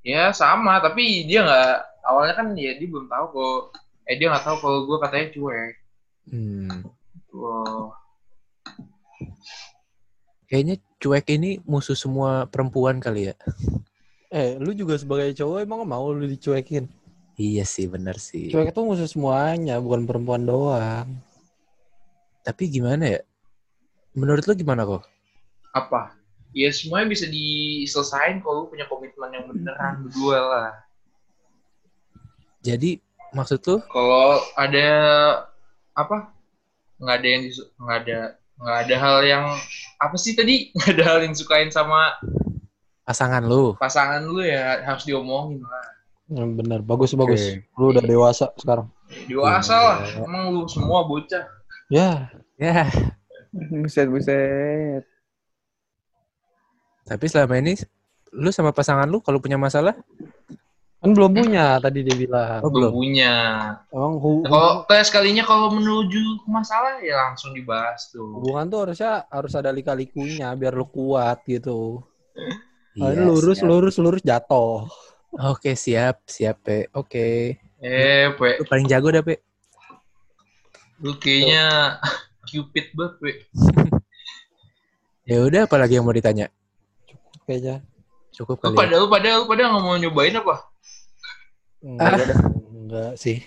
Ya 0.06 0.30
sama, 0.30 0.78
tapi 0.78 1.26
dia 1.26 1.42
nggak 1.42 1.72
awalnya 2.06 2.34
kan 2.38 2.46
ya 2.54 2.78
dia 2.78 2.88
belum 2.88 3.10
tahu 3.10 3.26
kok. 3.34 3.60
Eh 4.06 4.14
dia 4.16 4.30
nggak 4.30 4.44
tahu 4.46 4.56
kalau 4.62 4.78
gue 4.86 4.98
katanya 5.02 5.26
cuek. 5.34 5.72
hmm, 6.30 6.78
Wow. 7.36 7.92
kayaknya 10.46 10.78
cuek 11.02 11.26
ini 11.36 11.58
musuh 11.66 11.98
semua 11.98 12.46
perempuan 12.46 13.02
kali 13.02 13.28
ya. 13.30 13.36
Eh, 14.30 14.56
lu 14.62 14.72
juga 14.72 14.96
sebagai 14.96 15.34
cowok 15.36 15.58
emang 15.66 15.82
mau 15.84 16.08
lu 16.14 16.24
dicuekin? 16.26 16.86
Iya 17.36 17.68
sih, 17.68 17.84
benar 17.90 18.16
sih. 18.16 18.48
Cuek 18.48 18.72
itu 18.72 18.80
musuh 18.80 19.04
semuanya, 19.10 19.76
bukan 19.82 20.08
perempuan 20.08 20.48
doang. 20.48 21.20
Tapi 22.46 22.70
gimana 22.70 23.18
ya? 23.18 23.20
Menurut 24.16 24.48
lu 24.48 24.56
gimana 24.56 24.88
kok? 24.88 25.04
Apa? 25.76 26.15
Ya 26.56 26.72
semuanya 26.72 27.12
bisa 27.12 27.28
diselesain 27.28 28.40
kalau 28.40 28.64
lu 28.64 28.72
punya 28.72 28.88
komitmen 28.88 29.28
yang 29.28 29.44
beneran 29.44 30.08
berdua 30.08 30.38
lah. 30.40 30.70
Jadi 32.64 32.98
maksud 33.30 33.60
lu 33.62 33.76
Kalau 33.84 34.40
ada 34.56 34.88
apa? 35.92 36.32
Nggak 36.96 37.16
ada 37.20 37.28
yang 37.28 37.42
nggak 37.76 37.98
ada 38.02 38.18
nggak 38.56 38.78
ada 38.88 38.94
hal 38.96 39.16
yang 39.22 39.44
apa 40.00 40.16
sih 40.16 40.32
tadi? 40.32 40.68
Nggak 40.74 40.90
ada 40.96 41.04
hal 41.04 41.18
yang 41.20 41.32
disukain 41.36 41.68
sama 41.68 42.16
Pasangan 43.04 43.44
lu. 43.44 43.76
pasangan 43.78 44.24
lu 44.24 44.40
ya 44.42 44.80
harus 44.82 45.04
diomongin 45.04 45.60
lah. 45.62 45.86
Hmm, 46.26 46.58
Bener, 46.58 46.80
bagus 46.82 47.12
Oke. 47.12 47.20
bagus. 47.22 47.42
Lu 47.78 47.94
udah 47.94 48.02
dewasa 48.02 48.50
sekarang. 48.58 48.90
Dewasa 49.30 49.76
lah, 49.78 49.98
emang 50.18 50.50
lu 50.50 50.66
semua 50.66 51.06
bocah. 51.06 51.46
Ya, 51.86 52.32
Ya, 52.56 52.88
Buset, 53.70 54.08
buset. 54.10 55.04
Tapi 57.06 57.24
selama 57.26 57.54
ini 57.56 57.78
lu 58.34 58.50
sama 58.50 58.74
pasangan 58.74 59.06
lu 59.06 59.22
kalau 59.22 59.38
punya 59.38 59.54
masalah, 59.56 59.94
kan 60.98 61.10
belum 61.10 61.32
punya 61.32 61.78
tadi 61.78 62.02
dia 62.02 62.16
bilang. 62.18 62.60
oh, 62.60 62.68
Belum 62.68 62.90
belum. 62.90 62.92
punya. 62.92 63.34
Emang 63.88 64.14
hu- 64.18 64.42
Kalau 64.42 64.84
kayak 64.84 65.06
sekalinya 65.06 65.42
kalau 65.42 65.70
menuju 65.70 66.42
ke 66.42 66.48
masalah 66.48 66.98
ya 66.98 67.14
langsung 67.24 67.54
dibahas 67.54 68.10
tuh. 68.10 68.36
hubungan 68.36 68.66
tuh 68.66 68.80
harusnya 68.84 69.24
harus 69.26 69.52
ada 69.54 69.70
lika-likunya 69.70 70.50
biar 70.52 70.74
lu 70.74 70.84
kuat 70.84 71.46
gitu. 71.46 72.02
Kalau 72.96 73.12
Iya, 73.12 73.22
lurus, 73.22 73.58
siap. 73.60 73.68
lurus, 73.68 73.96
lurus 73.96 74.22
jatuh. 74.24 74.88
Oke, 75.36 75.76
siap, 75.76 76.24
siap, 76.24 76.64
Pe. 76.64 76.88
Oke. 76.90 77.60
Eh, 77.76 78.26
Pe, 78.32 78.56
Lu 78.56 78.64
paling 78.64 78.88
jago 78.88 79.12
dah, 79.12 79.20
Pe. 79.20 79.44
lu 80.96 81.12
kayaknya 81.16 81.96
cupid 82.48 82.96
banget, 82.96 83.14
Pe. 83.20 83.30
Ya 85.28 85.42
udah, 85.42 85.66
apalagi 85.66 85.98
yang 85.98 86.06
mau 86.06 86.14
ditanya? 86.14 86.48
Kayaknya. 87.46 87.76
Cukup 88.34 88.58
Lu 88.60 88.74
kali. 88.74 88.76
pada 88.76 88.94
lu 89.00 89.06
pada 89.08 89.28
lu 89.40 89.44
pada 89.48 89.62
nggak 89.70 89.82
mau 89.86 89.96
nyobain 89.96 90.34
apa? 90.34 90.54
Enggak, 91.80 92.36
enggak 92.74 93.12
sih. 93.16 93.38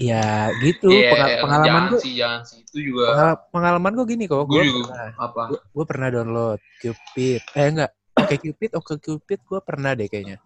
Ya, 0.00 0.50
gitu. 0.58 0.88
Iya, 0.90 1.12
Penga- 1.14 1.30
pengalaman 1.44 1.68
jangan 1.68 1.84
gua, 1.92 2.00
sih, 2.00 2.12
jangan 2.16 2.40
sih. 2.42 2.58
Itu 2.64 2.78
juga 2.80 3.04
pengal- 3.12 3.40
pengalaman 3.54 3.92
gua 3.94 4.06
gini 4.08 4.24
kok. 4.26 4.42
gue 4.48 4.62
pernah, 4.64 5.08
apa? 5.20 5.42
gua, 5.52 5.60
gua 5.70 5.84
pernah 5.86 6.08
download 6.10 6.60
Cupid. 6.80 7.40
Eh 7.54 7.66
enggak, 7.70 7.90
Oke 8.18 8.34
Cupid, 8.40 8.70
Oke 8.74 8.94
Cupid 8.98 9.40
gua 9.46 9.60
pernah 9.62 9.92
deh 9.94 10.08
kayaknya. 10.08 10.40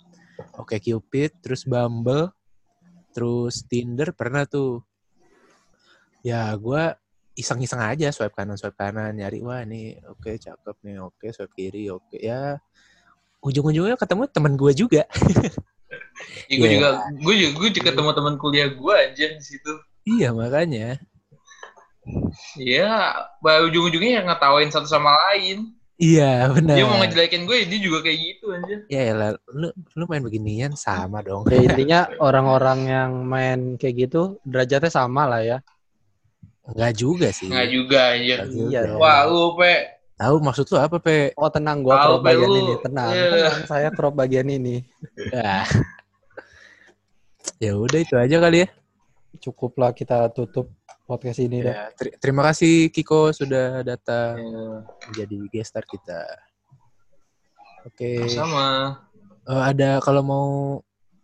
Oke 0.61 0.77
Cupid, 0.83 1.31
terus 1.41 1.63
Bumble, 1.65 2.35
terus 3.15 3.65
Tinder 3.65 4.13
pernah 4.13 4.45
tuh. 4.45 4.83
Ya, 6.27 6.51
gua 6.59 6.99
iseng-iseng 7.37 7.85
aja 7.85 8.09
swipe 8.11 8.33
kanan 8.33 8.57
swipe 8.57 8.81
kanan 8.81 9.13
nyari 9.13 9.45
wah 9.45 9.61
nih 9.61 10.01
oke 10.09 10.41
cakep 10.41 10.77
nih 10.81 11.05
oke 11.05 11.27
swipe 11.37 11.53
kiri 11.53 11.93
oke 11.93 12.17
ya 12.17 12.57
ujung-ujungnya 13.47 13.95
ketemu 13.95 14.27
teman 14.27 14.53
gua 14.59 14.73
juga 14.75 15.07
Ya, 16.47 16.55
gue 16.59 16.67
Iya. 16.67 16.75
juga 16.75 16.89
gue 17.15 17.35
juga 17.37 17.51
gue 17.55 17.69
juga 17.73 17.85
ketemu 17.89 18.11
teman 18.13 18.35
kuliah 18.37 18.69
gue 18.69 18.95
aja 18.97 19.27
di 19.31 19.45
situ. 19.45 19.73
iya 20.05 20.31
makanya 20.31 20.99
Iya, 22.55 22.87
bah, 23.43 23.67
ujung-ujungnya 23.67 24.23
yang 24.23 24.27
ngetawain 24.31 24.71
satu 24.71 24.87
sama 24.87 25.11
lain. 25.27 25.75
iya 25.99 26.47
benar 26.53 26.77
Dia 26.79 26.87
mau 26.87 27.01
ngejelekin 27.01 27.43
gue, 27.45 27.67
dia 27.67 27.81
juga 27.83 27.99
kayak 28.01 28.19
gitu 28.21 28.47
aja. 28.53 28.77
ya 28.87 29.01
elah, 29.11 29.31
lu 29.51 29.69
lu 29.75 30.05
main 30.07 30.23
beginian 30.23 30.77
sama 30.77 31.19
dong 31.21 31.49
Ya 31.49 31.59
intinya 31.59 32.01
orang-orang 32.21 32.79
yang 32.87 33.11
main 33.25 33.75
kayak 33.75 34.07
gitu 34.07 34.39
derajatnya 34.45 34.93
sama 34.93 35.27
lah 35.27 35.43
ya. 35.43 35.59
Enggak 36.63 36.93
juga 36.95 37.29
sih 37.31 37.49
Nggak 37.49 37.69
juga 37.73 37.99
aja. 38.13 38.37
Iya. 38.45 38.81
Wah, 38.95 39.25
lu 39.27 39.57
pe, 39.57 39.96
tahu 40.17 40.37
maksud 40.41 40.65
lu 40.67 40.77
apa 40.77 40.97
pe 40.97 41.31
Oh 41.37 41.49
tenang, 41.49 41.81
gua 41.81 41.97
crop 41.99 42.21
bagian 42.21 42.49
lu. 42.49 42.57
ini. 42.59 42.75
Tenang, 42.81 43.11
Iya. 43.11 43.29
tenang. 43.31 43.57
Saya 43.67 43.89
crop 43.91 44.15
bagian 44.15 44.49
ini. 44.49 44.81
ya 45.31 45.63
ya 47.59 47.73
udah 47.73 47.99
itu 47.99 48.15
aja 48.15 48.37
kali 48.39 48.65
ya 48.65 48.69
Cukuplah 49.39 49.93
kita 49.93 50.29
tutup 50.31 50.73
podcast 51.05 51.39
ini 51.39 51.61
dah. 51.61 51.73
Ya, 51.73 51.85
ter- 51.93 52.17
terima 52.19 52.41
kasih 52.43 52.89
Kiko 52.89 53.29
sudah 53.31 53.81
datang 53.81 54.41
Ya, 54.41 54.65
menjadi 55.07 55.37
guest 55.51 55.71
star 55.71 55.85
kita. 55.85 56.25
Oke. 57.85 58.25
sama. 58.27 58.97
Eh, 59.47 59.63
ada 59.63 60.01
kalau 60.01 60.23
mau 60.25 60.49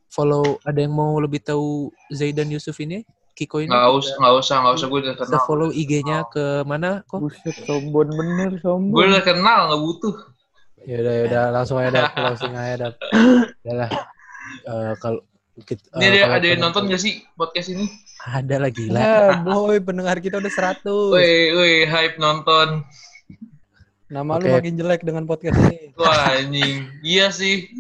follow, 0.07 0.61
ada 0.63 0.79
yang 0.79 0.93
mau 0.93 1.17
lebih 1.17 1.41
tahu 1.41 1.89
Zaidan 2.09 2.47
Yusuf 2.49 2.77
ini, 2.79 3.03
Kiko 3.33 3.65
ini? 3.65 3.73
Nggak 3.73 3.89
usah, 3.97 4.15
nggak 4.21 4.35
usah, 4.39 4.57
nggak 4.61 4.75
usah. 4.77 4.87
Gue 4.93 5.01
udah 5.01 5.15
kenal. 5.17 5.41
follow 5.49 5.71
IG-nya 5.73 6.29
ke 6.29 6.45
mana 6.69 7.01
kok? 7.09 7.21
Buset, 7.21 7.57
sombong 7.65 8.13
bener, 8.13 8.51
Gue 8.55 8.61
sombong. 8.61 8.93
udah 9.09 9.25
kenal, 9.25 9.61
nggak 9.73 9.81
butuh. 9.81 10.15
Ya 10.83 10.97
udah, 10.99 11.13
ya 11.15 11.23
udah 11.31 11.43
langsung 11.55 11.77
aja 11.79 11.91
dah 11.91 12.05
closing 12.11 12.55
aja 12.55 12.75
dah. 12.77 12.93
Adalah 13.63 13.91
eh, 14.67 14.93
kalau 14.99 15.21
kita, 15.63 15.83
Ini 15.95 16.03
eh, 16.03 16.11
ada, 16.11 16.19
kalau 16.19 16.37
ada 16.37 16.47
yang 16.49 16.61
nonton 16.61 16.83
gak 16.91 17.01
sih 17.01 17.15
podcast 17.33 17.69
ini? 17.71 17.87
Ada 18.23 18.57
lah 18.59 18.71
gila. 18.71 18.99
Ya, 18.99 19.19
boy, 19.41 19.79
pendengar 19.79 20.19
kita 20.19 20.39
udah 20.39 20.53
100. 20.53 20.83
Woi, 20.87 21.33
woi, 21.55 21.75
hype 21.87 22.17
nonton. 22.19 22.83
Nama 24.13 24.33
lu 24.37 24.45
Oke. 24.45 24.55
makin 24.61 24.75
jelek 24.77 25.03
dengan 25.03 25.25
podcast 25.25 25.57
ini. 25.67 25.97
Wah, 25.97 26.37
anjing. 26.37 26.85
Iya 27.01 27.33
sih. 27.33 27.71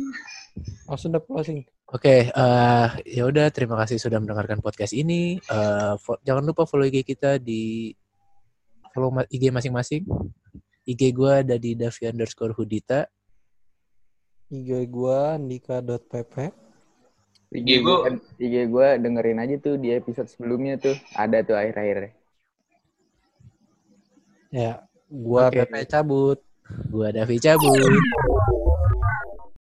Langsung 0.88 1.12
dah 1.12 1.20
closing. 1.20 1.66
Oke, 1.92 2.32
eh 2.32 2.88
ya 3.04 3.22
udah 3.28 3.52
terima 3.52 3.76
kasih 3.84 4.00
sudah 4.00 4.16
mendengarkan 4.16 4.64
podcast 4.64 4.96
ini. 4.96 5.36
Eh 5.36 5.94
fo- 6.00 6.16
jangan 6.24 6.40
lupa 6.48 6.64
follow 6.64 6.88
IG 6.88 7.04
kita 7.04 7.36
di 7.36 7.92
follow 8.96 9.12
ma- 9.12 9.28
IG 9.28 9.52
masing-masing. 9.52 10.08
IG 10.88 11.12
gue 11.12 11.32
ada 11.44 11.54
di 11.60 11.76
Davi 11.76 12.08
underscore 12.08 12.56
Hudita. 12.56 13.04
IG 14.48 14.88
gua 14.88 15.36
nika.pp. 15.36 16.34
IG 17.52 17.68
Gua- 17.84 18.08
gue, 18.08 18.20
IG 18.40 18.54
gue 18.72 18.88
dengerin 18.96 19.38
aja 19.44 19.56
tuh 19.60 19.76
di 19.76 19.92
episode 19.92 20.28
sebelumnya 20.32 20.80
tuh. 20.80 20.96
Ada 21.12 21.44
tuh 21.44 21.56
akhir-akhirnya. 21.60 22.12
Ya, 24.48 24.72
gua 25.08 25.52
Oke. 25.52 25.60
PP 25.68 25.74
cabut. 25.88 26.40
Gue 26.88 27.08
Davi 27.12 27.36
cabut. 27.36 27.84